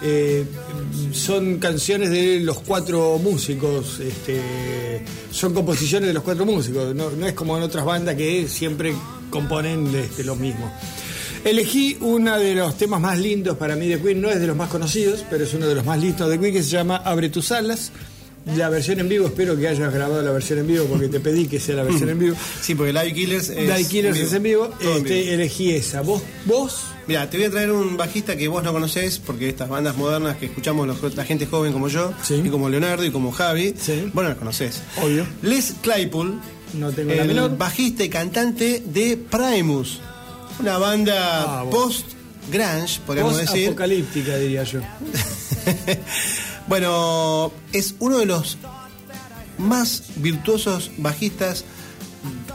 Eh, 0.04 0.46
son 1.14 1.60
canciones 1.60 2.10
de 2.10 2.42
los 2.42 2.60
cuatro 2.60 3.18
músicos, 3.20 4.00
este, 4.00 5.02
son 5.32 5.54
composiciones 5.54 6.08
de 6.08 6.14
los 6.14 6.24
cuatro 6.24 6.46
músicos, 6.46 6.94
no, 6.94 7.10
es 7.26 7.34
como 7.34 7.56
en 7.58 7.64
otras 7.64 7.86
bandas 7.86 8.16
que 8.16 8.48
siempre 8.48 8.94
componen 9.30 9.96
este, 9.96 10.24
lo 10.24 10.36
mismo. 10.36 10.72
Elegí 11.46 11.98
uno 12.02 12.38
de 12.38 12.56
los 12.56 12.78
temas 12.78 13.02
más 13.02 13.18
lindos 13.18 13.58
para 13.58 13.76
mí 13.76 13.88
de 13.88 14.02
Queen, 14.02 14.22
no 14.22 14.30
es 14.30 14.40
de 14.40 14.48
los 14.48 14.56
más 14.56 14.70
conocidos, 14.70 15.26
pero 15.30 15.44
es 15.44 15.54
uno 15.54 15.68
de 15.68 15.76
los 15.76 15.86
más 15.86 16.00
lindos 16.00 16.30
de 16.30 16.40
Queen 16.40 16.54
que 16.54 16.64
se 16.64 16.70
llama 16.70 16.98
Abre 16.98 17.30
tus 17.30 17.52
alas. 17.52 17.92
La 18.57 18.68
versión 18.70 18.99
en 18.99 19.07
vivo, 19.07 19.28
espero 19.28 19.56
que 19.57 19.68
hayas 19.70 19.94
grabado 19.94 20.22
la 20.22 20.32
versión 20.32 20.60
en 20.60 20.68
vivo 20.68 20.86
porque 20.86 21.07
te 21.07 21.20
pedí 21.22 21.48
que 21.48 21.60
sea 21.61 21.76
la 21.76 21.84
versión 21.84 22.10
en 22.10 22.20
vivo. 22.20 22.36
sí, 22.61 22.76
porque 22.76 22.91
Live 22.91 23.14
Killers 23.14 23.49
es. 23.49 23.76
Die 23.78 23.88
Killers 23.88 24.18
es 24.20 24.34
en 24.34 24.44
vivo, 24.44 24.70
en 24.82 24.90
este, 24.98 25.14
vivo. 25.22 25.32
elegí 25.34 25.72
esa. 25.72 26.02
¿Vos? 26.02 26.22
¿Vos? 26.45 26.82
Mira, 27.07 27.30
te 27.30 27.38
voy 27.38 27.45
a 27.48 27.52
traer 27.52 27.72
un 27.72 27.95
bajista 27.98 28.36
que 28.36 28.48
vos 28.49 28.61
no 28.64 28.72
conocés, 28.74 29.20
porque 29.20 29.48
estas 29.49 29.70
bandas 29.70 29.95
modernas 29.98 30.38
que 30.38 30.48
escuchamos 30.48 30.86
los- 30.88 31.15
la 31.15 31.24
gente 31.26 31.45
joven 31.45 31.72
como 31.74 31.88
yo, 31.88 32.14
Sí. 32.22 32.41
y 32.45 32.49
como 32.49 32.68
Leonardo 32.70 33.03
y 33.06 33.11
como 33.11 33.32
Javi, 33.32 33.76
Sí. 33.80 34.10
vos 34.14 34.24
no 34.24 34.30
las 34.30 34.38
conocés. 34.38 34.82
Obvio. 35.02 35.26
Les 35.41 35.74
Claypool, 35.82 36.40
No 36.74 36.91
tengo 36.91 37.14
la 37.14 37.22
el 37.22 37.28
menor. 37.30 37.57
bajista 37.57 38.03
y 38.03 38.10
cantante 38.10 38.84
de 38.86 39.18
Primus, 39.18 39.99
una 40.60 40.78
banda 40.78 41.61
Ah, 41.61 41.65
post-grunge, 41.70 42.99
podríamos 43.06 43.34
Vos 43.34 43.41
decir. 43.41 43.68
apocalíptica, 43.68 44.38
diría 44.38 44.64
yo. 44.64 44.80
bueno, 46.68 47.52
es 47.72 47.95
uno 47.99 48.19
de 48.19 48.26
los 48.26 48.57
más 49.57 50.03
virtuosos 50.18 50.91
bajistas 50.98 51.64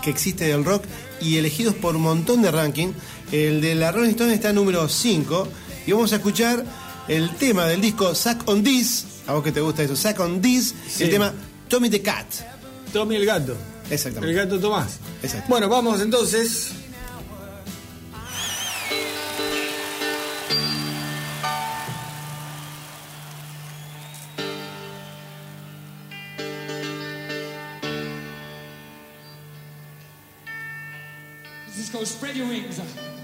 que 0.02 0.10
existe 0.10 0.46
del 0.46 0.64
rock 0.64 0.84
y 1.20 1.36
elegidos 1.36 1.74
por 1.74 1.96
un 1.96 2.02
montón 2.02 2.42
de 2.42 2.50
ranking. 2.50 2.88
El 3.32 3.60
de 3.60 3.74
la 3.74 3.92
Rolling 3.92 4.10
Stone 4.10 4.32
está 4.34 4.52
número 4.52 4.88
5 4.88 5.48
y 5.86 5.92
vamos 5.92 6.12
a 6.12 6.16
escuchar 6.16 6.64
el 7.08 7.30
tema 7.36 7.66
del 7.66 7.80
disco 7.80 8.14
Sack 8.14 8.48
on 8.48 8.62
This, 8.62 9.04
a 9.26 9.32
vos 9.34 9.42
que 9.42 9.52
te 9.52 9.60
gusta 9.60 9.82
eso, 9.82 9.96
Sack 9.96 10.18
on 10.20 10.40
This, 10.40 10.74
Sí. 10.88 11.04
el 11.04 11.10
tema 11.10 11.32
Tommy 11.68 11.90
the 11.90 12.00
Cat. 12.02 12.26
Tommy 12.92 13.16
el 13.16 13.26
gato. 13.26 13.54
Exactamente. 13.90 14.30
El 14.30 14.36
gato 14.46 14.58
Tomás. 14.60 14.98
Exacto. 15.22 15.46
Bueno, 15.48 15.68
vamos 15.68 16.00
entonces. 16.00 16.68
Spread 32.28 32.36
your 32.36 32.48
wings. 32.48 33.17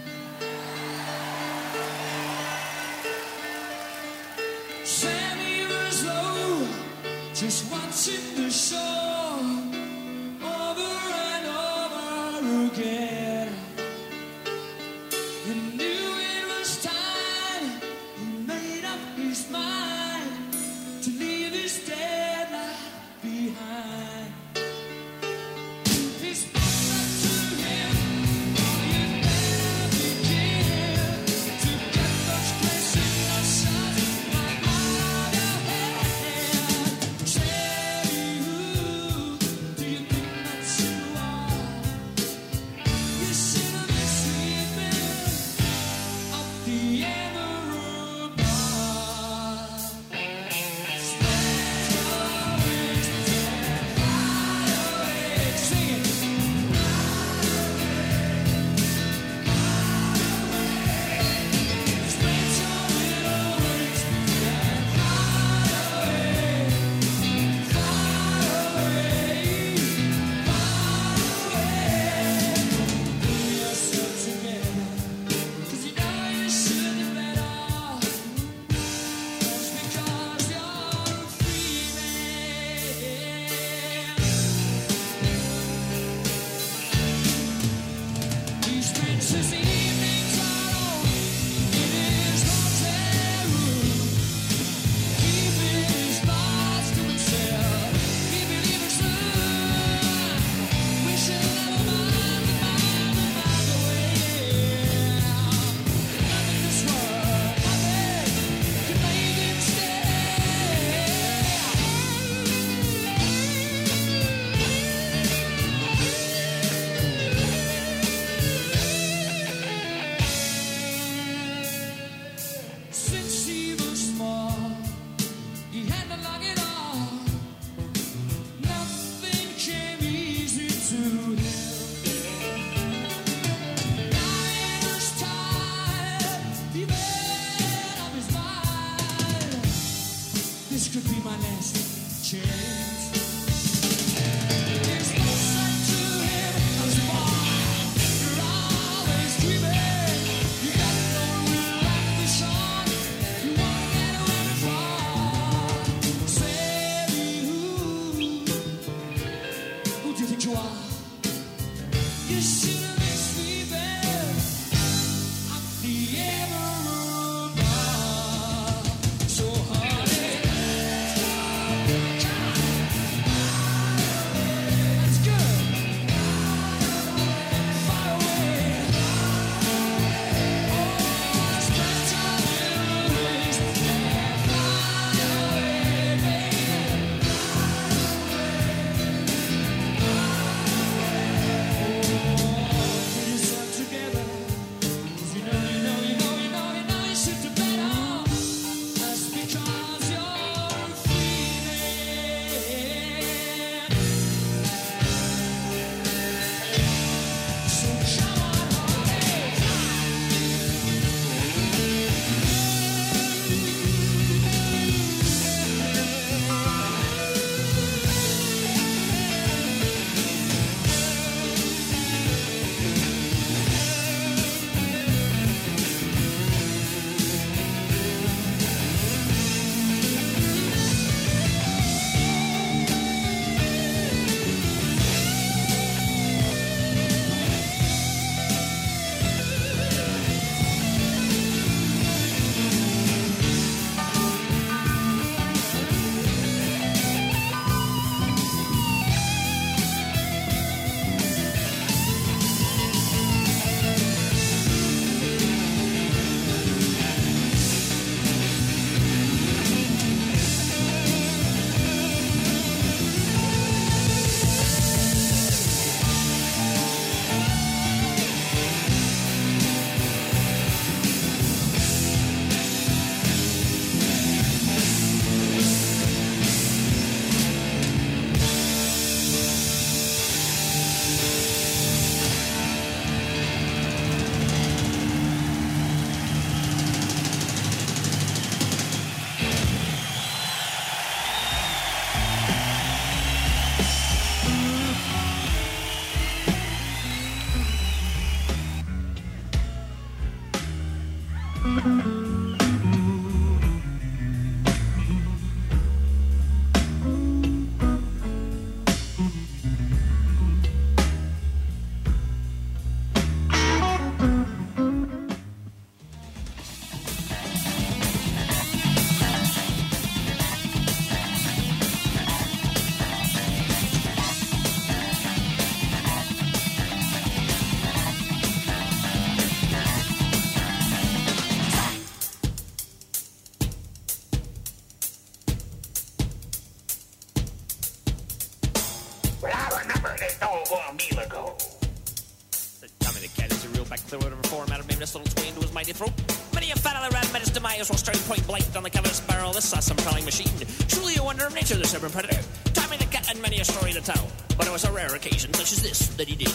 While 347.85 347.99
starting 347.99 348.23
strike 348.23 348.39
point 348.39 348.47
blank 348.49 348.77
on 348.77 348.83
the 348.83 348.89
canvas 348.89 349.21
barrel. 349.21 349.53
This 349.53 349.71
awesome 349.75 349.99
some 349.99 350.25
machine. 350.25 350.49
Truly 350.89 351.17
a 351.17 351.23
wonder 351.23 351.45
of 351.45 351.55
nature, 351.55 351.77
this 351.77 351.95
urban 351.95 352.11
predator. 352.11 352.41
Tommy 352.73 352.97
the 352.97 353.05
Cat 353.05 353.29
and 353.29 353.43
many 353.43 353.61
a 353.61 353.65
story 353.65 353.93
to 353.93 354.01
tell. 354.01 354.27
But 354.57 354.67
it 354.67 354.73
was 354.73 354.85
a 354.85 354.93
rare 354.93 355.15
occasion, 355.15 355.53
such 355.53 355.73
as 355.73 355.83
this, 355.83 356.09
that 356.17 356.27
he 356.27 356.35
did 356.35 356.54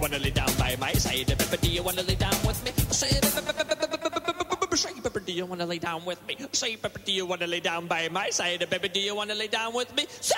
wanna 0.00 0.18
lay 0.18 0.30
down 0.30 0.48
by 0.58 0.76
my 0.80 0.92
side? 0.92 1.26
Do 1.60 1.68
you 1.68 1.82
wanna 1.82 2.02
lay 2.02 2.14
down 2.14 2.34
with 2.46 2.64
me? 2.64 2.72
Say, 2.90 3.08
say, 4.80 4.94
baby, 5.00 5.20
do 5.26 5.32
you 5.32 5.44
wanna 5.46 5.66
lay 5.66 5.78
down 5.78 6.04
with 6.06 6.26
me? 6.26 6.36
Say, 6.52 6.76
baby, 6.76 7.00
do 7.04 7.12
you 7.12 7.26
wanna 7.26 7.46
lay 7.46 7.60
down 7.60 7.86
by 7.86 8.08
my 8.08 8.30
side? 8.30 8.64
Baby, 8.70 8.88
do 8.88 9.00
you 9.00 9.14
wanna 9.14 9.34
lay 9.34 9.48
down 9.48 9.74
with 9.74 9.94
me? 9.94 10.06
Say, 10.20 10.36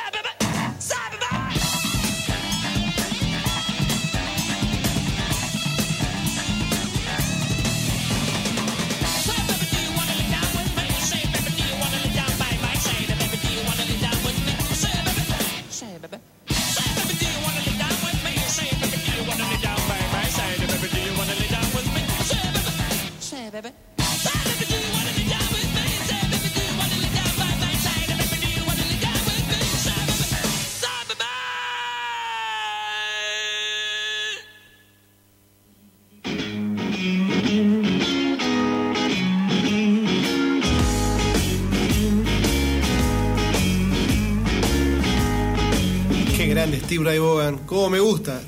Cómo 47.72 47.90
me 47.90 48.00
gusta. 48.00 48.40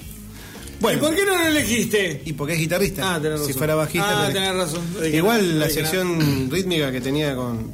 Bueno, 0.80 0.98
¿Y 0.98 1.00
por 1.00 1.14
qué 1.16 1.24
no 1.24 1.38
lo 1.38 1.46
elegiste? 1.46 2.22
y 2.26 2.32
porque 2.34 2.52
es 2.54 2.58
guitarrista. 2.58 3.14
Ah, 3.14 3.16
tenés 3.18 3.32
razón. 3.38 3.46
Si 3.46 3.52
fuera 3.54 3.74
bajista. 3.74 4.26
Ah, 4.26 4.30
tenés 4.32 4.54
razón. 4.54 4.82
Igual 5.12 5.58
la 5.58 5.70
sección 5.70 6.48
rítmica 6.50 6.92
que 6.92 7.00
tenía 7.00 7.34
con. 7.34 7.72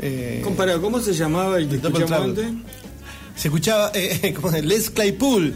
eh, 0.00 0.40
Comparado, 0.42 0.80
¿cómo 0.82 0.98
se 1.00 1.12
llamaba 1.14 1.58
el 1.58 1.68
que 1.68 1.76
escuchamos 1.76 2.12
antes? 2.12 2.46
se 3.36 3.48
escuchaba 3.48 3.90
eh, 3.94 4.34
como 4.36 4.50
de 4.50 4.62
Les 4.62 4.90
Claypool 4.90 5.54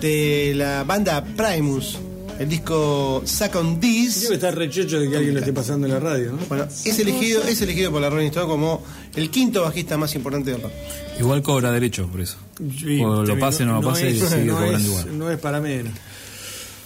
de 0.00 0.52
la 0.56 0.82
banda 0.84 1.24
Primus. 1.24 1.98
El 2.38 2.48
disco 2.50 3.22
Second 3.24 3.80
This. 3.80 4.22
Debe 4.22 4.34
estar 4.34 4.54
rechocho 4.54 5.00
de 5.00 5.08
que 5.08 5.16
alguien 5.16 5.34
lo 5.34 5.40
esté 5.40 5.52
pasando 5.54 5.86
en 5.86 5.94
la 5.94 6.00
radio, 6.00 6.32
¿no? 6.32 6.38
Bueno, 6.48 6.64
es 6.64 6.98
elegido, 6.98 7.42
es 7.44 7.60
elegido 7.62 7.90
por 7.90 8.00
la 8.02 8.10
Rolling 8.10 8.26
Stone 8.26 8.46
como 8.46 8.82
el 9.14 9.30
quinto 9.30 9.62
bajista 9.62 9.96
más 9.96 10.14
importante 10.14 10.50
del 10.50 10.60
rock. 10.62 10.72
Igual 11.18 11.40
cobra 11.42 11.72
derecho 11.72 12.06
por 12.08 12.20
eso. 12.20 12.36
Sí, 12.78 13.00
o 13.02 13.22
lo 13.24 13.38
pase 13.38 13.62
o 13.62 13.66
no 13.66 13.80
lo 13.80 13.88
pase, 13.88 14.10
es, 14.10 14.18
sigue 14.18 14.44
no 14.44 14.54
cobrando 14.54 14.78
es- 14.78 14.84
igual. 14.84 15.18
No 15.18 15.30
es 15.30 15.38
para 15.38 15.60
menos. 15.60 15.92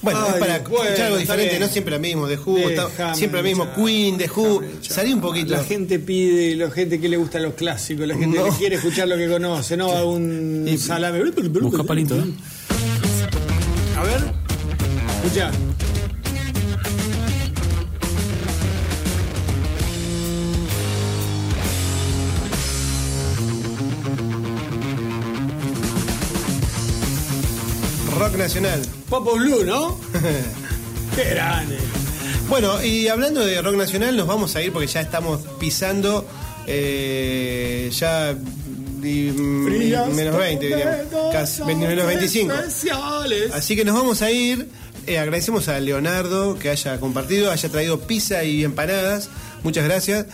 Bueno, 0.02 0.20
Ay, 0.22 0.32
es 0.32 0.38
para 0.40 0.58
bueno, 0.60 0.84
escuchar 0.84 1.06
algo 1.06 1.18
diferente, 1.18 1.50
bien. 1.50 1.62
no 1.62 1.68
siempre 1.68 1.94
lo 1.94 2.00
mismo, 2.00 2.26
de 2.26 2.36
Who, 2.38 2.56
está- 2.70 3.14
siempre 3.14 3.42
lo 3.42 3.48
mismo, 3.48 3.68
Queen, 3.74 4.16
de 4.16 4.30
Who, 4.34 4.62
salí 4.80 5.12
un 5.12 5.20
poquito. 5.20 5.50
La 5.52 5.62
gente 5.64 5.98
pide, 5.98 6.56
la 6.56 6.70
gente 6.70 6.98
que 7.00 7.08
le 7.08 7.16
gusta 7.18 7.38
los 7.40 7.52
clásicos, 7.54 8.06
la 8.06 8.16
gente 8.16 8.38
No. 8.38 8.44
que 8.44 8.50
quiere 8.52 8.76
escuchar 8.76 9.08
lo 9.08 9.16
que 9.18 9.28
conoce, 9.28 9.76
no 9.76 9.90
a 9.90 10.04
un 10.04 10.64
Y- 10.66 10.78
salame. 10.78 11.22
Busca 11.60 11.82
palito, 11.84 12.16
¿eh? 12.16 12.24
A 13.98 14.02
ver, 14.04 14.32
escucha. 15.24 15.50
Rock 28.18 28.36
nacional. 28.36 28.80
Popo 29.08 29.36
Blue, 29.36 29.64
¿no? 29.64 29.98
Qué 31.16 31.24
grande. 31.30 31.78
Bueno, 32.48 32.82
y 32.82 33.08
hablando 33.08 33.44
de 33.44 33.60
rock 33.62 33.76
nacional, 33.76 34.16
nos 34.16 34.26
vamos 34.26 34.54
a 34.56 34.62
ir 34.62 34.72
porque 34.72 34.88
ya 34.88 35.00
estamos 35.00 35.40
pisando 35.58 36.26
eh, 36.66 37.90
ya 37.92 38.34
di- 38.34 39.30
menos 39.32 40.36
20, 40.36 40.66
diríamos, 40.66 41.32
casi 41.32 41.62
menos 41.64 42.06
25. 42.06 42.52
Especiales. 42.52 43.52
Así 43.52 43.76
que 43.76 43.84
nos 43.84 43.94
vamos 43.94 44.20
a 44.22 44.30
ir. 44.30 44.68
Eh, 45.06 45.18
agradecemos 45.18 45.68
a 45.68 45.78
Leonardo 45.80 46.58
que 46.58 46.70
haya 46.70 47.00
compartido, 47.00 47.50
haya 47.50 47.68
traído 47.68 48.00
pizza 48.00 48.44
y 48.44 48.64
empanadas. 48.64 49.28
Muchas 49.62 49.84
gracias. 49.84 50.26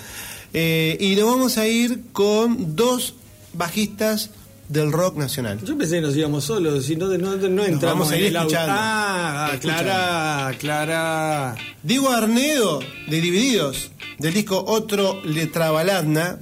Eh, 0.52 0.97
y 1.01 1.14
nos 1.16 1.26
vamos 1.30 1.59
a 1.59 1.66
ir 1.66 2.01
con 2.12 2.76
dos 2.76 3.14
bajistas 3.52 4.30
del 4.68 4.90
rock 4.93 5.16
nacional. 5.16 5.60
Yo 5.64 5.78
pensé 5.78 5.97
que 5.97 6.01
nos 6.02 6.16
íbamos 6.16 6.44
solos, 6.44 6.84
si 6.86 6.97
no, 6.97 7.06
no, 7.16 7.36
no 7.36 7.64
entramos 7.64 7.80
vamos 8.09 8.10
a 8.12 8.16
ir 8.16 8.22
en 8.24 8.28
el 8.30 8.36
auto. 8.36 8.48
escuchando. 8.55 8.74
Ah. 8.76 9.52
Clara, 9.60 10.55
Clara. 10.59 11.55
Diego 11.82 12.10
Arnedo, 12.10 12.80
de 13.09 13.20
Divididos, 13.20 13.90
del 14.18 14.34
disco 14.34 14.64
Otro 14.66 15.20
le 15.24 15.47
Trabaladna. 15.47 16.38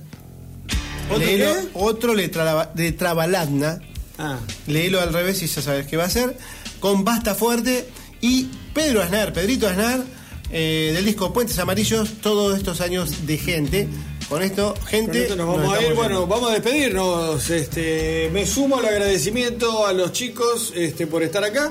¿Otro 1.10 1.26
qué? 1.26 1.54
Otro 1.74 2.14
le, 2.14 2.28
traba- 2.30 2.70
de 2.74 2.92
Trabaladna. 2.92 3.80
Ah, 4.18 4.38
Léelo 4.68 5.00
al 5.00 5.12
revés 5.12 5.42
y 5.42 5.46
ya 5.46 5.60
sabes 5.60 5.86
qué 5.86 5.96
va 5.98 6.04
a 6.04 6.10
ser. 6.10 6.36
Con 6.80 7.04
Basta 7.04 7.34
Fuerte 7.34 7.86
y 8.26 8.48
Pedro 8.72 9.02
Aznar, 9.02 9.32
Pedrito 9.32 9.68
Aznar, 9.68 10.02
eh, 10.50 10.92
del 10.94 11.04
disco 11.04 11.32
Puentes 11.32 11.58
Amarillos, 11.58 12.08
todos 12.22 12.56
estos 12.56 12.80
años 12.80 13.26
de 13.26 13.36
gente. 13.38 13.88
Con 14.28 14.42
esto, 14.42 14.72
con 14.74 14.86
gente. 14.86 15.22
esto 15.24 15.36
nos 15.36 15.46
vamos 15.46 15.74
a 15.76 15.82
ir. 15.82 15.92
Bueno, 15.94 16.26
vamos 16.26 16.50
a 16.50 16.54
despedirnos. 16.54 17.50
Este, 17.50 18.30
me 18.32 18.46
sumo 18.46 18.78
al 18.78 18.86
agradecimiento 18.86 19.86
a 19.86 19.92
los 19.92 20.12
chicos 20.12 20.72
este, 20.74 21.06
por 21.06 21.22
estar 21.22 21.44
acá. 21.44 21.70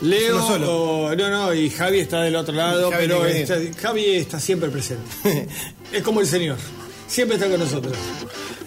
Leo, 0.00 0.36
Uno 0.36 0.46
solo. 0.48 0.72
o- 1.06 1.14
no, 1.16 1.30
no, 1.30 1.54
y 1.54 1.70
Javi 1.70 2.00
está 2.00 2.22
del 2.22 2.34
otro 2.36 2.54
lado, 2.54 2.90
Javi 2.90 3.06
pero 3.06 3.26
está- 3.26 3.58
Javi 3.80 4.04
está 4.16 4.40
siempre 4.40 4.68
presente. 4.70 5.04
es 5.92 6.02
como 6.02 6.20
el 6.20 6.26
señor, 6.26 6.56
siempre 7.06 7.36
está 7.36 7.48
con 7.48 7.60
nosotros. 7.60 7.94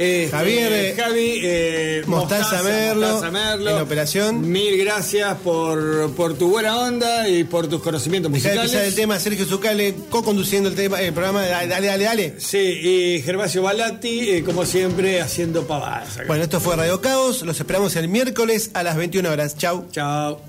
Este, 0.01 0.29
Javier, 0.37 0.73
eh, 0.73 0.95
Javi, 0.97 1.39
eh, 1.43 2.01
Mostaza 2.07 2.63
Merlo, 2.63 3.07
Mostaza 3.07 3.31
Merlo. 3.31 3.69
en 3.69 3.75
la 3.75 3.83
operación. 3.83 4.49
Mil 4.51 4.77
gracias 4.77 5.37
por, 5.43 6.11
por 6.15 6.33
tu 6.37 6.49
buena 6.49 6.77
onda 6.79 7.29
y 7.29 7.43
por 7.43 7.67
tus 7.67 7.81
conocimientos 7.81 8.31
Dejá 8.31 8.49
de 8.49 8.55
musicales. 8.55 8.71
pisar 8.71 8.85
el 8.87 8.95
tema, 8.95 9.19
Sergio 9.19 9.45
Zucale, 9.45 9.93
co-conduciendo 10.09 10.69
el, 10.69 10.75
tema, 10.75 10.99
el 11.01 11.13
programa. 11.13 11.43
Dale, 11.45 11.67
dale, 11.85 12.03
dale. 12.03 12.35
Sí, 12.39 12.57
y 12.57 13.21
Gervasio 13.21 13.61
Balatti, 13.61 14.29
eh, 14.31 14.43
como 14.43 14.65
siempre, 14.65 15.21
haciendo 15.21 15.67
pavadas. 15.67 16.17
acá. 16.17 16.27
Bueno, 16.27 16.43
esto 16.43 16.59
fue 16.59 16.75
Radio 16.75 16.99
Caos. 17.01 17.43
Los 17.43 17.59
esperamos 17.59 17.95
el 17.95 18.07
miércoles 18.07 18.71
a 18.73 18.83
las 18.83 18.95
21 18.97 19.29
horas. 19.29 19.55
Chau. 19.57 19.85
Chao. 19.91 20.41